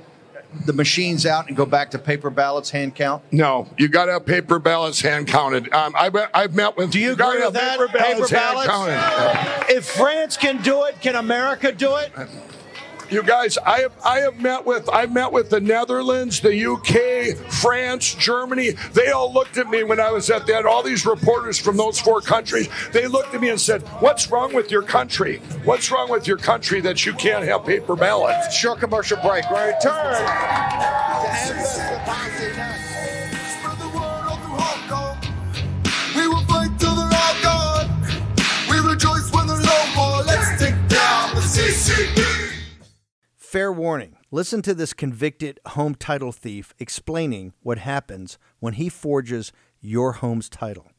the 0.64 0.72
machines 0.72 1.26
out 1.26 1.48
and 1.48 1.56
go 1.56 1.66
back 1.66 1.90
to 1.90 1.98
paper 1.98 2.30
ballots, 2.30 2.70
hand 2.70 2.94
count? 2.94 3.22
No, 3.32 3.68
you 3.76 3.88
got 3.88 4.06
to 4.06 4.12
have 4.12 4.26
paper 4.26 4.58
ballots 4.58 5.00
hand 5.00 5.26
counted. 5.26 5.72
Um, 5.72 5.94
I've, 5.98 6.16
I've 6.32 6.54
met 6.54 6.76
with. 6.76 6.90
Do 6.92 6.98
you 6.98 7.14
gotta 7.16 7.32
agree 7.32 7.42
have 7.42 7.52
with 7.52 7.60
that? 7.60 7.78
Paper 7.78 7.98
ballots, 7.98 8.30
Paper 8.30 8.40
hand 8.40 8.66
ballots? 8.66 8.68
counted. 9.66 9.74
If 9.76 9.84
France 9.86 10.36
can 10.36 10.62
do 10.62 10.84
it, 10.84 11.00
can 11.00 11.14
America 11.16 11.72
do 11.72 11.96
it? 11.96 12.12
You 13.08 13.22
guys, 13.22 13.56
I 13.58 13.80
have 13.80 13.92
I 14.04 14.18
have 14.18 14.40
met 14.40 14.66
with 14.66 14.88
I've 14.90 15.12
met 15.12 15.30
with 15.30 15.48
the 15.48 15.60
Netherlands, 15.60 16.40
the 16.40 16.66
UK, 16.72 17.36
France, 17.52 18.14
Germany. 18.14 18.70
They 18.94 19.10
all 19.10 19.32
looked 19.32 19.58
at 19.58 19.70
me 19.70 19.84
when 19.84 20.00
I 20.00 20.10
was 20.10 20.28
at 20.28 20.46
that. 20.48 20.66
All 20.66 20.82
these 20.82 21.06
reporters 21.06 21.56
from 21.56 21.76
those 21.76 22.00
four 22.00 22.20
countries, 22.20 22.68
they 22.92 23.06
looked 23.06 23.32
at 23.32 23.40
me 23.40 23.50
and 23.50 23.60
said, 23.60 23.82
"What's 24.00 24.28
wrong 24.28 24.52
with 24.52 24.72
your 24.72 24.82
country? 24.82 25.40
What's 25.64 25.90
wrong 25.92 26.10
with 26.10 26.26
your 26.26 26.36
country 26.36 26.80
that 26.80 27.06
you 27.06 27.12
can't 27.12 27.44
have 27.44 27.64
paper 27.64 27.94
ballots?" 27.94 28.52
Short 28.52 28.80
commercial 28.80 29.18
break. 29.18 29.48
We're 29.50 29.68
return. 29.68 30.16
We 36.16 36.26
will 36.26 36.44
fight 36.46 36.70
till 36.78 36.94
they're 36.96 37.04
all 37.04 37.42
gone. 37.42 37.88
We 38.68 38.78
rejoice 38.80 39.30
when 39.32 39.46
there's 39.46 39.64
no 39.64 39.86
more. 39.94 40.22
Let's 40.24 40.60
take 40.60 40.74
down 40.88 41.36
the 41.36 41.40
CCP. 41.40 42.35
Fair 43.48 43.72
warning. 43.72 44.16
Listen 44.32 44.60
to 44.62 44.74
this 44.74 44.92
convicted 44.92 45.60
home 45.66 45.94
title 45.94 46.32
thief 46.32 46.74
explaining 46.80 47.52
what 47.62 47.78
happens 47.78 48.38
when 48.58 48.74
he 48.74 48.88
forges 48.88 49.52
your 49.80 50.14
home's 50.14 50.48
title 50.48 50.90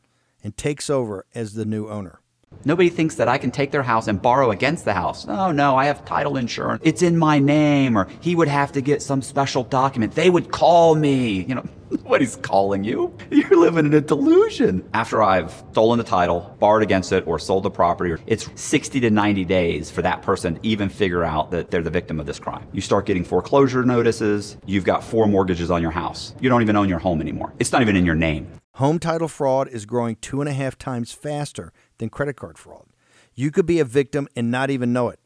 and 0.41 0.55
takes 0.55 0.89
over 0.89 1.25
as 1.35 1.55
the 1.55 1.65
new 1.65 1.89
owner. 1.89 2.21
Nobody 2.67 2.89
thinks 2.89 3.15
that 3.15 3.29
I 3.29 3.37
can 3.37 3.49
take 3.49 3.71
their 3.71 3.81
house 3.81 4.09
and 4.09 4.21
borrow 4.21 4.51
against 4.51 4.83
the 4.83 4.93
house. 4.93 5.25
Oh 5.25 5.53
no, 5.53 5.77
I 5.77 5.85
have 5.85 6.03
title 6.03 6.35
insurance. 6.35 6.81
It's 6.83 7.01
in 7.01 7.17
my 7.17 7.39
name, 7.39 7.97
or 7.97 8.09
he 8.19 8.35
would 8.35 8.49
have 8.49 8.73
to 8.73 8.81
get 8.81 9.01
some 9.01 9.21
special 9.21 9.63
document. 9.63 10.15
They 10.15 10.29
would 10.29 10.51
call 10.51 10.93
me. 10.93 11.43
You 11.43 11.55
know, 11.55 11.65
nobody's 11.91 12.35
calling 12.35 12.83
you. 12.83 13.15
You're 13.31 13.57
living 13.57 13.85
in 13.85 13.93
a 13.93 14.01
delusion. 14.01 14.85
After 14.93 15.23
I've 15.23 15.51
stolen 15.71 15.97
the 15.97 16.03
title, 16.03 16.57
borrowed 16.59 16.83
against 16.83 17.13
it, 17.13 17.25
or 17.25 17.39
sold 17.39 17.63
the 17.63 17.71
property, 17.71 18.21
it's 18.27 18.49
60 18.55 18.99
to 18.99 19.09
90 19.09 19.45
days 19.45 19.89
for 19.89 20.01
that 20.01 20.21
person 20.21 20.55
to 20.55 20.59
even 20.61 20.89
figure 20.89 21.23
out 21.23 21.51
that 21.51 21.71
they're 21.71 21.81
the 21.81 21.89
victim 21.89 22.19
of 22.19 22.25
this 22.25 22.37
crime. 22.37 22.67
You 22.73 22.81
start 22.81 23.05
getting 23.05 23.23
foreclosure 23.23 23.83
notices. 23.85 24.57
You've 24.65 24.83
got 24.83 25.05
four 25.05 25.25
mortgages 25.25 25.71
on 25.71 25.81
your 25.81 25.91
house. 25.91 26.35
You 26.41 26.49
don't 26.49 26.63
even 26.63 26.75
own 26.75 26.89
your 26.89 26.99
home 26.99 27.21
anymore. 27.21 27.53
It's 27.59 27.71
not 27.71 27.81
even 27.81 27.95
in 27.95 28.05
your 28.05 28.15
name. 28.15 28.51
Home 28.75 28.99
title 28.99 29.27
fraud 29.27 29.69
is 29.69 29.87
growing 29.87 30.17
two 30.17 30.39
and 30.39 30.47
a 30.47 30.53
half 30.53 30.77
times 30.77 31.11
faster 31.11 31.71
than 31.97 32.09
credit 32.09 32.35
card 32.35 32.57
fraud. 32.57 32.87
You 33.35 33.51
could 33.51 33.65
be 33.65 33.79
a 33.79 33.85
victim 33.85 34.27
and 34.35 34.49
not 34.49 34.69
even 34.69 34.93
know 34.93 35.09
it. 35.09 35.19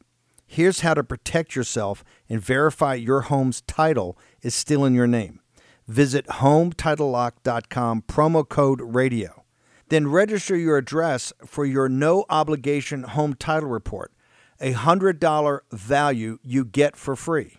Here's 0.45 0.81
how 0.81 0.93
to 0.95 1.03
protect 1.03 1.55
yourself 1.55 2.03
and 2.27 2.41
verify 2.41 2.95
your 2.95 3.21
home's 3.21 3.61
title 3.61 4.17
is 4.41 4.53
still 4.53 4.83
in 4.83 4.93
your 4.93 5.07
name. 5.07 5.39
Visit 5.87 6.27
HometitleLock.com, 6.27 8.03
promo 8.03 8.47
code 8.47 8.81
radio. 8.81 9.45
Then 9.87 10.07
register 10.07 10.55
your 10.57 10.77
address 10.77 11.33
for 11.45 11.65
your 11.65 11.89
no 11.89 12.25
obligation 12.29 13.03
home 13.03 13.33
title 13.33 13.69
report, 13.69 14.11
a 14.59 14.73
$100 14.73 15.59
value 15.71 16.37
you 16.43 16.65
get 16.65 16.95
for 16.95 17.15
free. 17.15 17.57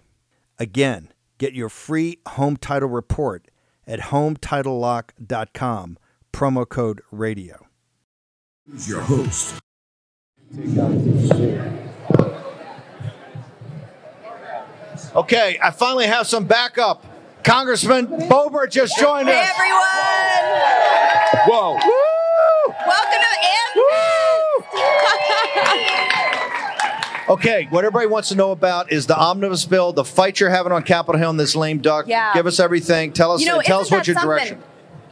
Again, 0.59 1.12
get 1.38 1.55
your 1.55 1.68
free 1.68 2.18
home 2.27 2.57
title 2.57 2.88
report 2.88 3.51
at 3.87 4.01
HometitleLock.com, 4.01 5.98
promo 6.33 6.68
code 6.68 7.03
radio. 7.11 7.62
Who's 8.70 8.88
your 8.88 9.01
host? 9.01 9.59
Okay, 15.14 15.59
I 15.62 15.70
finally 15.72 16.07
have 16.07 16.27
some 16.29 16.44
backup. 16.46 17.05
Congressman 17.42 18.07
Boebert 18.07 18.70
just 18.70 18.96
joined 18.98 19.29
Hey 19.29 19.40
us. 19.40 19.51
everyone! 19.51 19.83
Whoa. 21.48 21.79
Welcome 22.87 23.18
to 23.18 23.27
Okay, 27.33 27.66
what 27.70 27.85
everybody 27.85 28.07
wants 28.07 28.29
to 28.29 28.37
know 28.37 28.53
about 28.53 28.92
is 28.92 29.07
the 29.07 29.18
omnibus 29.18 29.64
bill, 29.64 29.92
the 29.92 30.05
fight 30.05 30.38
you're 30.38 30.51
having 30.51 30.70
on 30.70 30.83
Capitol 30.85 31.18
Hill, 31.18 31.31
and 31.31 31.40
this 31.40 31.57
lame 31.57 31.79
duck. 31.79 32.07
Yeah. 32.07 32.33
Give 32.35 32.46
us 32.46 32.61
everything. 32.61 33.12
Tell 33.12 33.33
us. 33.33 33.40
You 33.40 33.48
know, 33.48 33.61
tell 33.61 33.81
us 33.81 33.87
isn't 33.87 33.96
what 33.96 34.01
that 34.01 34.07
your 34.07 34.14
something? 34.14 34.29
direction. 34.29 34.62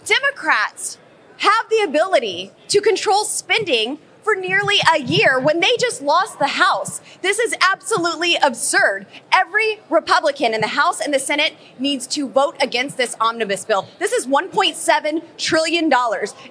Democrats 0.04 0.98
have 1.40 1.70
the 1.70 1.80
ability 1.80 2.52
to 2.68 2.80
control 2.80 3.24
spending 3.24 3.98
for 4.22 4.34
nearly 4.34 4.76
a 4.94 5.00
year 5.00 5.38
when 5.38 5.60
they 5.60 5.76
just 5.78 6.02
lost 6.02 6.38
the 6.38 6.46
House. 6.46 7.00
This 7.22 7.38
is 7.38 7.54
absolutely 7.60 8.36
absurd. 8.36 9.06
Every 9.32 9.80
Republican 9.88 10.54
in 10.54 10.60
the 10.60 10.68
House 10.68 11.00
and 11.00 11.12
the 11.12 11.18
Senate 11.18 11.54
needs 11.78 12.06
to 12.08 12.28
vote 12.28 12.56
against 12.60 12.96
this 12.96 13.16
omnibus 13.20 13.64
bill. 13.64 13.88
This 13.98 14.12
is 14.12 14.26
$1.7 14.26 15.22
trillion, 15.36 15.92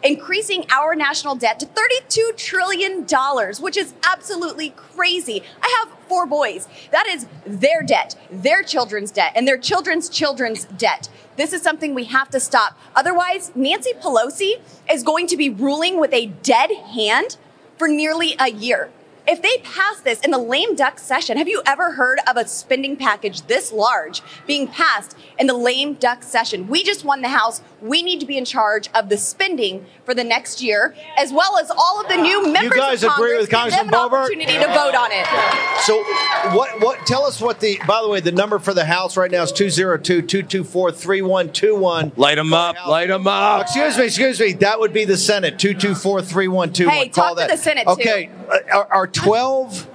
increasing 0.04 0.66
our 0.70 0.96
national 0.96 1.36
debt 1.36 1.60
to 1.60 1.66
$32 1.66 2.38
trillion, 2.38 3.06
which 3.60 3.78
is 3.78 3.94
absolutely 4.04 4.72
crazy. 4.72 5.44
I 5.62 5.76
have 5.80 5.98
four 6.08 6.26
boys. 6.26 6.68
That 6.92 7.08
is 7.08 7.28
their 7.46 7.84
debt, 7.84 8.16
their 8.32 8.64
children's 8.64 9.12
debt, 9.12 9.34
and 9.36 9.48
their 9.48 9.58
children's 9.58 10.10
children's 10.10 10.66
debt. 10.66 11.08
This 11.38 11.54
is 11.54 11.62
something 11.62 11.94
we 11.94 12.06
have 12.06 12.30
to 12.32 12.40
stop. 12.40 12.78
Otherwise, 12.96 13.52
Nancy 13.56 13.94
Pelosi 13.94 14.60
is 14.92 15.04
going 15.04 15.28
to 15.28 15.38
be 15.38 15.50
ruling 15.50 16.00
with 16.00 16.14
a 16.14 16.26
dead 16.26 16.72
hand 16.72 17.38
for 17.80 17.88
nearly 17.88 18.36
a 18.38 18.52
year. 18.52 18.92
If 19.26 19.42
they 19.42 19.58
pass 19.64 20.02
this 20.02 20.20
in 20.22 20.32
the 20.32 20.38
lame 20.38 20.76
duck 20.76 21.00
session, 21.00 21.38
have 21.38 21.48
you 21.48 21.62
ever 21.66 21.92
heard 21.92 22.20
of 22.28 22.36
a 22.36 22.48
spending 22.48 22.98
package 22.98 23.44
this 23.44 23.72
large 23.72 24.22
being 24.46 24.68
passed 24.68 25.16
in 25.38 25.48
the 25.48 25.54
lame 25.54 25.94
duck 25.94 26.24
session? 26.24 26.68
We 26.68 26.84
just 26.84 27.06
won 27.06 27.22
the 27.22 27.30
House. 27.30 27.62
We 27.82 28.04
need 28.04 28.20
to 28.20 28.26
be 28.26 28.38
in 28.38 28.46
charge 28.46 28.90
of 28.94 29.10
the 29.10 29.18
spending 29.18 29.86
for 30.06 30.14
the 30.14 30.24
next 30.24 30.62
year, 30.62 30.94
as 31.18 31.32
well 31.32 31.58
as 31.60 31.72
all 31.72 32.02
of 32.02 32.08
the 32.10 32.18
new 32.18 32.44
members 32.44 32.64
You 32.64 32.70
guys 32.72 33.04
of 33.04 33.12
agree 33.14 33.30
Congress. 33.30 33.42
with 33.42 33.50
Give 33.50 33.60
Congressman 33.60 33.88
them 33.88 33.94
an 33.94 34.00
opportunity 34.14 34.54
to 34.54 34.68
vote 34.68 34.96
on 34.96 35.12
it. 35.12 35.26
So, 35.84 36.04
what? 36.58 36.80
What? 36.82 37.06
Tell 37.08 37.24
us 37.26 37.40
what 37.40 37.60
the. 37.60 37.80
By 37.88 38.02
the 38.02 38.10
way, 38.10 38.20
the 38.20 38.32
number 38.32 38.60
for 38.60 38.74
the 38.74 38.86
House 38.86 39.16
right 39.18 39.32
now 39.32 39.44
is 39.44 39.52
202-224-3121. 39.54 42.18
Light 42.18 42.36
them 42.36 42.54
up. 42.54 42.76
Light 42.88 43.08
them 43.08 43.28
up. 43.28 43.62
Excuse 43.64 43.98
me. 43.98 44.06
Excuse 44.06 44.40
me. 44.40 44.54
That 44.54 44.80
would 44.80 44.94
be 44.94 45.06
the 45.06 45.18
Senate. 45.18 45.58
224-3121. 45.58 46.90
Hey, 46.90 47.10
Call 47.10 47.36
talk 47.36 47.46
to 47.46 47.52
the 47.52 47.58
Senate, 47.58 47.86
too. 47.86 47.92
Okay. 47.94 48.30
uh, 48.50 48.58
Are, 48.74 48.88
are 48.92 49.08
12. 49.08 49.88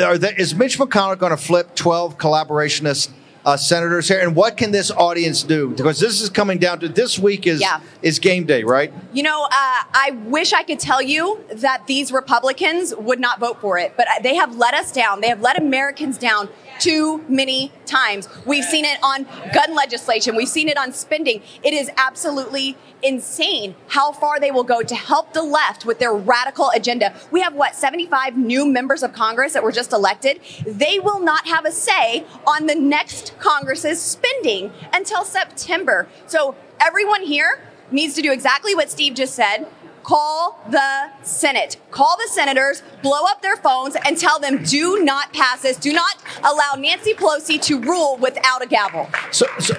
Are 0.00 0.16
the, 0.16 0.32
is 0.40 0.54
Mitch 0.54 0.78
McConnell 0.78 1.18
going 1.18 1.30
to 1.30 1.36
flip 1.36 1.74
12 1.74 2.16
collaborationist 2.16 3.10
uh, 3.44 3.56
senators 3.56 4.08
here? 4.08 4.20
And 4.20 4.34
what 4.36 4.56
can 4.56 4.70
this 4.70 4.90
audience 4.90 5.42
do? 5.42 5.70
Because 5.70 6.00
this 6.00 6.20
is 6.20 6.30
coming 6.30 6.58
down 6.58 6.80
to 6.80 6.88
this 6.88 7.18
week 7.18 7.46
is 7.46 7.60
Yeah. 7.60 7.80
is 8.02 8.18
game 8.18 8.44
day, 8.44 8.64
right? 8.64 8.92
You 9.12 9.22
know, 9.22 9.44
uh, 9.44 9.48
I 9.50 10.16
wish 10.26 10.52
I 10.52 10.62
could 10.62 10.78
tell 10.80 11.02
you 11.02 11.40
that 11.54 11.86
these 11.86 12.12
Republicans 12.12 12.94
would 12.96 13.20
not 13.20 13.38
vote 13.40 13.60
for 13.60 13.78
it, 13.78 13.94
but 13.96 14.06
they 14.22 14.34
have 14.36 14.56
let 14.56 14.74
us 14.74 14.92
down. 14.92 15.20
They 15.20 15.28
have 15.28 15.40
let 15.40 15.58
Americans 15.58 16.18
down 16.18 16.48
too 16.78 17.22
many 17.28 17.70
times. 17.86 18.28
We've 18.44 18.64
seen 18.64 18.84
it 18.84 18.98
on 19.02 19.24
gun 19.54 19.74
legislation, 19.74 20.34
we've 20.34 20.48
seen 20.48 20.68
it 20.68 20.76
on 20.76 20.92
spending. 20.92 21.42
It 21.62 21.74
is 21.74 21.90
absolutely 21.96 22.76
insane 23.02 23.74
how 23.88 24.12
far 24.12 24.38
they 24.38 24.50
will 24.50 24.64
go 24.64 24.82
to 24.82 24.94
help 24.94 25.32
the 25.32 25.42
left 25.42 25.84
with 25.84 25.98
their 25.98 26.12
radical 26.12 26.70
agenda. 26.74 27.12
We 27.30 27.40
have 27.40 27.54
what, 27.54 27.74
75 27.74 28.36
new 28.36 28.64
members 28.66 29.02
of 29.02 29.12
Congress 29.12 29.52
that 29.54 29.62
were 29.62 29.72
just 29.72 29.92
elected? 29.92 30.40
They 30.64 30.98
will 30.98 31.20
not 31.20 31.46
have 31.48 31.64
a 31.64 31.72
say 31.72 32.24
on 32.46 32.66
the 32.66 32.74
next 32.76 33.31
Congress's 33.42 34.00
spending 34.00 34.72
until 34.92 35.24
September. 35.24 36.08
So 36.26 36.54
everyone 36.80 37.22
here 37.22 37.60
needs 37.90 38.14
to 38.14 38.22
do 38.22 38.32
exactly 38.32 38.74
what 38.74 38.90
Steve 38.90 39.14
just 39.14 39.34
said. 39.34 39.66
Call 40.04 40.60
the 40.68 41.10
Senate. 41.22 41.76
Call 41.90 42.16
the 42.16 42.28
senators, 42.32 42.82
blow 43.02 43.24
up 43.24 43.42
their 43.42 43.56
phones, 43.56 43.96
and 44.04 44.16
tell 44.16 44.40
them 44.40 44.62
do 44.64 45.04
not 45.04 45.32
pass 45.32 45.62
this. 45.62 45.76
Do 45.76 45.92
not 45.92 46.16
allow 46.42 46.74
Nancy 46.76 47.14
Pelosi 47.14 47.60
to 47.62 47.80
rule 47.80 48.16
without 48.16 48.62
a 48.62 48.66
gavel. 48.66 49.08
So, 49.30 49.46
so 49.60 49.74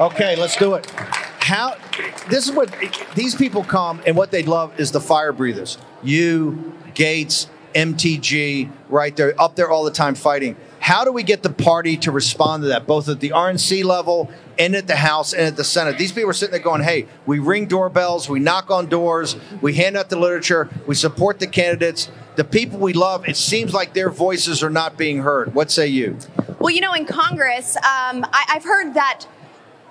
okay, 0.00 0.36
let's 0.36 0.56
do 0.56 0.74
it. 0.74 0.88
How? 1.40 1.76
This 2.30 2.46
is 2.48 2.52
what 2.52 2.74
these 3.14 3.34
people 3.34 3.64
come, 3.64 4.00
and 4.06 4.16
what 4.16 4.30
they 4.30 4.44
love 4.44 4.78
is 4.80 4.92
the 4.92 5.00
fire 5.00 5.32
breathers. 5.32 5.76
You, 6.02 6.72
Gaetz, 6.94 7.48
MTG, 7.74 8.70
right 8.88 9.14
there, 9.14 9.34
up 9.38 9.56
there 9.56 9.70
all 9.70 9.84
the 9.84 9.90
time 9.90 10.14
fighting. 10.14 10.56
How 10.80 11.04
do 11.04 11.12
we 11.12 11.22
get 11.22 11.42
the 11.42 11.50
party 11.50 11.98
to 11.98 12.10
respond 12.10 12.62
to 12.62 12.70
that, 12.70 12.86
both 12.86 13.08
at 13.10 13.20
the 13.20 13.30
RNC 13.30 13.84
level 13.84 14.30
and 14.58 14.74
at 14.74 14.86
the 14.86 14.96
House 14.96 15.34
and 15.34 15.42
at 15.42 15.56
the 15.56 15.62
Senate? 15.62 15.98
These 15.98 16.12
people 16.12 16.30
are 16.30 16.32
sitting 16.32 16.52
there 16.52 16.60
going, 16.60 16.82
hey, 16.82 17.06
we 17.26 17.38
ring 17.38 17.66
doorbells, 17.66 18.30
we 18.30 18.40
knock 18.40 18.70
on 18.70 18.86
doors, 18.86 19.36
we 19.60 19.74
hand 19.74 19.96
out 19.96 20.08
the 20.08 20.18
literature, 20.18 20.70
we 20.86 20.94
support 20.94 21.38
the 21.38 21.46
candidates. 21.46 22.10
The 22.36 22.44
people 22.44 22.78
we 22.78 22.94
love, 22.94 23.28
it 23.28 23.36
seems 23.36 23.74
like 23.74 23.92
their 23.92 24.08
voices 24.08 24.62
are 24.62 24.70
not 24.70 24.96
being 24.96 25.18
heard. 25.18 25.54
What 25.54 25.70
say 25.70 25.86
you? 25.86 26.16
Well, 26.58 26.70
you 26.70 26.80
know, 26.80 26.94
in 26.94 27.04
Congress, 27.04 27.76
um, 27.76 28.24
I, 28.32 28.44
I've 28.54 28.64
heard 28.64 28.94
that 28.94 29.26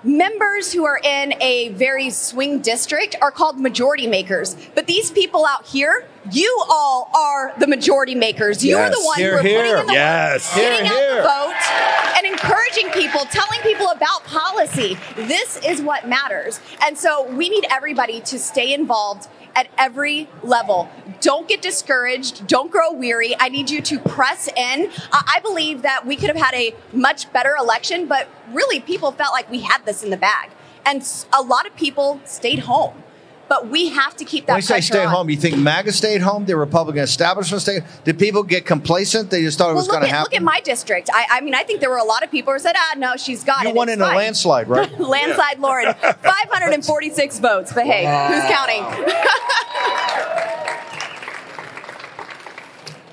members 0.02 0.72
who 0.72 0.84
are 0.84 1.00
in 1.02 1.34
a 1.42 1.68
very 1.70 2.10
swing 2.10 2.60
district 2.60 3.16
are 3.20 3.30
called 3.30 3.58
majority 3.60 4.06
makers. 4.06 4.56
But 4.74 4.86
these 4.86 5.10
people 5.10 5.44
out 5.46 5.66
here, 5.66 6.06
you 6.30 6.64
all 6.70 7.10
are 7.14 7.52
the 7.58 7.66
majority 7.66 8.14
makers. 8.14 8.64
You're 8.64 8.80
Yes. 8.80 8.98
the 8.98 9.04
ones 9.04 9.18
Here, 9.18 9.30
who 9.32 9.38
are 9.38 9.42
here. 9.42 9.58
putting 9.62 9.80
in 9.80 9.86
the 9.86 9.92
Yes. 9.92 10.56
work, 10.56 10.64
getting 10.64 10.86
Here, 10.86 11.10
out 11.10 11.16
the 11.16 11.22
vote, 11.22 12.16
and 12.18 12.26
encouraging 12.26 12.90
people, 12.90 13.26
telling 13.30 13.60
people 13.62 13.88
about 13.90 14.24
policy. 14.24 14.98
This 15.16 15.58
is 15.64 15.82
what 15.82 16.06
matters. 16.08 16.60
And 16.82 16.96
so 16.98 17.24
we 17.24 17.48
need 17.48 17.66
everybody 17.70 18.20
to 18.22 18.38
stay 18.38 18.72
involved 18.72 19.28
at 19.54 19.68
every 19.78 20.28
level. 20.42 20.88
Don't 21.20 21.48
get 21.48 21.62
discouraged. 21.62 22.46
Don't 22.46 22.70
grow 22.70 22.92
weary. 22.92 23.34
I 23.38 23.48
need 23.48 23.70
you 23.70 23.80
to 23.82 23.98
press 23.98 24.48
in. 24.48 24.90
I 25.12 25.40
believe 25.42 25.82
that 25.82 26.06
we 26.06 26.16
could 26.16 26.28
have 26.28 26.36
had 26.36 26.54
a 26.54 26.74
much 26.92 27.32
better 27.32 27.54
election, 27.56 28.06
but 28.06 28.28
really 28.52 28.80
people 28.80 29.12
felt 29.12 29.32
like 29.32 29.50
we 29.50 29.60
had 29.60 29.84
this 29.84 30.02
in 30.02 30.10
the 30.10 30.16
bag. 30.16 30.50
And 30.84 31.06
a 31.32 31.42
lot 31.42 31.66
of 31.66 31.76
people 31.76 32.20
stayed 32.24 32.60
home. 32.60 33.02
But 33.50 33.66
we 33.68 33.88
have 33.88 34.16
to 34.18 34.24
keep 34.24 34.46
that 34.46 34.52
When 34.52 34.58
you 34.60 34.62
say 34.62 34.80
stay 34.80 35.02
on. 35.04 35.12
home, 35.12 35.28
you 35.28 35.36
think 35.36 35.58
MAGA 35.58 35.90
stayed 35.90 36.20
home? 36.22 36.44
The 36.46 36.56
Republican 36.56 37.02
establishment 37.02 37.60
stayed? 37.62 37.82
Did 38.04 38.16
people 38.16 38.44
get 38.44 38.64
complacent? 38.64 39.28
They 39.28 39.42
just 39.42 39.58
thought 39.58 39.70
it 39.70 39.74
Well, 39.74 39.82
was 39.82 39.88
going 39.88 40.02
to 40.02 40.06
happen. 40.08 40.30
look 40.30 40.34
at 40.34 40.42
my 40.44 40.60
district. 40.60 41.10
I, 41.12 41.26
I 41.28 41.40
mean, 41.40 41.56
I 41.56 41.64
think 41.64 41.80
there 41.80 41.90
were 41.90 41.96
a 41.96 42.04
lot 42.04 42.22
of 42.22 42.30
people 42.30 42.52
who 42.52 42.60
said, 42.60 42.76
ah, 42.78 42.94
no, 42.96 43.16
she's 43.16 43.42
got 43.42 43.64
you 43.64 43.70
it. 43.70 43.74
won 43.74 43.88
It's 43.88 43.96
in 43.96 44.02
a 44.02 44.06
landslide, 44.06 44.68
right? 44.68 44.88
Landslide 45.00 45.58
Lauren, 45.58 45.92
546 46.22 47.40
votes. 47.40 47.72
But 47.72 47.86
hey, 47.86 48.04
who's 48.04 48.44
counting? 48.44 48.84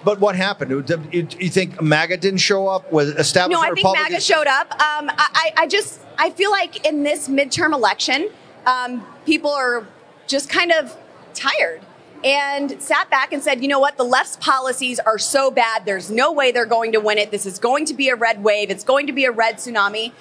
but 0.04 0.19
what 0.19 0.36
happened? 0.36 0.69
You, 1.12 1.28
you 1.39 1.50
think 1.50 1.82
MAGA 1.82 2.17
didn't 2.17 2.41
show 2.41 2.67
up? 2.67 2.91
Was 2.91 3.10
establishment 3.10 3.54
No, 3.54 3.60
I 3.60 3.65
think 3.73 3.78
Republicans? 3.78 4.10
MAGA 4.12 4.21
showed 4.21 4.45
up. 4.47 4.71
Um, 4.73 5.10
I, 5.10 5.52
I 5.58 5.63
I 5.63 5.67
just 5.67 6.00
I 6.19 6.30
feel 6.30 6.52
like 6.52 6.86
in 6.86 7.02
this 7.02 7.28
midterm 7.28 7.73
election, 7.73 8.30
um, 8.67 9.04
people 9.26 9.50
are 9.50 9.88
just 10.27 10.49
kind 10.49 10.71
of 10.71 10.95
tired 11.33 11.81
and 12.23 12.81
sat 12.81 13.09
back 13.09 13.31
and 13.31 13.41
said, 13.43 13.61
you 13.61 13.67
know 13.67 13.79
what, 13.79 13.97
the 13.97 14.03
left's 14.03 14.37
policies 14.37 14.99
are 14.99 15.17
so 15.19 15.51
bad. 15.51 15.85
There's 15.85 16.09
no 16.09 16.31
way 16.31 16.51
they're 16.51 16.65
going 16.65 16.91
to 16.93 16.99
win 16.99 17.17
it. 17.17 17.31
This 17.31 17.45
is 17.45 17.59
going 17.59 17.85
to 17.85 17.93
be 17.93 18.09
a 18.09 18.15
red 18.15 18.43
wave. 18.43 18.69
It's 18.69 18.83
going 18.83 19.07
to 19.07 19.13
be 19.13 19.25
a 19.25 19.31
red 19.31 19.55
tsunami. 19.57 20.11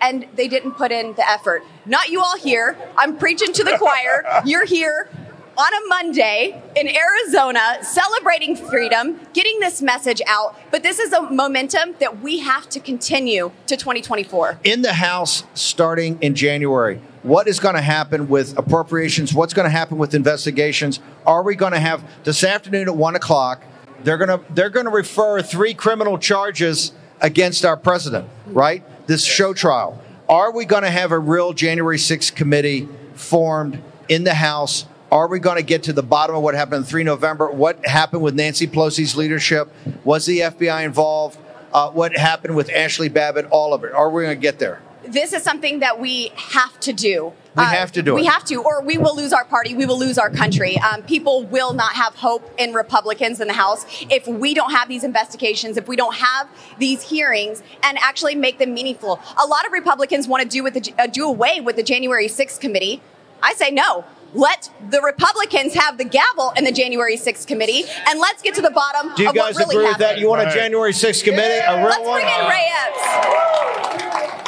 And 0.00 0.26
they 0.34 0.48
didn't 0.48 0.72
put 0.72 0.90
in 0.90 1.14
the 1.14 1.28
effort. 1.28 1.62
Not 1.86 2.10
you 2.10 2.20
all 2.20 2.36
here. 2.36 2.76
I'm 2.96 3.16
preaching 3.16 3.52
to 3.52 3.64
the 3.64 3.78
choir. 3.78 4.42
You're 4.44 4.66
here 4.66 5.08
on 5.56 5.72
a 5.72 5.88
Monday 5.88 6.60
in 6.74 6.88
Arizona 6.88 7.78
celebrating 7.82 8.56
freedom, 8.56 9.20
getting 9.32 9.60
this 9.60 9.80
message 9.80 10.20
out. 10.26 10.56
But 10.72 10.82
this 10.82 10.98
is 10.98 11.12
a 11.12 11.22
momentum 11.30 11.94
that 12.00 12.20
we 12.20 12.40
have 12.40 12.68
to 12.70 12.80
continue 12.80 13.52
to 13.68 13.76
2024. 13.76 14.58
in 14.64 14.82
the 14.82 14.94
House 14.94 15.44
starting 15.54 16.18
in 16.20 16.34
January. 16.34 17.00
What 17.24 17.48
is 17.48 17.58
going 17.58 17.74
to 17.74 17.80
happen 17.80 18.28
with 18.28 18.58
appropriations? 18.58 19.32
What's 19.32 19.54
going 19.54 19.64
to 19.64 19.70
happen 19.70 19.96
with 19.96 20.14
investigations? 20.14 21.00
Are 21.26 21.42
we 21.42 21.56
going 21.56 21.72
to 21.72 21.80
have 21.80 22.04
this 22.22 22.44
afternoon 22.44 22.86
at 22.86 22.94
one 22.94 23.16
o'clock? 23.16 23.64
They're 24.02 24.18
going 24.18 24.38
to 24.38 24.44
they're 24.52 24.68
going 24.68 24.84
to 24.84 24.92
refer 24.92 25.40
three 25.40 25.72
criminal 25.72 26.18
charges 26.18 26.92
against 27.22 27.64
our 27.64 27.78
president, 27.78 28.28
right? 28.48 28.84
This 29.06 29.24
show 29.24 29.54
trial. 29.54 29.98
Are 30.28 30.52
we 30.52 30.66
going 30.66 30.82
to 30.82 30.90
have 30.90 31.12
a 31.12 31.18
real 31.18 31.54
January 31.54 31.96
6th 31.96 32.34
committee 32.34 32.90
formed 33.14 33.82
in 34.10 34.24
the 34.24 34.34
House? 34.34 34.84
Are 35.10 35.26
we 35.26 35.38
going 35.38 35.56
to 35.56 35.62
get 35.62 35.84
to 35.84 35.94
the 35.94 36.02
bottom 36.02 36.36
of 36.36 36.42
what 36.42 36.54
happened 36.54 36.74
on 36.74 36.84
3 36.84 37.04
November? 37.04 37.50
What 37.50 37.86
happened 37.86 38.20
with 38.20 38.34
Nancy 38.34 38.66
Pelosi's 38.66 39.16
leadership? 39.16 39.72
Was 40.04 40.26
the 40.26 40.40
FBI 40.40 40.84
involved? 40.84 41.38
Uh, 41.72 41.88
what 41.90 42.14
happened 42.14 42.54
with 42.54 42.68
Ashli 42.68 43.10
Babbitt? 43.10 43.46
All 43.46 43.72
of 43.72 43.82
it. 43.82 43.94
Are 43.94 44.10
we 44.10 44.24
going 44.24 44.36
to 44.36 44.42
get 44.42 44.58
there? 44.58 44.82
This 45.06 45.32
is 45.32 45.42
something 45.42 45.80
that 45.80 46.00
we 46.00 46.32
have 46.36 46.78
to 46.80 46.92
do. 46.92 47.32
We 47.56 47.62
have 47.62 47.92
to 47.92 48.02
do 48.02 48.12
it. 48.16 48.20
we 48.20 48.24
have 48.26 48.42
to, 48.46 48.56
or 48.62 48.82
we 48.82 48.98
will 48.98 49.14
lose 49.14 49.32
our 49.32 49.44
party. 49.44 49.74
We 49.74 49.86
will 49.86 49.98
lose 49.98 50.18
our 50.18 50.28
country. 50.30 50.76
Um, 50.78 51.02
people 51.02 51.44
will 51.44 51.72
not 51.72 51.92
have 51.92 52.16
hope 52.16 52.42
in 52.58 52.72
Republicans 52.72 53.40
in 53.40 53.46
the 53.46 53.54
House 53.54 53.86
if 54.10 54.26
we 54.26 54.54
don't 54.54 54.72
have 54.72 54.88
these 54.88 55.04
investigations, 55.04 55.76
if 55.76 55.86
we 55.86 55.94
don't 55.94 56.16
have 56.16 56.48
these 56.80 57.02
hearings 57.02 57.62
and 57.84 57.96
actually 57.98 58.34
make 58.34 58.58
them 58.58 58.74
meaningful. 58.74 59.20
A 59.40 59.46
lot 59.46 59.66
of 59.66 59.72
Republicans 59.72 60.26
want 60.26 60.42
to 60.42 60.48
do 60.48 60.64
with 60.64 60.74
the, 60.74 60.94
uh, 60.98 61.06
do 61.06 61.24
away 61.28 61.60
with 61.60 61.76
the 61.76 61.84
January 61.84 62.26
6th 62.26 62.58
committee. 62.58 63.00
I 63.42 63.54
say 63.54 63.70
no. 63.70 64.04
let 64.32 64.68
the 64.90 65.00
Republicans 65.00 65.74
have 65.74 65.96
the 65.96 66.04
gavel 66.04 66.52
in 66.56 66.64
the 66.64 66.72
January 66.72 67.16
6th 67.16 67.46
committee, 67.46 67.84
and 68.08 68.18
let's 68.18 68.42
get 68.42 68.52
to 68.56 68.62
the 68.62 68.70
bottom 68.72 69.12
Do 69.14 69.22
you 69.22 69.32
guys 69.32 69.54
really 69.56 69.76
agree 69.76 69.84
happened. 69.86 70.00
with 70.00 70.08
that? 70.08 70.18
You 70.18 70.28
want 70.28 70.42
a 70.48 70.52
January 70.52 70.92
6th 70.92 71.22
committee? 71.22 71.62
A 71.64 71.76
real 71.76 71.84
Let's 71.86 72.04
one? 72.04 72.20
bring 72.20 72.26
in 72.26 72.48
Ray 72.48 72.66
Epps. 72.82 74.43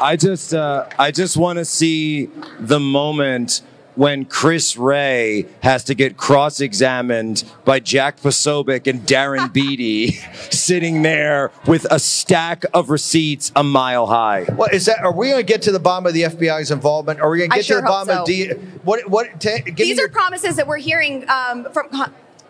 I 0.00 0.16
just, 0.16 0.52
uh, 0.54 0.86
I 0.98 1.10
just 1.10 1.36
want 1.36 1.58
to 1.58 1.64
see 1.64 2.26
the 2.60 2.80
moment 2.80 3.62
when 3.94 4.24
Chris 4.24 4.76
Wray 4.76 5.46
has 5.62 5.84
to 5.84 5.94
get 5.94 6.16
cross-examined 6.16 7.44
by 7.64 7.78
Jack 7.78 8.18
Posobiec 8.20 8.88
and 8.88 9.02
Darren 9.02 9.52
Beattie, 9.52 10.12
sitting 10.50 11.02
there 11.02 11.52
with 11.68 11.86
a 11.92 12.00
stack 12.00 12.64
of 12.74 12.90
receipts 12.90 13.52
a 13.54 13.62
mile 13.62 14.06
high. 14.06 14.44
What 14.44 14.74
is 14.74 14.86
that? 14.86 14.98
Are 15.00 15.12
we 15.12 15.28
going 15.30 15.38
to 15.46 15.52
get 15.52 15.62
to 15.62 15.72
the 15.72 15.78
bottom 15.78 16.06
of 16.06 16.12
the 16.14 16.22
FBI's 16.22 16.72
involvement? 16.72 17.20
Are 17.20 17.30
we 17.30 17.38
going 17.38 17.50
to 17.50 17.56
get 17.56 17.64
sure 17.66 17.80
to 17.80 17.82
the 17.82 17.92
hope 17.92 18.06
bottom 18.08 18.22
of. 18.22 18.26
D? 18.26 18.48
What? 18.82 19.08
What? 19.08 19.40
ta- 19.40 19.58
give 19.64 19.66
me 19.66 19.72
These 19.74 19.98
your- 19.98 20.06
are 20.06 20.10
promises 20.10 20.56
that 20.56 20.66
we're 20.66 20.78
hearing 20.78 21.28
um, 21.30 21.68
from. 21.72 21.88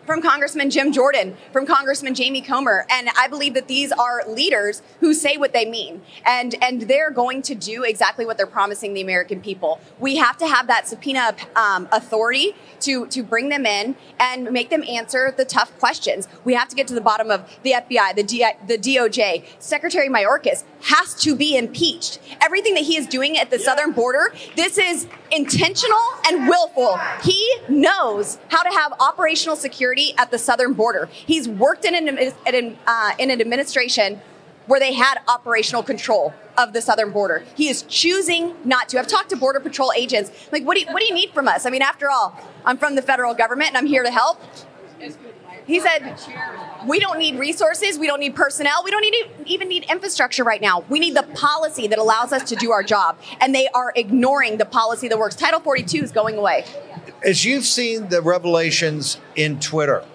From 0.05 0.21
Congressman 0.21 0.69
Jim 0.69 0.91
Jordan, 0.91 1.35
from 1.51 1.65
Congressman 1.65 2.13
Jamie 2.13 2.41
Comer, 2.41 2.85
and 2.91 3.09
I 3.17 3.27
believe 3.27 3.55
that 3.55 3.67
these 3.67 3.91
are 3.91 4.21
leaders 4.27 4.83
who 4.99 5.15
say 5.15 5.35
what 5.35 5.51
they 5.51 5.65
mean, 5.65 6.03
and 6.23 6.53
and 6.61 6.83
they're 6.83 7.09
going 7.09 7.41
to 7.41 7.55
do 7.55 7.83
exactly 7.83 8.23
what 8.23 8.37
they're 8.37 8.45
promising 8.45 8.93
the 8.93 9.01
American 9.01 9.41
people. 9.41 9.81
We 9.97 10.17
have 10.17 10.37
to 10.37 10.47
have 10.47 10.67
that 10.67 10.87
subpoena 10.87 11.35
um, 11.55 11.87
authority 11.91 12.55
to 12.81 13.07
to 13.07 13.23
bring 13.23 13.49
them 13.49 13.65
in 13.65 13.95
and 14.19 14.51
make 14.51 14.69
them 14.69 14.83
answer 14.87 15.33
the 15.35 15.43
tough 15.43 15.75
questions. 15.79 16.27
We 16.43 16.53
have 16.53 16.67
to 16.67 16.75
get 16.75 16.87
to 16.89 16.93
the 16.93 17.01
bottom 17.01 17.31
of 17.31 17.49
the 17.63 17.71
FBI, 17.71 18.15
the 18.15 18.23
D, 18.23 18.45
the 18.67 18.77
DOJ. 18.77 19.45
Secretary 19.57 20.07
Mayorkas 20.07 20.65
has 20.83 21.15
to 21.15 21.35
be 21.35 21.57
impeached. 21.57 22.19
Everything 22.41 22.75
that 22.75 22.83
he 22.83 22.95
is 22.95 23.07
doing 23.07 23.39
at 23.39 23.49
the 23.49 23.57
southern 23.57 23.91
border, 23.91 24.35
this 24.55 24.77
is 24.77 25.07
intentional 25.31 25.97
and 26.27 26.47
willful. 26.47 26.99
He 27.23 27.55
knows 27.67 28.37
how 28.49 28.61
to 28.61 28.69
have 28.69 28.93
operational 28.99 29.55
security 29.55 29.94
at 30.17 30.31
the 30.31 30.37
southern 30.37 30.73
border. 30.73 31.07
He's 31.11 31.47
worked 31.47 31.85
in 31.85 31.95
an, 31.95 32.17
in, 32.17 32.77
uh, 32.85 33.11
in 33.17 33.31
an 33.31 33.41
administration 33.41 34.21
where 34.67 34.79
they 34.79 34.93
had 34.93 35.19
operational 35.27 35.83
control 35.83 36.33
of 36.57 36.73
the 36.73 36.81
southern 36.81 37.11
border. 37.11 37.43
He 37.55 37.69
is 37.69 37.83
choosing 37.83 38.55
not 38.63 38.89
to. 38.89 38.99
I've 38.99 39.07
talked 39.07 39.29
to 39.29 39.37
border 39.37 39.59
patrol 39.59 39.91
agents. 39.95 40.31
Like, 40.51 40.63
what 40.63 40.75
do 40.75 40.81
you, 40.81 40.87
what 40.87 40.99
do 40.99 41.05
you 41.05 41.13
need 41.13 41.31
from 41.31 41.47
us? 41.47 41.65
I 41.65 41.69
mean, 41.69 41.81
after 41.81 42.09
all, 42.09 42.35
I'm 42.65 42.77
from 42.77 42.95
the 42.95 43.01
federal 43.01 43.33
government 43.33 43.69
and 43.69 43.77
I'm 43.77 43.85
here 43.85 44.03
to 44.03 44.11
help. 44.11 44.41
He 45.67 45.79
said, 45.79 46.15
"We 46.85 46.99
don't 46.99 47.17
need 47.17 47.39
resources. 47.39 47.97
We 47.97 48.05
don't 48.05 48.19
need 48.19 48.35
personnel. 48.35 48.83
We 48.83 48.91
don't 48.91 49.01
need 49.01 49.25
even 49.47 49.67
need 49.67 49.85
infrastructure 49.89 50.43
right 50.43 50.61
now. 50.61 50.85
We 50.89 50.99
need 50.99 51.15
the 51.15 51.23
policy 51.23 51.87
that 51.87 51.97
allows 51.97 52.31
us 52.31 52.43
to 52.49 52.55
do 52.55 52.71
our 52.71 52.83
job." 52.83 53.17
And 53.41 53.53
they 53.55 53.67
are 53.69 53.91
ignoring 53.95 54.57
the 54.57 54.65
policy 54.65 55.07
that 55.07 55.17
works. 55.17 55.35
Title 55.35 55.59
42 55.59 56.03
is 56.03 56.11
going 56.11 56.37
away. 56.37 56.65
As 57.25 57.43
you've 57.43 57.65
seen 57.65 58.09
the 58.09 58.21
revelations 58.21 59.19
in 59.35 59.59
Twitter, 59.59 60.05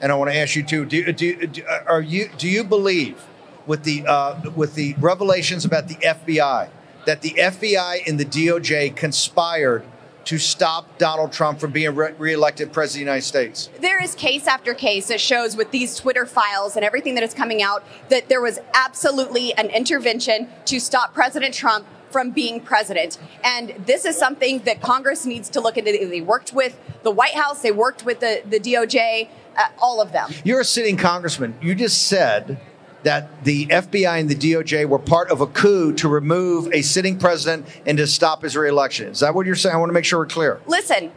and 0.00 0.12
I 0.12 0.14
want 0.14 0.30
to 0.30 0.36
ask 0.36 0.54
you 0.54 0.62
too: 0.62 0.84
Do, 0.84 1.12
do, 1.12 1.46
do 1.46 1.64
are 1.86 2.02
you 2.02 2.28
do 2.36 2.48
you 2.48 2.62
believe 2.62 3.24
with 3.66 3.82
the 3.84 4.06
uh, 4.06 4.40
with 4.54 4.74
the 4.74 4.94
revelations 5.00 5.64
about 5.64 5.88
the 5.88 5.96
FBI 5.96 6.68
that 7.06 7.22
the 7.22 7.30
FBI 7.30 8.06
and 8.06 8.20
the 8.20 8.24
DOJ 8.24 8.94
conspired 8.94 9.82
to 10.26 10.36
stop 10.36 10.98
Donald 10.98 11.32
Trump 11.32 11.58
from 11.58 11.70
being 11.70 11.94
re- 11.94 12.12
reelected 12.18 12.70
president 12.70 13.00
of 13.02 13.06
the 13.06 13.12
United 13.12 13.24
States? 13.24 13.70
There 13.80 14.02
is 14.02 14.14
case 14.14 14.46
after 14.46 14.74
case 14.74 15.08
that 15.08 15.22
shows 15.22 15.56
with 15.56 15.70
these 15.70 15.96
Twitter 15.96 16.26
files 16.26 16.76
and 16.76 16.84
everything 16.84 17.14
that 17.14 17.24
is 17.24 17.32
coming 17.32 17.62
out 17.62 17.82
that 18.10 18.28
there 18.28 18.42
was 18.42 18.58
absolutely 18.74 19.54
an 19.54 19.70
intervention 19.70 20.50
to 20.66 20.80
stop 20.80 21.14
President 21.14 21.54
Trump 21.54 21.86
from 22.10 22.30
being 22.30 22.60
president. 22.60 23.18
And 23.44 23.74
this 23.86 24.04
is 24.04 24.16
something 24.16 24.60
that 24.60 24.80
Congress 24.80 25.26
needs 25.26 25.48
to 25.50 25.60
look 25.60 25.76
into. 25.76 25.92
They 25.92 26.20
worked 26.20 26.52
with 26.52 26.78
the 27.02 27.10
White 27.10 27.34
House, 27.34 27.62
they 27.62 27.72
worked 27.72 28.04
with 28.04 28.20
the, 28.20 28.42
the 28.44 28.58
DOJ, 28.60 29.28
uh, 29.56 29.68
all 29.80 30.00
of 30.00 30.12
them. 30.12 30.30
You're 30.44 30.60
a 30.60 30.64
sitting 30.64 30.96
congressman. 30.96 31.54
You 31.60 31.74
just 31.74 32.06
said 32.06 32.60
that 33.02 33.44
the 33.44 33.66
FBI 33.66 34.20
and 34.20 34.28
the 34.28 34.34
DOJ 34.34 34.88
were 34.88 34.98
part 34.98 35.30
of 35.30 35.40
a 35.40 35.46
coup 35.46 35.92
to 35.94 36.08
remove 36.08 36.72
a 36.72 36.82
sitting 36.82 37.18
president 37.18 37.66
and 37.86 37.96
to 37.98 38.06
stop 38.06 38.42
his 38.42 38.56
reelection. 38.56 39.08
Is 39.08 39.20
that 39.20 39.34
what 39.34 39.46
you're 39.46 39.54
saying? 39.54 39.74
I 39.74 39.78
want 39.78 39.90
to 39.90 39.94
make 39.94 40.04
sure 40.04 40.18
we're 40.18 40.26
clear. 40.26 40.60
Listen, 40.66 41.12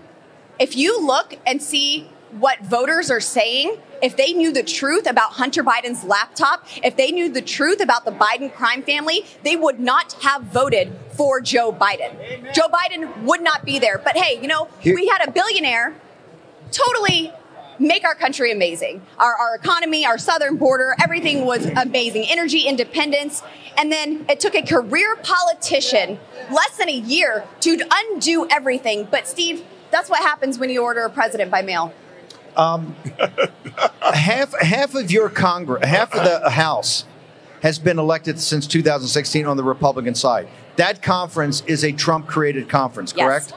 if 0.60 0.76
you 0.76 1.04
look 1.06 1.38
and 1.46 1.62
see 1.62 2.10
what 2.32 2.60
voters 2.62 3.12
are 3.12 3.20
saying, 3.20 3.78
if 4.02 4.16
they 4.18 4.34
knew 4.34 4.52
the 4.52 4.64
truth 4.64 5.10
about 5.10 5.34
Hunter 5.34 5.64
Biden's 5.64 6.04
laptop, 6.04 6.66
if 6.84 6.96
they 6.96 7.12
knew 7.12 7.30
the 7.30 7.42
truth 7.42 7.82
about 7.82 8.06
the 8.06 8.12
Biden 8.12 8.54
crime 8.54 8.84
family, 8.84 9.26
they 9.44 9.56
would 9.56 9.80
not 9.80 10.14
have 10.22 10.44
voted 10.44 10.98
for 11.12 11.42
Joe 11.42 11.72
Biden. 11.72 12.54
Joe 12.54 12.68
Biden 12.68 13.24
would 13.24 13.42
not 13.42 13.66
be 13.66 13.80
there. 13.80 13.98
But 13.98 14.18
hey, 14.18 14.42
you 14.42 14.48
know, 14.48 14.70
we 14.84 15.08
had 15.08 15.28
a 15.28 15.32
billionaire 15.32 15.94
totally 16.72 17.32
make 17.80 18.04
our 18.06 18.16
country 18.16 18.52
amazing. 18.52 19.02
Our, 19.18 19.36
our 19.36 19.56
economy, 19.56 20.06
our 20.06 20.18
southern 20.18 20.58
border, 20.58 20.96
everything 21.02 21.46
was 21.46 21.66
amazing. 21.66 22.26
Energy 22.30 22.62
independence. 22.62 23.44
And 23.78 23.92
then 23.92 24.26
it 24.30 24.40
took 24.40 24.56
a 24.56 24.62
career 24.62 25.16
politician 25.18 26.20
less 26.52 26.78
than 26.78 26.90
a 26.90 26.98
year 26.98 27.44
to 27.62 27.82
undo 27.92 28.48
everything. 28.50 29.08
But 29.10 29.28
Steve, 29.28 29.64
that's 29.90 30.10
what 30.10 30.22
happens 30.22 30.60
when 30.60 30.70
you 30.70 30.84
order 30.84 31.02
a 31.02 31.10
president 31.10 31.52
by 31.52 31.62
mail. 31.62 31.94
Um, 32.58 32.96
half 34.02 34.54
half 34.60 34.96
of 34.96 35.12
your 35.12 35.30
Congress, 35.30 35.86
half 35.86 36.14
of 36.14 36.24
the 36.24 36.50
House 36.50 37.06
has 37.62 37.78
been 37.80 38.00
elected 38.00 38.40
since 38.40 38.66
2016 38.68 39.46
on 39.46 39.56
the 39.58 39.64
Republican 39.64 40.16
side. 40.16 40.48
That 40.78 41.02
conference 41.04 41.62
is 41.68 41.84
a 41.84 41.92
Trump-created 41.92 42.68
conference, 42.70 43.14
Yes. 43.16 43.26
correct? 43.52 43.54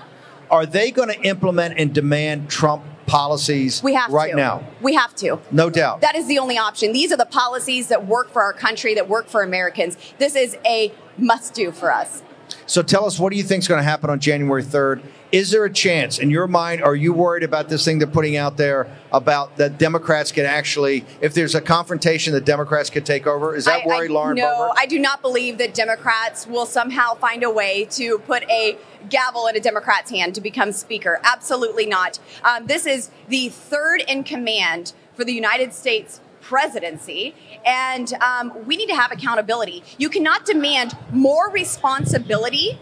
Are 0.50 0.66
they 0.66 0.90
going 0.90 1.08
to 1.08 1.18
implement 1.22 1.78
and 1.78 1.94
demand 1.94 2.50
Trump 2.50 2.84
policies 3.06 3.82
We 3.82 3.94
have 3.94 4.12
right 4.12 4.32
to. 4.32 4.36
now? 4.36 4.66
We 4.82 4.94
have 4.94 5.14
to. 5.16 5.38
No 5.50 5.70
doubt. 5.70 6.02
That 6.02 6.16
is 6.16 6.26
the 6.26 6.38
only 6.38 6.58
option. 6.58 6.92
These 6.92 7.12
are 7.12 7.16
the 7.16 7.24
policies 7.24 7.88
that 7.88 8.06
work 8.06 8.30
for 8.30 8.42
our 8.42 8.52
country, 8.52 8.94
that 8.94 9.08
work 9.08 9.26
for 9.28 9.42
Americans. 9.42 9.96
This 10.18 10.36
is 10.36 10.56
a 10.66 10.92
must 11.16 11.54
do 11.54 11.72
for 11.72 11.90
us. 11.92 12.22
So 12.66 12.82
tell 12.82 13.06
us, 13.06 13.18
what 13.18 13.30
do 13.30 13.38
you 13.38 13.42
think 13.42 13.62
is 13.62 13.68
going 13.68 13.78
to 13.80 13.84
happen 13.84 14.10
on 14.10 14.20
January 14.20 14.62
3rd? 14.62 15.02
Is 15.34 15.50
there 15.50 15.64
a 15.64 15.72
chance, 15.72 16.20
in 16.20 16.30
your 16.30 16.46
mind, 16.46 16.80
are 16.84 16.94
you 16.94 17.12
worried 17.12 17.42
about 17.42 17.68
this 17.68 17.84
thing 17.84 17.98
they're 17.98 18.06
putting 18.06 18.36
out 18.36 18.56
there 18.56 18.86
about 19.12 19.56
that 19.56 19.78
Democrats 19.78 20.30
can 20.30 20.46
actually, 20.46 21.04
if 21.20 21.34
there's 21.34 21.56
a 21.56 21.60
confrontation, 21.60 22.32
the 22.32 22.40
Democrats 22.40 22.88
could 22.88 23.04
take 23.04 23.26
over? 23.26 23.56
Is 23.56 23.64
that 23.64 23.82
I- 23.82 23.84
worry, 23.84 24.08
I, 24.08 24.12
Lauren 24.12 24.36
No, 24.36 24.44
Boebert? 24.44 24.74
I 24.78 24.86
do 24.86 24.96
not 24.96 25.22
believe 25.22 25.58
that 25.58 25.74
Democrats 25.74 26.46
will 26.46 26.66
somehow 26.66 27.14
find 27.14 27.42
a 27.42 27.50
way 27.50 27.86
to 27.86 28.20
put 28.20 28.44
a 28.48 28.78
gavel 29.10 29.48
in 29.48 29.56
a 29.56 29.60
Democrat's 29.60 30.12
hand 30.12 30.36
to 30.36 30.40
become 30.40 30.70
Speaker. 30.70 31.18
Absolutely 31.24 31.86
not. 31.86 32.20
Um, 32.44 32.68
this 32.68 32.86
is 32.86 33.10
the 33.26 33.48
third 33.48 34.04
in 34.06 34.22
command 34.22 34.92
for 35.16 35.24
the 35.24 35.32
United 35.32 35.74
States 35.74 36.20
presidency, 36.42 37.34
and 37.66 38.12
um, 38.22 38.52
we 38.66 38.76
need 38.76 38.86
to 38.86 38.94
have 38.94 39.10
accountability. 39.10 39.82
You 39.98 40.10
cannot 40.10 40.44
demand 40.44 40.96
more 41.10 41.50
responsibility 41.50 42.78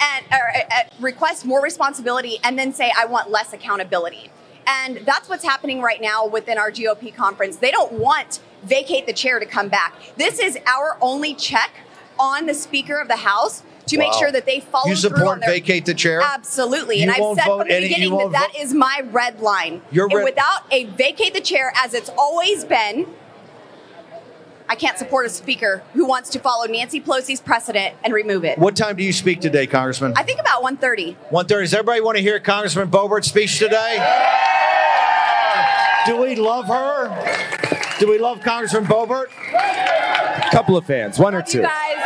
and 0.00 0.24
or, 0.30 0.48
uh, 0.56 0.60
uh, 0.70 0.82
request 1.00 1.44
more 1.44 1.62
responsibility 1.62 2.38
and 2.42 2.58
then 2.58 2.72
say 2.72 2.92
I 2.96 3.06
want 3.06 3.30
less 3.30 3.52
accountability. 3.52 4.30
And 4.66 4.98
that's 5.04 5.28
what's 5.28 5.44
happening 5.44 5.82
right 5.82 6.00
now 6.00 6.26
within 6.26 6.56
our 6.58 6.70
GOP 6.70 7.14
conference. 7.14 7.56
They 7.56 7.70
don't 7.70 7.92
want 7.92 8.40
vacate 8.62 9.06
the 9.06 9.12
chair 9.12 9.38
to 9.38 9.46
come 9.46 9.68
back. 9.68 9.94
This 10.16 10.38
is 10.38 10.58
our 10.66 10.96
only 11.00 11.34
check 11.34 11.70
on 12.18 12.46
the 12.46 12.54
Speaker 12.54 12.98
of 12.98 13.08
the 13.08 13.16
House 13.16 13.62
to 13.86 13.98
make 13.98 14.14
sure 14.14 14.32
that 14.32 14.46
they 14.46 14.60
follow 14.60 14.88
You 14.88 14.96
support 14.96 15.40
their 15.40 15.50
vacate 15.50 15.84
the 15.84 15.92
chair? 15.92 16.22
Absolutely. 16.22 16.96
You 16.96 17.02
and 17.02 17.10
I've 17.10 17.36
said 17.36 17.44
from 17.44 17.68
the 17.68 17.74
any- 17.74 17.88
beginning 17.88 18.30
that 18.32 18.52
vote- 18.52 18.60
is 18.60 18.72
my 18.72 19.02
red 19.10 19.40
line. 19.40 19.82
Your 19.90 20.06
and 20.06 20.14
red- 20.14 20.24
without 20.24 20.62
a 20.70 20.84
vacate 20.84 21.34
the 21.34 21.40
chair 21.42 21.72
as 21.76 21.92
it's 21.92 22.10
always 22.16 22.64
been, 22.64 23.06
I 24.68 24.76
can't 24.76 24.96
support 24.98 25.26
a 25.26 25.28
speaker 25.28 25.82
who 25.92 26.06
wants 26.06 26.30
to 26.30 26.38
follow 26.38 26.64
Nancy 26.66 27.00
Pelosi's 27.00 27.40
precedent 27.40 27.94
and 28.02 28.12
remove 28.14 28.44
it. 28.44 28.58
What 28.58 28.76
time 28.76 28.96
do 28.96 29.04
you 29.04 29.12
speak 29.12 29.40
today, 29.40 29.66
Congressman? 29.66 30.14
I 30.16 30.22
think 30.22 30.40
about 30.40 30.62
1:30. 30.62 31.16
1.30. 31.30 31.46
Does 31.48 31.74
everybody 31.74 32.00
want 32.00 32.16
to 32.16 32.22
hear 32.22 32.40
Congressman 32.40 32.90
Boebert's 32.90 33.28
speech 33.28 33.58
today? 33.58 33.96
Do 36.06 36.16
we 36.20 36.34
love 36.36 36.66
her? 36.66 37.08
Do 37.98 38.08
we 38.08 38.18
love 38.18 38.40
Congressman 38.42 38.84
Boebert? 38.86 39.26
A 39.52 40.50
couple 40.50 40.76
of 40.76 40.84
fans, 40.84 41.18
one 41.18 41.34
or 41.34 41.38
Love 41.38 41.46
you 41.48 41.52
two. 41.52 41.62
guys. 41.62 41.96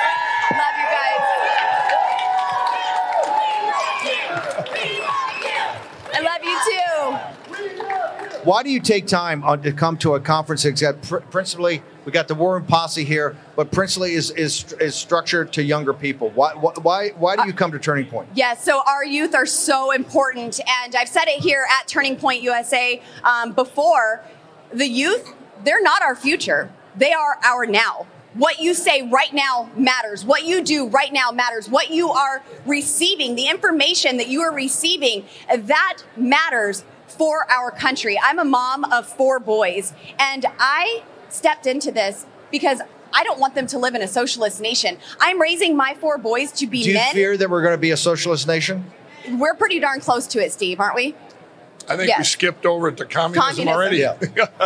Love 0.51 0.77
you 0.79 0.87
guys. 0.95 1.23
I 6.15 6.21
love 6.21 6.43
you 6.45 6.59
too. 6.69 8.38
Why 8.49 8.63
do 8.63 8.71
you 8.71 8.81
take 8.81 9.07
time 9.07 9.45
on, 9.45 9.61
to 9.61 9.73
come 9.73 9.99
to 9.99 10.15
a 10.15 10.21
conference 10.21 10.65
got 10.65 11.03
pr- 11.03 11.19
principally, 11.19 11.83
we 12.07 12.13
got 12.13 12.29
the 12.29 12.35
War 12.35 12.55
Room 12.55 12.65
Posse 12.65 13.05
here, 13.05 13.37
but 13.57 13.71
principally 13.71 14.15
is, 14.15 14.31
is, 14.31 14.73
is 14.81 14.95
structured 14.95 15.53
to 15.53 15.63
younger 15.63 15.93
people? 15.93 16.31
Why, 16.31 16.55
why, 16.55 17.11
why 17.11 17.37
do 17.37 17.47
you 17.47 17.53
come 17.53 17.73
to 17.73 17.79
Turning 17.79 18.07
Point? 18.07 18.31
Yes, 18.33 18.65
so 18.65 18.81
our 18.87 19.05
youth 19.05 19.35
are 19.35 19.45
so 19.45 19.91
important. 19.91 20.61
And 20.67 20.97
I've 20.97 21.11
said 21.11 21.25
it 21.27 21.43
here 21.43 21.67
at 21.79 21.89
Turning 21.89 22.17
Point 22.17 22.41
USA 22.41 23.03
um, 23.23 23.53
before 23.53 24.25
the 24.73 24.89
youth, 24.89 25.35
they're 25.63 25.83
not 25.83 26.01
our 26.01 26.17
future, 26.17 26.73
they 26.97 27.13
are 27.13 27.39
our 27.45 27.67
now. 27.67 28.07
What 28.33 28.61
you 28.61 28.73
say 28.73 29.03
right 29.03 29.35
now 29.35 29.71
matters. 29.77 30.25
What 30.25 30.47
you 30.47 30.65
do 30.65 30.89
right 30.89 31.13
now 31.13 31.33
matters. 31.33 31.69
What 31.69 31.91
you 31.91 32.09
are 32.13 32.43
receiving, 32.65 33.35
the 33.35 33.49
information 33.49 34.17
that 34.17 34.29
you 34.29 34.41
are 34.41 34.55
receiving, 34.55 35.27
that 35.55 35.99
matters 36.17 36.85
for 37.19 37.51
our 37.51 37.71
country. 37.71 38.19
I'm 38.23 38.39
a 38.39 38.45
mom 38.45 38.85
of 38.85 39.07
four 39.07 39.41
boys, 39.41 39.93
and 40.19 40.47
I 40.59 41.03
stepped 41.29 41.67
into 41.67 41.91
this 41.93 42.25
because 42.51 42.81
I 43.13 43.25
don't 43.25 43.41
want 43.41 43.55
them 43.55 43.67
to 43.69 43.79
live 43.79 43.95
in 43.95 44.03
a 44.03 44.09
socialist 44.09 44.61
nation. 44.61 44.99
I'm 45.21 45.41
raising 45.41 45.77
my 45.77 45.95
four 45.95 46.17
boys 46.19 46.53
to 46.53 46.67
be 46.67 46.79
men. 46.79 46.85
Do 46.85 46.91
you 46.91 46.97
men. 46.97 47.13
fear 47.13 47.37
that 47.37 47.51
we're 47.51 47.63
going 47.63 47.75
to 47.75 47.81
be 47.81 47.91
a 47.91 47.97
socialist 47.97 48.47
nation? 48.47 48.91
We're 49.33 49.55
pretty 49.55 49.81
darn 49.81 50.01
close 50.01 50.27
to 50.29 50.45
it, 50.45 50.53
Steve, 50.53 50.81
aren't 50.81 50.95
we? 50.95 51.15
I 51.89 51.97
think 51.97 52.17
we 52.19 52.25
skipped 52.25 52.67
over 52.67 52.93
to 52.93 53.05
communism, 53.07 53.67
Communism. 53.67 53.69
already. 53.69 54.05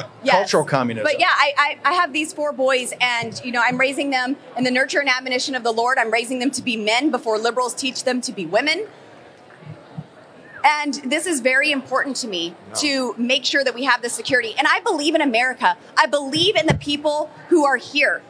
Yes. 0.25 0.35
Cultural 0.35 0.65
communism. 0.65 1.05
But 1.05 1.19
yeah, 1.19 1.31
I, 1.31 1.79
I, 1.85 1.91
I 1.91 1.93
have 1.95 2.13
these 2.13 2.33
four 2.33 2.53
boys, 2.53 2.93
and 3.01 3.41
you 3.45 3.51
know, 3.51 3.61
I'm 3.65 3.79
raising 3.79 4.11
them 4.11 4.37
in 4.57 4.63
the 4.63 4.71
nurture 4.71 5.01
and 5.01 5.09
admonition 5.09 5.57
of 5.57 5.65
the 5.65 5.73
Lord. 5.73 5.99
I'm 5.99 6.13
raising 6.13 6.39
them 6.39 6.51
to 6.53 6.63
be 6.63 6.77
men 6.77 7.11
before 7.11 7.39
liberals 7.39 7.75
teach 7.75 8.05
them 8.05 8.21
to 8.23 8.33
be 8.33 8.47
women. 8.47 8.87
And 10.65 10.95
this 10.95 11.27
is 11.27 11.41
very 11.41 11.73
important 11.73 12.17
to 12.17 12.29
me 12.29 12.55
to 12.77 13.15
make 13.19 13.45
sure 13.45 13.65
that 13.65 13.75
we 13.75 13.85
have 13.85 14.03
this 14.03 14.13
security. 14.13 14.55
And 14.57 14.67
I 14.69 14.81
believe 14.81 15.15
in 15.15 15.21
America. 15.21 15.77
I 15.97 16.07
believe 16.07 16.57
in 16.57 16.67
the 16.67 16.75
people 16.75 17.31
who 17.49 17.65
are 17.65 17.77
here. 17.77 18.23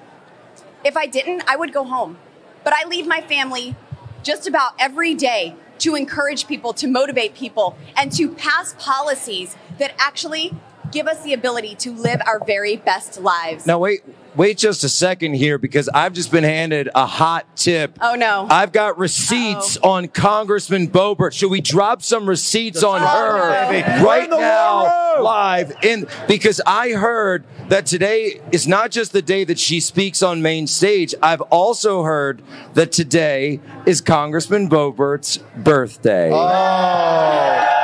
If 0.84 0.96
I 0.96 1.06
didn't, 1.06 1.44
I 1.46 1.56
would 1.56 1.72
go 1.72 1.84
home. 1.84 2.18
But 2.64 2.72
I 2.72 2.88
leave 2.88 3.06
my 3.06 3.20
family 3.20 3.76
just 4.22 4.46
about 4.46 4.72
every 4.78 5.14
day 5.14 5.54
to 5.78 5.94
encourage 5.94 6.46
people, 6.46 6.72
to 6.74 6.86
motivate 6.86 7.34
people, 7.34 7.76
and 7.96 8.12
to 8.12 8.30
pass 8.34 8.74
policies 8.78 9.56
that 9.78 9.92
actually 9.98 10.54
give 10.92 11.08
us 11.08 11.22
the 11.24 11.32
ability 11.32 11.74
to 11.74 11.90
live 11.90 12.20
our 12.26 12.44
very 12.44 12.76
best 12.76 13.20
lives. 13.20 13.66
Now 13.66 13.78
wait, 13.78 14.04
wait 14.34 14.58
just 14.58 14.84
a 14.84 14.88
second 14.88 15.34
here 15.34 15.58
because 15.58 15.88
I've 15.88 16.12
just 16.12 16.30
been 16.30 16.44
handed 16.44 16.88
a 16.94 17.06
hot 17.06 17.56
tip. 17.56 17.98
Oh 18.00 18.14
no. 18.14 18.46
I've 18.50 18.72
got 18.72 18.98
receipts 18.98 19.76
on 19.78 20.08
Congressman 20.08 20.88
Boebert. 20.88 21.32
Should 21.32 21.50
we 21.50 21.60
drop 21.60 22.02
some 22.02 22.28
receipts 22.28 22.82
on 22.82 23.00
her 23.00 23.70
baby. 23.70 24.04
right 24.04 24.28
Burn 24.28 24.40
now, 24.40 25.14
war 25.14 25.24
live? 25.24 25.72
In 25.82 26.06
because 26.28 26.60
I 26.66 26.90
heard 26.90 27.44
that 27.68 27.86
today 27.86 28.40
is 28.52 28.66
not 28.66 28.90
just 28.90 29.12
the 29.12 29.22
day 29.22 29.44
that 29.44 29.58
she 29.58 29.80
speaks 29.80 30.22
on 30.22 30.42
main 30.42 30.66
stage. 30.66 31.14
I've 31.22 31.40
also 31.42 32.02
heard 32.02 32.42
that 32.74 32.92
today 32.92 33.60
is 33.86 34.00
Congressman 34.00 34.68
Boebert's 34.68 35.38
birthday. 35.56 36.30
Oh. 36.32 37.68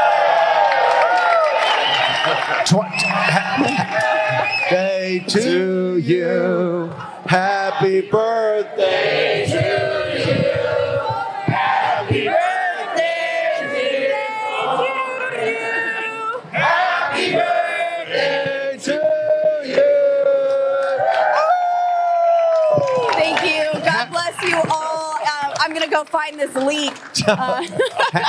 Day 4.68 5.24
to 5.28 5.40
you. 5.98 6.92
Happy 7.26 8.00
birthday 8.02 9.44
to 9.46 9.54
you. 10.18 11.52
Happy 11.52 12.24
birthday 12.26 13.68
dear 13.72 14.08
you. 15.44 16.40
Happy 16.50 17.32
birthday 17.32 18.78
to 18.80 18.92
you. 19.66 19.84
Thank 23.12 23.38
you. 23.44 23.80
God 23.84 24.10
bless 24.10 24.42
you 24.42 24.56
all. 24.70 25.14
Uh, 25.20 25.54
I'm 25.60 25.70
going 25.70 25.82
to 25.82 25.90
go 25.90 26.04
find 26.04 26.38
this 26.38 26.54
leak. 26.54 26.94
Uh, 27.26 27.66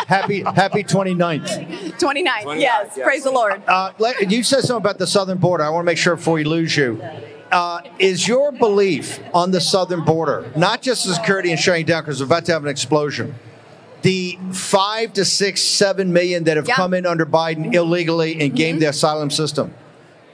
happy 0.08 0.42
happy 0.42 0.84
29th. 0.84 1.98
29. 2.00 2.60
Yes. 2.60 2.98
Praise 3.02 3.24
the 3.24 3.32
Lord. 3.32 3.62
Uh, 3.68 3.92
you 4.28 4.44
said 4.44 4.62
something 4.62 4.78
about 4.84 4.98
the 4.98 5.08
southern 5.08 5.38
border. 5.38 5.64
I 5.64 5.70
want 5.70 5.84
to 5.84 5.86
make 5.86 5.98
sure 5.98 6.16
before 6.16 6.34
we 6.34 6.44
lose 6.44 6.76
you. 6.76 7.02
Uh, 7.52 7.82
is 7.98 8.28
your 8.28 8.52
belief 8.52 9.20
on 9.34 9.50
the 9.52 9.60
southern 9.60 10.04
border, 10.06 10.52
not 10.56 10.82
just 10.84 11.06
the 11.08 11.14
security 11.16 11.50
and 11.50 11.60
shutting 11.60 11.86
down 11.86 12.04
because 12.04 12.20
we're 12.20 12.26
about 12.28 12.46
to 12.46 12.52
have 12.52 12.64
an 12.64 12.70
explosion, 12.70 13.34
the 14.04 14.38
five 14.52 15.12
to 15.14 15.26
six, 15.26 15.62
seven 15.64 16.14
million 16.14 16.44
that 16.44 16.58
have 16.58 16.68
Yeah. 16.68 16.76
come 16.76 16.94
in 16.94 17.06
under 17.08 17.26
Biden 17.26 17.74
illegally 17.74 18.40
and 18.40 18.56
gamed 18.56 18.82
the 18.84 18.90
asylum 18.90 19.32
system, 19.32 19.74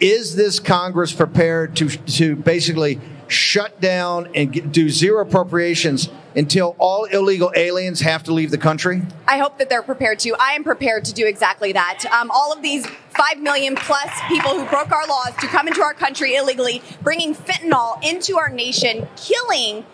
is 0.01 0.35
this 0.35 0.59
Congress 0.59 1.13
prepared 1.13 1.75
to 1.77 1.87
to 1.89 2.35
basically 2.35 2.99
shut 3.27 3.79
down 3.81 4.29
and 4.35 4.51
get, 4.51 4.71
do 4.71 4.89
zero 4.89 5.21
appropriations 5.21 6.09
until 6.35 6.75
all 6.79 7.05
illegal 7.05 7.51
aliens 7.55 8.01
have 8.01 8.23
to 8.23 8.33
leave 8.33 8.51
the 8.51 8.57
country? 8.57 9.01
I 9.27 9.37
hope 9.37 9.57
that 9.57 9.69
they're 9.69 9.83
prepared 9.83 10.19
to. 10.19 10.35
I 10.39 10.51
am 10.51 10.63
prepared 10.63 11.05
to 11.05 11.13
do 11.13 11.25
exactly 11.25 11.71
that. 11.73 12.05
Um, 12.11 12.29
all 12.31 12.51
of 12.51 12.61
these 12.61 12.85
5 12.85 13.39
million 13.39 13.75
plus 13.75 14.09
people 14.27 14.51
who 14.51 14.65
broke 14.65 14.91
our 14.91 15.07
laws 15.07 15.31
to 15.39 15.47
come 15.47 15.67
into 15.67 15.81
our 15.81 15.93
country 15.93 16.35
illegally, 16.35 16.81
bringing 17.01 17.33
fentanyl 17.33 18.03
into 18.03 18.37
our 18.37 18.49
nation, 18.49 19.07
killing 19.15 19.85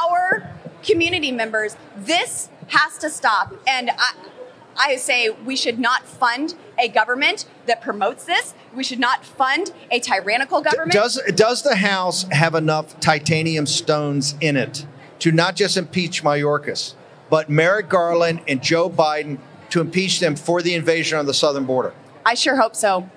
our 0.00 0.54
community 0.82 1.32
members. 1.32 1.76
This 1.96 2.48
has 2.68 2.98
to 2.98 3.10
stop. 3.10 3.54
And 3.66 3.90
I, 3.90 4.14
I 4.76 4.96
say 4.96 5.30
we 5.30 5.56
should 5.56 5.78
not 5.78 6.04
fund 6.04 6.54
a 6.78 6.88
government 6.88 7.46
that 7.68 7.80
promotes 7.80 8.24
this. 8.24 8.54
We 8.74 8.84
should 8.84 8.98
not 8.98 9.24
fund 9.24 9.72
a 9.90 10.00
tyrannical 10.00 10.60
government. 10.60 10.92
Does 10.92 11.20
does 11.34 11.62
the 11.62 11.76
House 11.76 12.24
have 12.30 12.54
enough 12.54 12.98
titanium 13.00 13.66
stones 13.66 14.34
in 14.40 14.56
it 14.56 14.86
to 15.20 15.32
not 15.32 15.56
just 15.56 15.76
impeach 15.76 16.22
Mayorkas, 16.22 16.94
but 17.30 17.48
Merrick 17.48 17.88
Garland 17.88 18.40
and 18.48 18.62
Joe 18.62 18.90
Biden 18.90 19.38
to 19.70 19.80
impeach 19.80 20.20
them 20.20 20.36
for 20.36 20.62
the 20.62 20.74
invasion 20.74 21.18
on 21.18 21.26
the 21.26 21.34
southern 21.34 21.64
border? 21.64 21.94
I 22.24 22.34
sure 22.34 22.56
hope 22.56 22.74
so. 22.76 23.08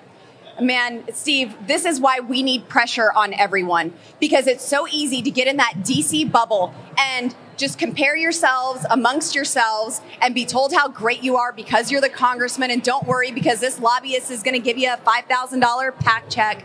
Man, 0.60 1.04
Steve, 1.14 1.54
this 1.66 1.84
is 1.84 2.00
why 2.00 2.20
we 2.20 2.42
need 2.42 2.68
pressure 2.68 3.10
on 3.12 3.32
everyone 3.32 3.94
because 4.20 4.46
it's 4.46 4.64
so 4.64 4.86
easy 4.88 5.22
to 5.22 5.30
get 5.30 5.48
in 5.48 5.56
that 5.56 5.74
DC 5.78 6.30
bubble 6.30 6.74
and 6.98 7.34
just 7.56 7.78
compare 7.78 8.16
yourselves 8.16 8.84
amongst 8.90 9.34
yourselves 9.34 10.00
and 10.20 10.34
be 10.34 10.44
told 10.44 10.72
how 10.72 10.88
great 10.88 11.22
you 11.22 11.36
are 11.36 11.52
because 11.52 11.90
you're 11.90 12.00
the 12.00 12.08
congressman. 12.08 12.70
And 12.70 12.82
don't 12.82 13.06
worry 13.06 13.32
because 13.32 13.60
this 13.60 13.80
lobbyist 13.80 14.30
is 14.30 14.42
going 14.42 14.54
to 14.54 14.60
give 14.60 14.78
you 14.78 14.92
a 14.92 14.96
$5,000 14.96 15.98
PAC 16.00 16.28
check. 16.28 16.64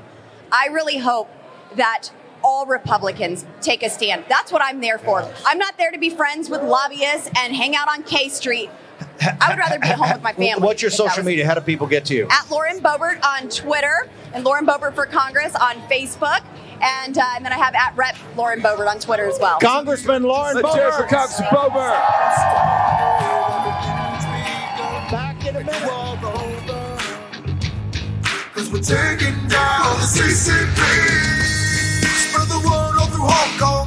I 0.52 0.68
really 0.68 0.98
hope 0.98 1.30
that 1.76 2.10
all 2.44 2.66
Republicans 2.66 3.46
take 3.62 3.84
a 3.84 3.90
stand. 3.90 4.26
That's 4.30 4.52
what 4.52 4.62
I'm 4.62 4.82
there 4.82 4.98
for. 4.98 5.30
I'm 5.46 5.58
not 5.58 5.78
there 5.78 5.92
to 5.92 5.98
be 5.98 6.10
friends 6.10 6.50
with 6.50 6.62
lobbyists 6.62 7.30
and 7.38 7.56
hang 7.56 7.76
out 7.76 7.90
on 7.90 8.04
K 8.04 8.30
Street. 8.30 8.70
I 9.22 9.50
would 9.50 9.58
rather 9.60 9.80
be 9.80 9.88
at 9.88 9.96
home 9.98 10.12
with 10.12 10.24
my 10.24 10.34
family. 10.34 10.64
What's 10.66 10.82
your 10.82 10.92
social 10.92 11.24
media? 11.24 11.46
How 11.46 11.54
do 11.56 11.62
people 11.62 11.88
get 11.88 12.06
to 12.06 12.16
you? 12.16 12.28
at 12.30 12.50
Lauren 12.50 12.80
Boebert 12.80 13.24
on 13.24 13.50
Twitter 13.50 14.08
and 14.34 14.44
Lauren 14.44 14.66
Boebert 14.66 14.94
for 14.96 15.06
Congress 15.06 15.56
on 15.56 15.76
Facebook. 15.90 16.44
And, 16.82 17.18
uh, 17.18 17.24
and 17.36 17.44
then 17.44 17.52
I 17.52 17.58
have 17.58 17.74
at 17.74 17.96
Rep 17.96 18.16
Lauren 18.36 18.62
Boebert 18.62 18.88
on 18.88 19.00
Twitter 19.00 19.28
as 19.28 19.40
well. 19.40 19.60
Congressman 19.60 20.24
Lauren 20.24 20.56
Let's 20.56 20.76
hear 20.76 20.92
for 20.92 21.04
Congressman 21.04 21.50
Boebert. 21.50 21.98
Back 25.12 25.46
in 25.46 25.56
a 25.56 25.60
minute. 25.60 25.82
Cause 28.54 28.72
we're 28.72 28.82
taking 28.82 29.34
down 29.48 29.96
the 29.98 30.06
CCP. 30.06 30.82
Spread 32.30 32.48
the 32.50 32.60
word 32.68 33.00
all 33.00 33.08
through 33.08 33.28
Hong 33.28 33.60
Kong. 33.60 33.87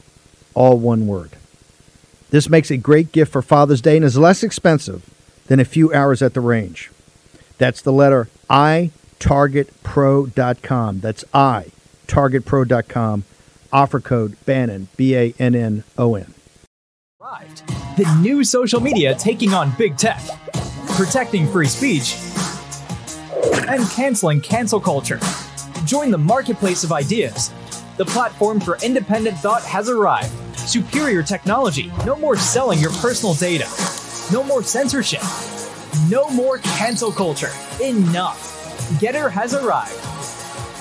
all 0.53 0.77
one 0.77 1.07
word. 1.07 1.31
This 2.29 2.49
makes 2.49 2.71
a 2.71 2.77
great 2.77 3.11
gift 3.11 3.31
for 3.31 3.41
Father's 3.41 3.81
Day 3.81 3.97
and 3.97 4.05
is 4.05 4.17
less 4.17 4.41
expensive 4.43 5.09
than 5.47 5.59
a 5.59 5.65
few 5.65 5.93
hours 5.93 6.21
at 6.21 6.33
the 6.33 6.41
range. 6.41 6.89
That's 7.57 7.81
the 7.81 7.91
letter 7.91 8.29
I 8.49 8.91
targetpro.com. 9.19 10.99
That's 10.99 11.23
I 11.33 11.65
targetpro.com. 12.07 13.23
Offer 13.73 13.99
code 13.99 14.37
Bannon 14.45 14.87
B 14.97 15.15
A 15.15 15.33
N 15.39 15.55
N 15.55 15.83
O 15.97 16.15
N. 16.15 16.33
The 17.97 18.19
new 18.21 18.43
social 18.43 18.79
media 18.79 19.15
taking 19.15 19.53
on 19.53 19.71
big 19.77 19.97
tech, 19.97 20.21
protecting 20.87 21.49
free 21.51 21.67
speech, 21.67 22.17
and 23.67 23.87
canceling 23.89 24.41
cancel 24.41 24.79
culture. 24.79 25.19
Join 25.85 26.11
the 26.11 26.17
marketplace 26.17 26.83
of 26.83 26.91
ideas. 26.91 27.51
The 27.97 28.05
platform 28.05 28.59
for 28.59 28.77
independent 28.83 29.37
thought 29.37 29.63
has 29.63 29.89
arrived. 29.89 30.31
Superior 30.57 31.23
technology. 31.23 31.91
No 32.05 32.15
more 32.15 32.37
selling 32.37 32.79
your 32.79 32.91
personal 32.91 33.33
data. 33.33 33.67
No 34.31 34.43
more 34.43 34.63
censorship. 34.63 35.21
No 36.09 36.29
more 36.29 36.59
cancel 36.59 37.11
culture. 37.11 37.51
Enough. 37.81 38.47
Gettr 39.01 39.29
has 39.29 39.53
arrived. 39.53 39.97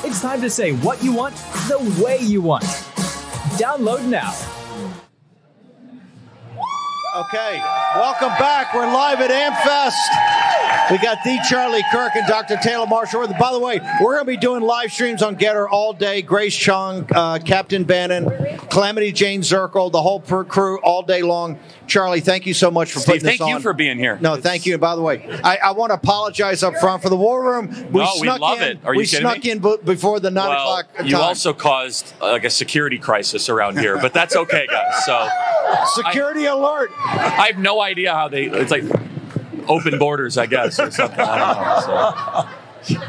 It's 0.04 0.20
time 0.22 0.40
to 0.40 0.48
say 0.48 0.72
what 0.72 1.02
you 1.02 1.12
want 1.12 1.34
the 1.68 2.02
way 2.02 2.18
you 2.18 2.40
want. 2.40 2.64
Download 3.58 4.04
now. 4.06 4.32
Okay, 7.16 7.58
welcome 7.96 8.28
back. 8.38 8.72
We're 8.72 8.86
live 8.86 9.20
at 9.20 9.30
AmFest. 9.30 10.29
We 10.90 10.98
got 10.98 11.18
the 11.24 11.38
Charlie 11.48 11.84
Kirk 11.92 12.16
and 12.16 12.26
Dr. 12.26 12.56
Taylor 12.56 12.86
Marshall. 12.86 13.26
By 13.38 13.52
the 13.52 13.58
way, 13.60 13.80
we're 14.00 14.14
going 14.14 14.26
to 14.26 14.30
be 14.32 14.36
doing 14.36 14.62
live 14.62 14.92
streams 14.92 15.22
on 15.22 15.36
Gettr 15.36 15.68
all 15.70 15.92
day. 15.92 16.20
Grace 16.22 16.54
Chung, 16.54 17.06
uh, 17.14 17.38
Captain 17.38 17.84
Bannon, 17.84 18.58
Calamity 18.70 19.12
Jayne 19.12 19.42
Zirkle, 19.42 19.90
the 19.92 20.02
whole 20.02 20.20
per- 20.20 20.44
crew 20.44 20.80
all 20.82 21.02
day 21.02 21.22
long. 21.22 21.58
Charlie, 21.86 22.20
thank 22.20 22.46
you 22.46 22.54
so 22.54 22.70
much 22.70 22.92
for 22.92 22.98
Steve, 23.00 23.14
putting 23.14 23.26
this 23.26 23.40
on. 23.40 23.46
thank 23.48 23.58
you 23.58 23.62
for 23.62 23.72
being 23.72 23.98
here. 23.98 24.18
No, 24.20 24.36
thank 24.36 24.66
you. 24.66 24.74
And 24.74 24.80
by 24.80 24.94
the 24.96 25.02
way, 25.02 25.26
I, 25.44 25.56
I 25.56 25.70
want 25.72 25.90
to 25.90 25.94
apologize 25.94 26.62
up 26.62 26.74
front 26.76 27.02
for 27.02 27.08
the 27.08 27.16
war 27.16 27.44
room. 27.44 27.68
We 27.92 28.00
No, 28.00 28.10
we 28.14 28.26
snuck 28.26 28.40
love 28.40 28.60
in. 28.60 28.68
it. 28.68 28.78
Are 28.84 28.94
you 28.94 28.98
we 28.98 29.06
kidding 29.06 29.20
snuck 29.20 29.44
me? 29.44 29.50
in 29.50 29.58
b- 29.60 29.76
before 29.84 30.20
the 30.20 30.30
nine 30.30 30.48
well, 30.50 30.76
o'clock 30.78 31.06
you 31.08 31.16
also 31.16 31.52
caused 31.52 32.12
uh, 32.20 32.30
like 32.32 32.44
a 32.44 32.50
security 32.50 32.98
crisis 32.98 33.48
around 33.48 33.78
here, 33.78 33.98
but 33.98 34.12
that's 34.12 34.36
okay, 34.36 34.66
guys. 34.68 35.04
So 35.04 35.28
security 36.02 36.46
alert. 36.46 36.90
I 37.06 37.46
have 37.50 37.58
no 37.58 37.80
idea 37.80 38.12
how 38.12 38.28
they. 38.28 38.44
It's 38.44 38.70
like 38.70 38.84
open 39.70 39.98
borders, 39.98 40.36
I 40.36 40.46
guess, 40.46 40.78
or 40.78 40.90
something. 40.90 41.20
I 41.20 41.38
don't 41.38 41.96
know. 41.96 42.50
So. 42.52 42.56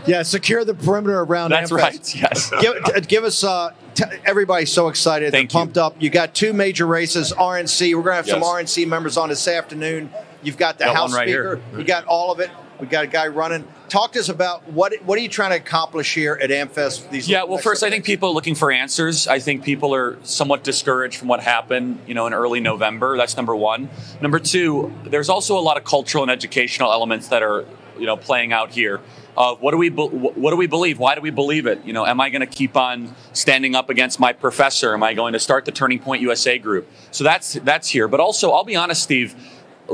Yeah, 0.06 0.24
secure 0.24 0.66
the 0.66 0.74
perimeter 0.74 1.22
around. 1.22 1.52
That's 1.52 1.72
AmFest. 1.72 1.78
right, 1.78 2.16
yes. 2.16 2.52
Give, 2.62 3.08
give 3.08 3.24
us. 3.24 3.44
Uh, 3.44 3.72
t- 3.96 4.04
everybody's 4.26 4.72
so 4.72 4.90
excited. 4.90 5.34
They're 5.34 5.48
pumped 5.48 5.78
up. 5.78 5.96
You 6.02 6.10
got 6.10 6.34
two 6.34 6.52
major 6.52 6.86
races. 6.86 7.32
RNC. 7.32 7.96
We're 7.96 8.02
gonna 8.04 8.16
have 8.16 8.28
some 8.28 8.42
RNC 8.42 8.88
members 8.88 9.16
on 9.18 9.30
this 9.30 9.48
afternoon. 9.48 10.12
You've 10.44 10.58
got 10.58 10.78
the 10.78 10.86
Got 10.86 10.96
House 10.96 11.14
right 11.14 11.28
Speaker. 11.28 11.58
here. 11.58 11.80
You 11.80 11.86
got 11.86 12.06
all 12.06 12.32
of 12.32 12.40
it. 12.40 12.50
We 12.80 12.88
got 12.88 13.04
a 13.04 13.08
guy 13.08 13.28
running. 13.28 13.68
Talk 13.90 14.14
to 14.14 14.20
us 14.20 14.30
about 14.30 14.68
what 14.72 14.94
what 15.04 15.16
are 15.20 15.22
you 15.22 15.30
trying 15.30 15.52
to 15.52 15.58
accomplish 15.58 16.16
here 16.16 16.40
at 16.42 16.50
AmFest? 16.50 17.12
These 17.12 17.30
Yeah, 17.30 17.44
well, 17.44 17.60
first, 17.60 17.84
I 17.84 17.92
think 17.92 18.06
people 18.06 18.30
are 18.30 18.34
looking 18.34 18.56
for 18.56 18.72
answers. 18.72 19.28
I 19.28 19.38
think 19.38 19.64
people 19.64 19.94
are 19.94 20.18
somewhat 20.24 20.64
discouraged 20.64 21.18
from 21.18 21.28
what 21.28 21.42
happened, 21.42 22.00
you 22.08 22.16
know, 22.16 22.26
in 22.26 22.34
early 22.34 22.60
November. 22.60 23.18
That's 23.18 23.38
number 23.38 23.56
one. 23.56 23.90
Number 24.20 24.40
two, 24.40 24.92
there's 25.06 25.30
also 25.30 25.60
a 25.60 25.62
lot 25.62 25.78
of 25.78 25.84
cultural 25.84 26.24
and 26.24 26.32
educational 26.32 26.92
elements 26.92 27.28
that 27.28 27.44
are, 27.44 27.66
you 28.00 28.08
know, 28.08 28.18
playing 28.18 28.52
out 28.52 28.72
here. 28.72 29.00
Of 29.38 29.62
what 29.62 29.72
do 29.72 29.78
we 29.78 29.90
be- 29.90 30.02
what 30.08 30.50
do 30.52 30.58
we 30.58 30.68
believe? 30.68 30.98
Why 30.98 31.14
do 31.16 31.22
we 31.22 31.30
believe 31.30 31.68
it? 31.68 31.86
You 31.86 31.94
know, 31.94 32.06
am 32.06 32.20
I 32.20 32.30
going 32.32 32.42
to 32.42 32.48
keep 32.48 32.76
on 32.76 33.16
standing 33.32 33.76
up 33.76 33.90
against 33.90 34.20
my 34.20 34.34
professor? 34.34 34.94
Am 34.94 35.04
I 35.04 35.14
going 35.14 35.34
to 35.34 35.40
start 35.40 35.66
the 35.66 35.72
Turning 35.72 36.00
Point 36.00 36.22
USA 36.24 36.58
group? 36.58 36.90
So 37.12 37.24
that's 37.24 37.54
that's 37.54 37.90
here. 37.90 38.08
But 38.08 38.20
also, 38.20 38.52
I'll 38.52 38.66
be 38.66 38.76
honest, 38.76 39.04
Steve 39.04 39.36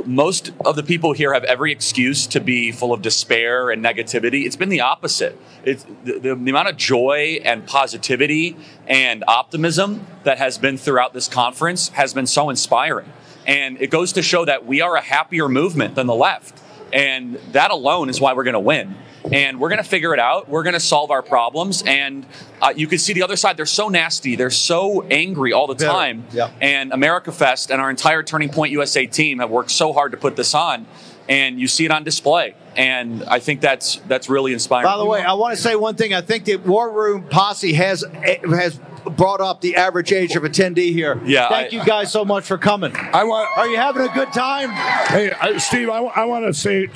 most 0.06 0.52
of 0.66 0.76
the 0.76 0.84
people 0.84 1.14
here 1.14 1.34
have 1.34 1.44
every 1.44 1.72
excuse 1.72 2.28
to 2.28 2.40
be 2.40 2.72
full 2.72 2.94
of 2.94 3.02
despair 3.02 3.70
and 3.70 3.84
negativity. 3.84 4.46
It's 4.46 4.56
been 4.56 4.70
the 4.70 4.82
opposite. 4.82 5.38
It's 5.64 5.86
the, 6.04 6.20
the, 6.20 6.36
the 6.36 6.50
amount 6.52 6.70
of 6.70 6.78
joy 6.78 7.40
and 7.44 7.66
positivity 7.66 8.58
and 8.88 9.24
optimism 9.28 10.06
that 10.24 10.38
has 10.38 10.58
been 10.58 10.78
throughout 10.78 11.14
this 11.14 11.28
conference 11.28 11.90
has 11.90 12.14
been 12.14 12.28
so 12.28 12.50
inspiring. 12.50 13.12
And 13.46 13.82
it 13.82 13.90
goes 13.90 14.14
to 14.14 14.22
show 14.22 14.46
that 14.46 14.66
we 14.66 14.82
are 14.82 14.96
a 14.96 15.02
happier 15.02 15.48
movement 15.48 15.96
than 15.96 16.08
the 16.08 16.16
left. 16.16 16.62
And 16.92 17.36
that 17.52 17.72
alone 17.72 18.10
is 18.10 18.20
why 18.20 18.34
we're 18.34 18.44
going 18.44 18.54
to 18.54 18.60
win. 18.60 18.96
And 19.32 19.60
we're 19.60 19.70
going 19.70 19.84
to 19.84 19.90
figure 19.90 20.14
it 20.14 20.20
out. 20.20 20.48
We're 20.50 20.64
going 20.64 20.74
to 20.74 20.80
solve 20.80 21.12
our 21.12 21.22
problems. 21.22 21.84
And 21.86 22.26
uh, 22.62 22.74
you 22.76 22.88
can 22.88 22.98
see 22.98 23.14
the 23.14 23.24
other 23.24 23.36
side. 23.36 23.58
They're 23.58 23.66
so 23.66 23.90
nasty. 23.90 24.36
They're 24.36 24.50
so 24.50 25.04
angry 25.04 25.54
all 25.54 25.68
the 25.68 25.76
time. 25.76 26.26
Yeah. 26.32 26.52
And 26.62 26.92
America 26.92 27.32
Fest 27.32 27.72
and 27.72 27.82
our 27.82 27.90
entire 27.90 28.24
Turning 28.24 28.50
Point 28.50 28.72
USA 28.72 29.06
team 29.06 29.40
have 29.40 29.50
worked 29.50 29.72
so 29.72 29.94
hard 29.94 30.12
to 30.12 30.18
put 30.18 30.36
this 30.36 30.54
on. 30.54 30.86
And 31.30 31.60
you 31.60 31.68
see 31.68 31.86
it 31.86 31.92
on 31.92 32.04
display. 32.04 32.56
And 32.78 33.24
I 33.24 33.40
think 33.40 33.60
that's 33.62 33.96
that's 34.08 34.30
really 34.30 34.54
inspiring. 34.54 34.86
By 34.86 34.98
the 34.98 35.06
way, 35.06 35.22
I 35.22 35.34
want 35.34 35.56
to 35.56 35.62
say 35.62 35.76
one 35.76 35.96
thing. 35.96 36.14
I 36.14 36.22
think 36.22 36.46
the 36.46 36.58
War 36.58 36.92
Room 36.92 37.24
Posse 37.28 37.74
has 37.74 38.06
has 38.48 38.80
brought 39.16 39.40
up 39.40 39.62
the 39.62 39.78
average 39.78 40.12
age 40.12 40.36
of 40.36 40.44
attendee 40.44 40.92
here. 40.92 41.20
Yeah, 41.26 41.48
Thank 41.48 41.74
I- 41.74 41.78
you 41.78 41.86
guys 41.86 42.12
so 42.12 42.26
much 42.26 42.44
for 42.46 42.58
coming. 42.58 42.94
I 42.96 43.24
want. 43.24 43.50
Are 43.58 43.68
you 43.68 43.78
having 43.78 44.04
a 44.08 44.14
good 44.14 44.34
time? 44.34 44.70
Hey, 44.72 45.32
I, 45.32 45.58
Steve, 45.60 45.90
I, 45.90 46.00
I 46.04 46.26
want 46.26 46.46
to 46.46 46.54
say, 46.54 46.90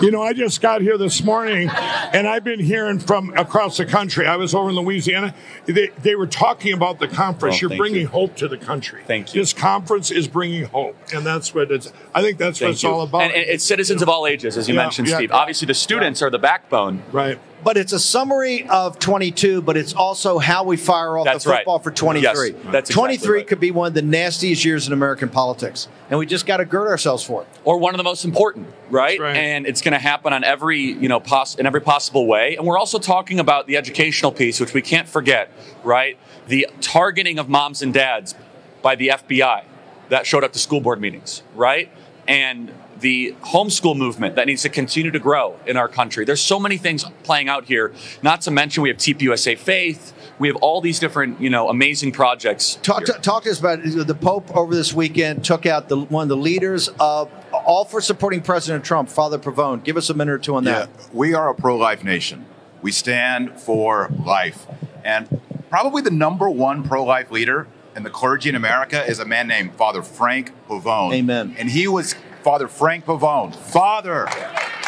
you 0.00 0.10
know, 0.12 0.22
I 0.22 0.32
just 0.32 0.60
got 0.60 0.80
here 0.80 0.96
this 0.96 1.24
morning, 1.24 1.68
and 1.68 2.28
I've 2.28 2.44
been 2.44 2.60
hearing 2.60 3.00
from 3.00 3.30
across 3.36 3.76
the 3.78 3.84
country. 3.84 4.26
I 4.28 4.36
was 4.36 4.54
over 4.54 4.68
in 4.70 4.76
Louisiana. 4.76 5.34
They, 5.66 5.88
they 6.02 6.14
were 6.14 6.28
talking 6.28 6.72
about 6.72 7.00
the 7.00 7.08
conference. 7.08 7.56
Oh, 7.56 7.68
You're 7.68 7.76
bringing 7.76 8.02
you. 8.02 8.08
hope 8.08 8.36
to 8.36 8.46
the 8.48 8.58
country. 8.58 9.02
Thank 9.04 9.34
you. 9.34 9.40
This 9.42 9.52
conference 9.52 10.12
is 10.12 10.28
bringing 10.28 10.64
hope, 10.66 10.96
and 11.12 11.26
that's 11.26 11.52
what 11.52 11.72
it's. 11.72 11.92
I 12.14 12.22
think 12.22 12.38
that's 12.38 12.60
what 12.60 12.70
it's 12.70 12.82
you. 12.84 12.90
all 12.90 13.00
about. 13.02 13.22
And, 13.22 13.32
and 13.34 13.44
it's 13.44 13.64
citizens 13.64 14.02
of 14.02 14.08
all 14.08 14.26
ages, 14.28 14.56
as 14.56 14.68
you 14.68 14.74
Yeah, 14.76 14.82
mentioned, 14.82 15.08
yeah. 15.08 15.16
Steve. 15.16 15.25
Obviously, 15.32 15.66
the 15.66 15.74
students 15.74 16.22
are 16.22 16.30
the 16.30 16.38
backbone. 16.38 17.02
Right. 17.12 17.38
But 17.64 17.76
it's 17.76 17.92
a 17.92 17.98
summary 17.98 18.68
of 18.68 18.98
22, 19.00 19.60
but 19.60 19.76
it's 19.76 19.92
also 19.92 20.38
how 20.38 20.62
we 20.62 20.76
fire 20.76 21.18
off 21.18 21.24
That's 21.24 21.42
the 21.44 21.50
right. 21.50 21.58
football 21.58 21.80
for 21.80 21.90
23. 21.90 22.22
Yes, 22.22 22.38
that's 22.70 22.90
exactly 22.90 22.94
23 22.94 23.38
right. 23.38 23.46
could 23.48 23.58
be 23.58 23.70
one 23.72 23.88
of 23.88 23.94
the 23.94 24.02
nastiest 24.02 24.64
years 24.64 24.86
in 24.86 24.92
American 24.92 25.28
politics, 25.28 25.88
and 26.08 26.18
we 26.18 26.26
just 26.26 26.46
got 26.46 26.58
to 26.58 26.64
gird 26.64 26.86
ourselves 26.88 27.24
for 27.24 27.42
it. 27.42 27.48
or 27.64 27.78
one 27.78 27.92
of 27.92 27.98
the 27.98 28.04
most 28.04 28.24
important, 28.24 28.68
right? 28.88 29.20
And 29.20 29.66
it's 29.66 29.82
going 29.82 29.94
to 29.94 29.98
happen 29.98 30.32
on 30.32 30.44
every, 30.44 30.80
you 30.80 31.08
know, 31.08 31.18
poss- 31.18 31.56
in 31.56 31.66
every 31.66 31.80
possible 31.80 32.26
way. 32.26 32.56
And 32.56 32.64
we're 32.64 32.78
also 32.78 33.00
talking 33.00 33.40
about 33.40 33.66
the 33.66 33.76
educational 33.76 34.30
piece, 34.30 34.60
which 34.60 34.72
we 34.72 34.82
can't 34.82 35.08
forget, 35.08 35.50
right? 35.82 36.18
The 36.46 36.68
targeting 36.80 37.40
of 37.40 37.48
moms 37.48 37.82
and 37.82 37.92
dads 37.92 38.36
by 38.80 38.94
the 38.94 39.08
FBI 39.08 39.64
that 40.10 40.24
showed 40.24 40.44
up 40.44 40.52
to 40.52 40.60
school 40.60 40.80
board 40.80 41.00
meetings, 41.00 41.42
right? 41.56 41.90
And 42.28 42.72
the 43.06 43.36
homeschool 43.42 43.96
movement 43.96 44.34
that 44.34 44.48
needs 44.48 44.62
to 44.62 44.68
continue 44.68 45.12
to 45.12 45.20
grow 45.20 45.56
in 45.64 45.76
our 45.76 45.86
country. 45.86 46.24
There's 46.24 46.40
so 46.40 46.58
many 46.58 46.76
things 46.76 47.04
playing 47.22 47.48
out 47.48 47.66
here. 47.66 47.92
Not 48.20 48.40
to 48.42 48.50
mention 48.50 48.82
we 48.82 48.88
have 48.88 48.98
TPUSA 48.98 49.58
Faith. 49.58 50.12
We 50.40 50.48
have 50.48 50.56
all 50.56 50.80
these 50.80 50.98
different, 50.98 51.40
you 51.40 51.48
know, 51.48 51.68
amazing 51.68 52.10
projects. 52.10 52.80
Talk 52.82 53.04
to, 53.04 53.12
talk 53.12 53.44
to 53.44 53.50
us 53.52 53.60
about 53.60 53.84
the 53.84 54.14
Pope 54.20 54.50
over 54.56 54.74
this 54.74 54.92
weekend 54.92 55.44
took 55.44 55.66
out 55.66 55.88
the, 55.88 55.98
one 55.98 56.24
of 56.24 56.28
the 56.28 56.36
leaders 56.36 56.88
of 56.98 57.30
all 57.52 57.84
for 57.84 58.00
supporting 58.00 58.40
President 58.40 58.84
Trump, 58.84 59.08
Father 59.08 59.38
Pavone. 59.38 59.84
Give 59.84 59.96
us 59.96 60.10
a 60.10 60.14
minute 60.14 60.32
or 60.32 60.38
two 60.38 60.56
on 60.56 60.64
that. 60.64 60.88
Yeah, 60.88 61.06
we 61.12 61.32
are 61.32 61.48
a 61.48 61.54
pro 61.54 61.76
life 61.76 62.02
nation. 62.02 62.44
We 62.82 62.90
stand 62.90 63.60
for 63.60 64.10
life. 64.24 64.66
And 65.04 65.40
probably 65.70 66.02
the 66.02 66.10
number 66.10 66.50
one 66.50 66.82
pro 66.82 67.04
life 67.04 67.30
leader 67.30 67.68
in 67.94 68.02
the 68.02 68.10
clergy 68.10 68.48
in 68.48 68.56
America 68.56 69.04
is 69.06 69.20
a 69.20 69.24
man 69.24 69.46
named 69.46 69.74
Father 69.76 70.02
Frank 70.02 70.52
Pavone. 70.68 71.14
Amen. 71.14 71.54
And 71.56 71.70
he 71.70 71.86
was 71.86 72.16
Father 72.46 72.68
Frank 72.68 73.06
Pavone. 73.06 73.52
Father 73.52 74.28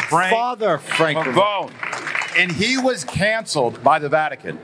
Frank 0.07 0.33
Father 0.33 0.77
Frank 0.77 1.17
Pavone. 1.19 1.73
And 2.37 2.53
he 2.53 2.77
was 2.77 3.03
canceled 3.03 3.83
by 3.83 3.99
the 3.99 4.07
Vatican. 4.07 4.57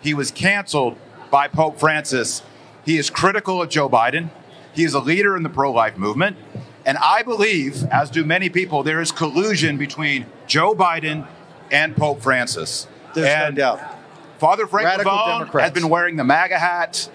He 0.00 0.14
was 0.14 0.30
canceled 0.30 0.96
by 1.30 1.48
Pope 1.48 1.78
Francis. 1.78 2.42
He 2.86 2.96
is 2.96 3.10
critical 3.10 3.60
of 3.60 3.68
Joe 3.68 3.86
Biden. 3.86 4.30
He 4.72 4.84
is 4.84 4.94
a 4.94 4.98
leader 4.98 5.36
in 5.36 5.42
the 5.42 5.50
pro 5.50 5.70
life 5.70 5.98
movement. 5.98 6.38
And 6.86 6.96
I 6.96 7.22
believe, 7.22 7.84
as 7.90 8.10
do 8.10 8.24
many 8.24 8.48
people, 8.48 8.82
there 8.82 9.02
is 9.02 9.12
collusion 9.12 9.76
between 9.76 10.24
Joe 10.46 10.74
Biden 10.74 11.28
and 11.70 11.94
Pope 11.94 12.22
Francis. 12.22 12.88
There's 13.12 13.28
and 13.28 13.56
no 13.56 13.76
doubt. 13.76 13.98
Father 14.38 14.66
Frank 14.66 15.02
Pavone 15.02 15.60
has 15.60 15.72
been 15.72 15.90
wearing 15.90 16.16
the 16.16 16.24
MAGA 16.24 16.58
hat. 16.58 17.10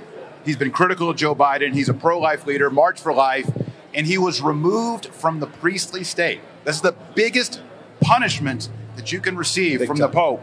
He's 0.45 0.57
been 0.57 0.69
critical 0.69 1.09
of 1.09 1.17
Joe 1.17 1.33
Biden. 1.33 1.73
He's 1.73 1.89
a 1.89 1.93
pro 1.95 2.19
life 2.19 2.45
leader, 2.45 2.69
March 2.69 3.01
for 3.01 3.15
Life, 3.15 3.49
and 3.95 4.07
he 4.07 4.17
was 4.17 4.41
removed 4.41 5.07
from 5.07 5.39
the 5.39 5.47
priestly 5.47 6.03
state. 6.03 6.39
This 6.63 6.77
is 6.77 6.81
the 6.81 6.95
biggest 7.15 7.61
punishment 8.01 8.69
that 8.95 9.11
you 9.11 9.19
can 9.19 9.35
receive 9.35 9.85
from 9.85 9.97
the 9.97 10.07
Pope. 10.09 10.41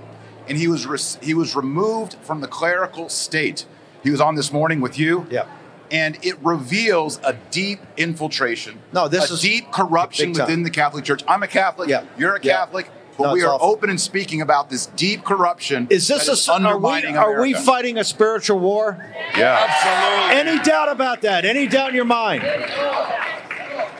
And 0.48 0.58
he 0.58 0.66
was 0.68 0.86
re- 0.86 0.98
he 1.24 1.34
was 1.34 1.54
removed 1.54 2.16
from 2.22 2.40
the 2.40 2.48
clerical 2.48 3.08
state. 3.08 3.66
He 4.02 4.10
was 4.10 4.20
on 4.20 4.34
this 4.34 4.52
morning 4.52 4.80
with 4.80 4.98
you. 4.98 5.26
Yeah. 5.30 5.46
And 5.92 6.18
it 6.24 6.38
reveals 6.42 7.20
a 7.24 7.34
deep 7.50 7.80
infiltration. 7.96 8.80
No, 8.92 9.08
this 9.08 9.30
a 9.30 9.34
is 9.34 9.40
deep 9.42 9.70
corruption 9.72 10.32
within 10.32 10.62
the 10.62 10.70
Catholic 10.70 11.04
Church. 11.04 11.22
I'm 11.28 11.42
a 11.42 11.48
Catholic. 11.48 11.88
Yeah. 11.88 12.04
You're 12.16 12.36
a 12.36 12.40
Yeah. 12.42 12.58
Catholic. 12.58 12.90
But 13.18 13.26
No, 13.26 13.32
we 13.34 13.42
are 13.42 13.52
awful. 13.54 13.68
open 13.68 13.90
and 13.90 14.00
speaking 14.00 14.40
about 14.40 14.70
this 14.70 14.86
deep 14.86 15.24
corruption. 15.24 15.88
Is 15.90 16.08
this 16.08 16.26
that 16.26 16.32
is 16.32 16.48
a, 16.48 16.52
are 16.52 16.58
we, 16.60 16.64
undermining 16.66 17.16
are 17.18 17.40
we 17.40 17.52
fighting 17.54 17.98
a 17.98 18.04
spiritual 18.04 18.58
war? 18.60 19.04
Yeah. 19.36 19.66
Absolutely. 19.68 20.52
Any 20.52 20.62
doubt 20.62 20.88
about 20.88 21.20
that? 21.22 21.44
Any 21.44 21.66
doubt 21.66 21.90
in 21.90 21.96
your 21.96 22.04
mind? 22.06 22.42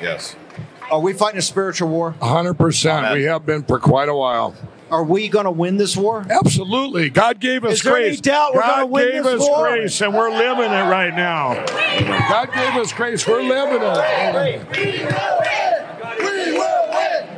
Yes. 0.01 0.37
Are 0.91 1.01
we 1.01 1.13
fighting 1.13 1.39
a 1.39 1.43
spiritual 1.43 1.89
war? 1.89 2.15
100%. 2.21 3.15
We 3.15 3.25
have 3.25 3.47
been 3.47 3.63
for 3.63 3.79
quite 3.79 4.09
a 4.09 4.15
while. 4.15 4.55
Are 4.91 5.05
we 5.05 5.29
going 5.29 5.45
to 5.45 5.53
win 5.53 5.77
this 5.77 5.97
war? 5.97 6.27
Absolutely. 6.29 7.11
God 7.11 7.39
gave 7.39 7.65
us 7.65 7.75
Is 7.75 7.83
there 7.83 7.97
any 7.97 8.17
doubt 8.17 8.55
we're 8.55 8.61
God 8.61 8.71
gonna 8.75 8.87
win 8.87 9.13
gave 9.13 9.25
us 9.25 9.41
war? 9.41 9.69
grace, 9.69 10.01
and 10.01 10.13
we're 10.13 10.31
living 10.31 10.65
it 10.73 10.91
right 10.91 11.15
now. 11.15 11.55
God 12.29 12.53
gave 12.53 12.75
us 12.75 12.93
grace. 12.93 13.25
We're 13.25 13.43
living 13.43 13.83
it. 13.83 15.11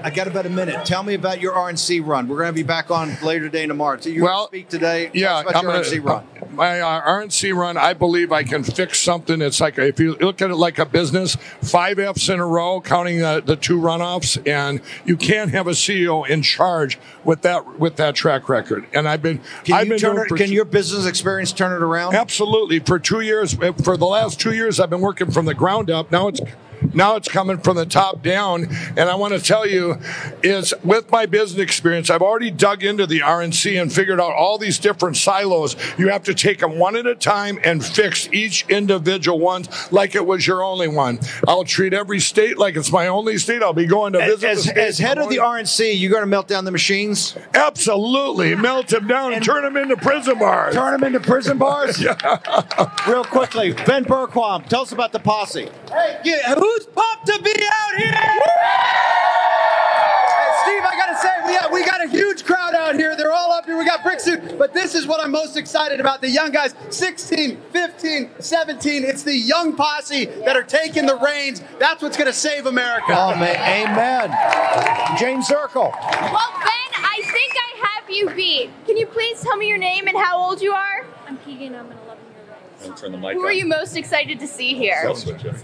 I 0.05 0.11
got 0.11 0.27
about 0.27 0.47
a 0.47 0.51
minute. 0.51 0.85
Tell 0.85 1.03
me 1.03 1.15
about 1.15 1.41
your 1.41 1.53
RNC 1.55 2.05
run. 2.05 2.29
We're 2.29 2.37
going 2.39 2.49
to 2.49 2.53
be 2.55 2.63
back 2.63 2.91
on 2.91 3.17
later 3.23 3.45
today 3.47 3.63
and 3.63 3.71
tomorrow. 3.71 3.99
So 4.01 4.09
you 4.09 4.23
Well, 4.25 4.47
speak 4.49 4.69
today. 4.69 5.11
Yeah, 5.15 5.41
about 5.41 5.57
I'm 5.57 5.63
your 5.65 5.73
gonna- 5.73 5.85
RNC 5.85 6.05
run. 6.05 6.27
My 6.55 6.81
uh, 6.81 7.01
RNC 7.09 7.55
run, 7.57 7.79
I 7.79 7.95
believe 7.95 8.31
I 8.31 8.43
can 8.43 8.63
fix 8.63 9.01
something. 9.01 9.41
It's 9.41 9.59
like 9.61 9.79
if 9.79 9.99
you 9.99 10.17
look 10.17 10.43
at 10.43 10.51
it 10.51 10.57
like 10.57 10.79
a 10.79 10.85
business, 10.85 11.35
five 11.63 11.99
Fs 11.99 12.29
in 12.29 12.41
a 12.41 12.47
row, 12.47 12.81
counting 12.83 13.21
the, 13.21 13.43
the 13.45 13.57
two 13.57 13.79
runoffs, 13.79 14.37
and 14.47 14.83
you 15.07 15.17
can't 15.17 15.51
have 15.53 15.67
a 15.67 15.71
CEO 15.71 16.29
in 16.29 16.43
charge 16.43 16.99
with 17.25 17.41
that 17.43 17.79
with 17.79 17.97
that 17.97 18.15
track 18.15 18.51
record. 18.51 18.87
And 18.93 19.09
I've 19.09 19.23
been, 19.23 19.41
Can, 19.65 19.75
I've 19.77 19.85
you 19.87 19.93
been 19.95 19.99
doing 20.01 20.19
it, 20.19 20.29
can 20.29 20.49
two- 20.49 20.53
your 20.53 20.67
business 20.67 21.07
experience 21.07 21.53
turn 21.53 21.73
it 21.73 21.83
around? 21.83 22.15
Absolutely. 22.15 22.81
For 22.81 22.99
two 22.99 23.21
years, 23.21 23.55
for 23.83 23.97
the 23.97 24.05
last 24.07 24.39
two 24.39 24.53
years, 24.53 24.79
I've 24.79 24.91
been 24.91 25.01
working 25.01 25.31
from 25.31 25.47
the 25.47 25.55
ground 25.55 25.91
up. 25.91 26.11
Now 26.13 26.29
it's 26.29 26.41
now 26.95 27.17
it's 27.17 27.29
coming 27.29 27.59
from 27.59 27.77
the 27.77 27.87
top 27.87 28.23
down. 28.23 28.69
And 28.97 29.09
I 29.09 29.15
want 29.15 29.35
to 29.35 29.41
tell 29.41 29.67
you, 29.67 29.99
is 30.43 30.75
with 30.85 31.11
my 31.11 31.27
business 31.27 31.61
experience, 31.61 32.11
I've 32.11 32.23
already 32.23 32.51
dug 32.51 32.83
into 32.85 33.07
the 33.07 33.21
RNC 33.21 33.81
and 33.81 33.93
figured 33.93 34.21
out 34.21 34.33
all 34.33 34.59
these 34.59 34.79
different 34.79 35.17
silos. 35.17 35.77
You 35.99 36.09
have 36.09 36.25
to 36.25 36.35
take 36.35 36.59
them 36.59 36.79
one 36.79 36.97
at 36.97 37.07
a 37.07 37.15
time 37.15 37.59
and 37.65 37.85
fix 37.85 38.29
each 38.33 38.67
individual 38.69 39.39
one 39.39 39.65
like 39.91 40.15
it 40.15 40.27
was 40.27 40.47
your 40.47 40.63
only 40.63 40.89
one. 40.89 41.19
I'll 41.47 41.65
treat 41.65 41.93
every 41.93 42.21
state 42.21 42.59
like 42.59 42.77
it's 42.77 42.93
my 42.93 43.07
only 43.09 43.39
state. 43.39 43.63
I'll 43.63 43.73
be 43.73 43.87
going 43.87 44.13
to 44.15 44.19
visit 44.21 44.49
As, 44.49 44.65
the 44.65 44.83
as 44.83 44.99
head 44.99 45.19
of 45.19 45.29
the 45.29 45.37
RNC, 45.37 45.99
you're 45.99 46.11
going 46.11 46.23
to 46.23 46.27
melt 46.27 46.49
down 46.49 46.65
the 46.65 46.71
machines? 46.71 47.37
Absolutely. 47.55 48.55
Melt 48.55 48.89
them 48.89 49.07
down 49.07 49.33
and 49.33 49.45
turn 49.45 49.63
them 49.63 49.77
into 49.77 49.97
prison 49.97 50.39
bars. 50.39 50.75
Turn 50.75 50.93
them 50.93 51.05
into 51.05 51.21
prison 51.21 51.59
bars? 51.59 52.05
Real 53.07 53.25
quickly, 53.25 53.73
Ben 53.73 54.05
Bergquam, 54.05 54.67
tell 54.67 54.83
us 54.83 54.93
about 54.93 55.13
the 55.13 55.19
posse. 55.19 55.69
Hey, 55.89 56.21
yeah, 56.25 56.55
who's 56.83 56.95
pumped 56.95 57.27
to 57.27 57.43
be 57.43 57.51
out 57.51 57.97
here? 57.97 58.13
Hey, 58.13 58.39
Steve, 60.63 60.83
I 60.85 60.95
gotta 60.97 61.17
say, 61.19 61.29
we 61.47 61.55
got, 61.55 61.73
we 61.73 61.85
got 61.85 62.05
a 62.05 62.09
huge 62.09 62.45
crowd 62.45 62.75
out 62.75 62.95
here. 62.95 63.17
They're 63.17 63.33
all 63.33 63.53
up 63.53 63.67
here. 63.67 63.79
We 63.79 63.85
got 63.85 64.03
brick 64.03 64.21
suit. 64.21 64.59
But 64.59 64.75
this 64.75 64.95
is 64.95 65.07
what 65.07 65.23
I'm 65.23 65.31
most 65.31 65.57
excited 65.57 66.01
about. 66.01 66.21
The 66.21 66.31
young 66.31 66.51
guys, 66.51 66.75
16, 66.91 67.61
15, 67.73 68.31
17. 68.39 69.05
It's 69.05 69.23
the 69.23 69.37
young 69.37 69.77
posse 69.77 70.27
that 70.27 70.57
are 70.57 70.63
taking 70.63 71.07
the 71.07 71.17
reins. 71.17 71.63
That's 71.79 72.03
what's 72.03 72.17
gonna 72.17 72.33
save 72.33 72.67
America. 72.67 73.07
Oh, 73.11 73.37
man. 73.37 73.57
Amen. 73.57 74.31
Jayne 75.19 75.43
Zirkle. 75.43 75.93
Well, 75.93 76.53
Ben, 76.61 76.93
I 77.05 77.21
think 77.25 77.55
I 77.57 77.87
have 77.87 78.11
you 78.11 78.31
beat. 78.31 78.71
Can 78.87 78.97
you 78.97 79.07
please 79.07 79.41
tell 79.41 79.57
me 79.57 79.69
your 79.69 79.79
name 79.79 80.07
and 80.09 80.17
how 80.17 80.39
old 80.39 80.61
you 80.61 80.73
are? 80.73 81.07
I'm 81.27 81.39
Keegan. 81.39 81.75
I'm 81.75 81.91
an 81.91 81.99
11 82.05 82.25
year 82.35 82.89
old. 82.89 82.97
Turn 82.97 83.13
the 83.13 83.19
mic 83.19 83.35
Who 83.35 83.45
are 83.45 83.53
you 83.53 83.67
most 83.67 83.97
excited 83.97 84.41
to 84.41 84.47
see 84.47 84.75
here? 84.75 85.03
I'll 85.07 85.15
switch 85.15 85.45
it. 85.45 85.55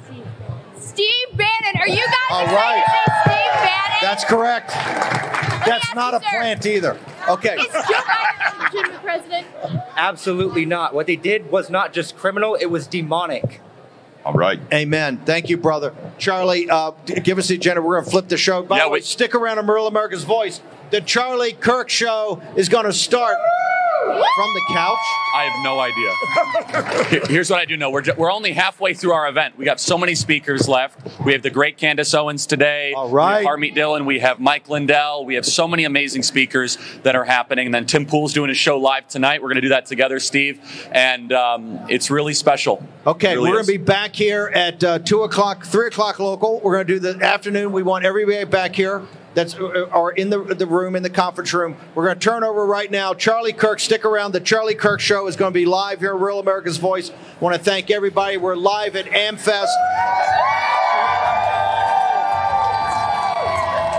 Steve 0.98 1.36
Bannon. 1.36 1.80
Are 1.80 1.88
you 1.88 2.04
guys 2.04 2.14
All 2.28 2.40
excited 2.42 2.56
right. 2.56 2.84
to 2.84 2.90
see 2.90 3.30
Steve 3.30 3.52
Bannon? 3.54 3.98
That's 4.02 4.24
correct. 4.24 4.70
That's 5.64 5.94
not 5.94 6.14
a 6.14 6.18
plant 6.18 6.66
either. 6.66 6.98
Okay. 7.28 7.54
Is 7.54 7.66
Joe 7.66 7.82
Biden 7.82 8.58
a 8.58 8.64
legitimate 8.64 9.02
president? 9.02 9.46
Absolutely 9.96 10.66
not. 10.66 10.94
What 10.94 11.06
they 11.06 11.14
did 11.14 11.52
was 11.52 11.70
not 11.70 11.92
just 11.92 12.16
criminal, 12.16 12.56
it 12.56 12.66
was 12.66 12.88
demonic. 12.88 13.60
All 14.24 14.32
right. 14.32 14.58
Amen. 14.72 15.18
Thank 15.18 15.48
you, 15.48 15.56
brother. 15.56 15.94
Charlie, 16.18 16.68
uh, 16.68 16.90
give 17.06 17.38
us 17.38 17.46
the 17.46 17.54
agenda. 17.54 17.80
We're 17.80 17.94
going 17.94 18.04
to 18.04 18.10
flip 18.10 18.26
the 18.26 18.36
show. 18.36 18.64
By 18.64 18.80
the 18.80 18.88
way, 18.88 19.00
stick 19.00 19.36
around 19.36 19.60
on 19.60 19.68
Real 19.68 19.86
America's 19.86 20.24
Voice. 20.24 20.60
The 20.90 21.00
Charlie 21.00 21.52
Kirk 21.52 21.90
Show 21.90 22.42
is 22.56 22.68
going 22.68 22.86
to 22.86 22.92
start 22.92 23.36
from 24.34 24.54
the 24.54 24.62
couch. 24.68 24.98
I 25.34 25.44
have 25.44 25.64
no 25.64 25.80
idea. 25.80 27.26
Here's 27.28 27.50
what 27.50 27.60
I 27.60 27.64
do 27.64 27.76
know: 27.76 27.90
we're 27.90 28.02
we're 28.16 28.32
only 28.32 28.52
halfway 28.52 28.94
through 28.94 29.12
our 29.12 29.28
event. 29.28 29.58
We 29.58 29.64
got 29.64 29.80
so 29.80 29.98
many 29.98 30.14
speakers 30.14 30.68
left. 30.68 31.20
We 31.20 31.32
have 31.32 31.42
the 31.42 31.50
great 31.50 31.76
Candace 31.76 32.14
Owens 32.14 32.46
today. 32.46 32.92
All 32.94 33.08
right. 33.08 33.40
We 33.40 33.46
have 33.46 33.58
Harmeet 33.58 33.74
Dillon. 33.74 34.06
We 34.06 34.20
have 34.20 34.40
Mike 34.40 34.68
Lindell. 34.68 35.24
We 35.24 35.34
have 35.34 35.46
so 35.46 35.66
many 35.68 35.84
amazing 35.84 36.22
speakers 36.22 36.78
that 37.02 37.16
are 37.16 37.24
happening. 37.24 37.66
And 37.66 37.74
then 37.74 37.86
Tim 37.86 38.06
Pool's 38.06 38.32
doing 38.32 38.50
a 38.50 38.54
show 38.54 38.78
live 38.78 39.08
tonight. 39.08 39.42
We're 39.42 39.48
going 39.48 39.56
to 39.56 39.62
do 39.62 39.70
that 39.70 39.86
together, 39.86 40.20
Steve, 40.20 40.60
and 40.92 41.32
um, 41.32 41.80
it's 41.88 42.10
really 42.10 42.34
special. 42.34 42.86
Okay, 43.06 43.34
really 43.34 43.50
we're 43.50 43.56
going 43.56 43.66
to 43.66 43.72
be 43.72 43.78
back 43.78 44.14
here 44.14 44.50
at 44.54 44.82
uh, 44.84 44.98
2 45.00 45.22
o'clock, 45.22 45.64
3 45.64 45.88
o'clock 45.88 46.18
local. 46.18 46.60
We're 46.60 46.74
going 46.74 46.86
to 46.86 46.92
do 46.94 46.98
the 46.98 47.24
afternoon. 47.24 47.72
We 47.72 47.82
want 47.82 48.04
everybody 48.04 48.44
back 48.44 48.74
here 48.74 49.02
that's 49.38 49.54
uh, 49.54 49.86
are 49.92 50.10
in 50.10 50.30
the, 50.30 50.42
the 50.42 50.66
room, 50.66 50.96
in 50.96 51.04
the 51.04 51.10
conference 51.10 51.54
room. 51.54 51.76
We're 51.94 52.06
going 52.06 52.18
to 52.18 52.20
turn 52.20 52.42
over 52.42 52.66
right 52.66 52.90
now. 52.90 53.14
Charlie 53.14 53.52
Kirk, 53.52 53.78
stick 53.78 54.04
around. 54.04 54.32
The 54.32 54.40
Charlie 54.40 54.74
Kirk 54.74 54.98
Show 54.98 55.28
is 55.28 55.36
going 55.36 55.52
to 55.52 55.54
be 55.54 55.64
live 55.64 56.00
here 56.00 56.16
Real 56.16 56.40
America's 56.40 56.76
Voice. 56.76 57.10
I 57.10 57.44
want 57.44 57.54
to 57.54 57.62
thank 57.62 57.88
everybody. 57.88 58.36
We're 58.36 58.56
live 58.56 58.96
at 58.96 59.06
AmFest. 59.06 59.68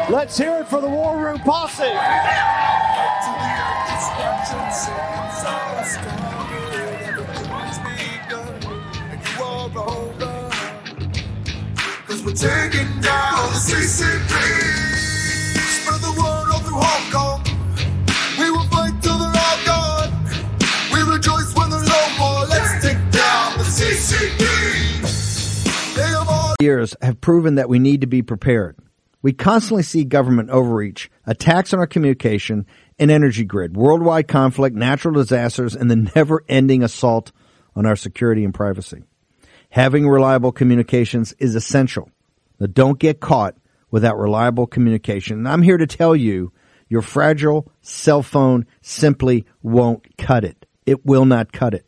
Let's 0.09 0.37
hear 0.37 0.57
it 0.57 0.67
for 0.67 0.81
the 0.81 0.89
War 0.89 1.17
Room 1.17 1.39
Posse. 1.39 1.83
Taking 12.39 13.01
down 13.01 13.49
the 13.49 13.59
CCP. 13.59 14.88
Hong 16.82 17.11
Kong. 17.11 17.43
We 18.39 18.49
will 18.51 18.67
fight 18.69 19.01
till 19.01 19.17
they're 19.17 19.27
all 19.27 19.65
gone. 19.65 20.11
We 20.93 21.01
rejoice 21.11 21.55
when 21.55 21.69
there's 21.69 21.88
no 21.88 22.09
more. 22.17 22.45
Let's 22.45 22.82
take 22.86 22.97
down 23.11 23.57
the 23.57 23.63
CCP. 23.63 24.49
All 26.27 26.55
years 26.61 26.95
have 27.01 27.19
proven 27.21 27.55
that 27.55 27.69
we 27.69 27.80
need 27.80 28.01
to 28.01 28.07
be 28.07 28.21
prepared. 28.21 28.77
We 29.21 29.34
constantly 29.34 29.84
see 29.84 30.05
government 30.05 30.49
overreach, 30.49 31.09
attacks 31.25 31.73
on 31.73 31.80
our 31.80 31.88
communication 31.88 32.65
and 32.97 33.11
energy 33.11 33.43
grid, 33.43 33.75
worldwide 33.75 34.27
conflict, 34.27 34.75
natural 34.75 35.13
disasters, 35.13 35.75
and 35.75 35.91
the 35.91 36.11
never 36.15 36.43
ending 36.47 36.84
assault 36.84 37.32
on 37.75 37.86
our 37.86 37.95
security 37.95 38.45
and 38.45 38.53
privacy. 38.53 39.03
Having 39.71 40.07
reliable 40.07 40.51
communications 40.51 41.34
is 41.39 41.55
essential. 41.55 42.09
Now, 42.59 42.67
don't 42.67 42.99
get 42.99 43.19
caught 43.19 43.55
without 43.91 44.17
reliable 44.17 44.67
communication. 44.67 45.38
And 45.39 45.47
I'm 45.47 45.61
here 45.61 45.77
to 45.77 45.88
tell 45.88 46.15
you 46.15 46.51
your 46.89 47.03
fragile 47.03 47.71
cell 47.81 48.23
phone 48.23 48.65
simply 48.81 49.45
won't 49.61 50.17
cut 50.17 50.43
it. 50.43 50.65
It 50.85 51.05
will 51.05 51.25
not 51.25 51.53
cut 51.53 51.75
it. 51.75 51.85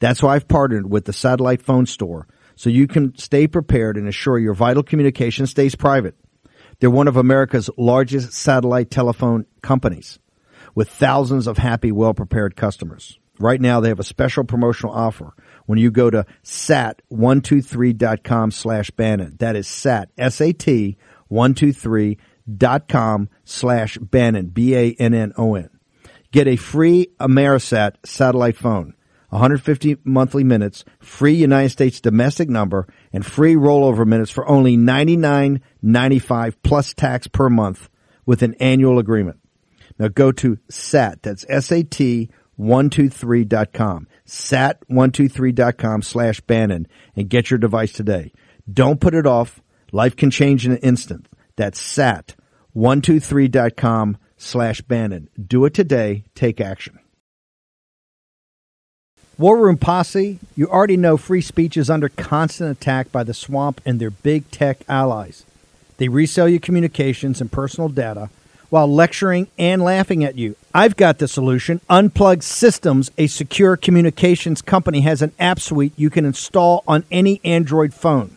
That's 0.00 0.22
why 0.22 0.34
I've 0.34 0.48
partnered 0.48 0.90
with 0.90 1.04
the 1.04 1.12
Satellite 1.12 1.62
Phone 1.62 1.86
Store 1.86 2.26
so 2.56 2.70
you 2.70 2.88
can 2.88 3.16
stay 3.16 3.46
prepared 3.46 3.96
and 3.96 4.08
assure 4.08 4.38
your 4.38 4.54
vital 4.54 4.82
communication 4.82 5.46
stays 5.46 5.74
private. 5.74 6.16
They're 6.80 6.90
one 6.90 7.08
of 7.08 7.16
America's 7.16 7.70
largest 7.76 8.32
satellite 8.32 8.90
telephone 8.90 9.46
companies 9.62 10.18
with 10.74 10.88
thousands 10.88 11.46
of 11.46 11.58
happy, 11.58 11.92
well 11.92 12.14
prepared 12.14 12.56
customers. 12.56 13.18
Right 13.38 13.60
now, 13.60 13.80
they 13.80 13.88
have 13.88 14.00
a 14.00 14.04
special 14.04 14.44
promotional 14.44 14.94
offer 14.94 15.34
when 15.66 15.78
you 15.78 15.90
go 15.90 16.08
to 16.10 16.24
sat123.com 16.44 18.50
slash 18.50 18.90
Bannon. 18.90 19.36
That 19.38 19.56
is 19.56 19.68
sat, 19.68 20.10
S-A-T, 20.16 20.96
123.com 21.30 22.16
slash 23.44 23.98
Bannon, 23.98 24.46
B-A-N-N-O-N. 24.46 25.70
Get 26.30 26.48
a 26.48 26.56
free 26.56 27.08
Amerisat 27.20 27.96
satellite 28.04 28.56
phone, 28.56 28.94
150 29.28 29.98
monthly 30.04 30.44
minutes, 30.44 30.84
free 30.98 31.34
United 31.34 31.70
States 31.70 32.00
domestic 32.00 32.48
number, 32.48 32.86
and 33.12 33.24
free 33.24 33.54
rollover 33.54 34.06
minutes 34.06 34.30
for 34.30 34.48
only 34.48 34.76
$99.95 34.76 36.54
plus 36.62 36.94
tax 36.94 37.26
per 37.26 37.50
month 37.50 37.88
with 38.24 38.42
an 38.42 38.54
annual 38.54 38.98
agreement. 38.98 39.38
Now 39.98 40.08
go 40.08 40.32
to 40.32 40.58
SAT, 40.70 41.22
that's 41.22 41.44
S-A-T 41.48 42.30
123.com, 42.58 44.06
sat123.com 44.26 46.02
slash 46.02 46.40
Bannon, 46.40 46.86
and 47.16 47.28
get 47.28 47.50
your 47.50 47.58
device 47.58 47.92
today. 47.92 48.32
Don't 48.70 49.00
put 49.00 49.14
it 49.14 49.26
off. 49.26 49.60
Life 49.90 50.16
can 50.16 50.30
change 50.30 50.66
in 50.66 50.72
an 50.72 50.78
instant. 50.78 51.28
That's 51.56 51.80
sat123.com 51.80 54.18
slash 54.36 54.80
Bannon. 54.82 55.28
Do 55.44 55.64
it 55.64 55.74
today. 55.74 56.24
Take 56.34 56.60
action. 56.60 56.98
War 59.38 59.58
Room 59.58 59.78
Posse, 59.78 60.38
you 60.54 60.68
already 60.68 60.96
know 60.96 61.16
free 61.16 61.40
speech 61.40 61.76
is 61.76 61.90
under 61.90 62.10
constant 62.10 62.70
attack 62.70 63.10
by 63.10 63.24
the 63.24 63.34
swamp 63.34 63.80
and 63.84 63.98
their 63.98 64.10
big 64.10 64.48
tech 64.50 64.78
allies. 64.88 65.44
They 65.96 66.08
resell 66.08 66.48
your 66.48 66.60
communications 66.60 67.40
and 67.40 67.50
personal 67.50 67.88
data 67.88 68.30
while 68.68 68.92
lecturing 68.92 69.48
and 69.58 69.82
laughing 69.82 70.24
at 70.24 70.36
you. 70.36 70.56
I've 70.74 70.96
got 70.96 71.18
the 71.18 71.28
solution. 71.28 71.80
Unplugged 71.90 72.42
Systems, 72.42 73.10
a 73.18 73.26
secure 73.26 73.76
communications 73.76 74.62
company, 74.62 75.02
has 75.02 75.22
an 75.22 75.32
app 75.38 75.60
suite 75.60 75.92
you 75.96 76.08
can 76.08 76.24
install 76.24 76.82
on 76.86 77.04
any 77.10 77.40
Android 77.44 77.92
phone. 77.92 78.36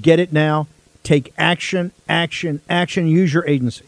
Get 0.00 0.18
it 0.18 0.32
now. 0.32 0.66
Take 1.02 1.32
action, 1.38 1.92
action, 2.08 2.60
action. 2.68 3.06
Use 3.06 3.32
your 3.32 3.46
agency. 3.46 3.84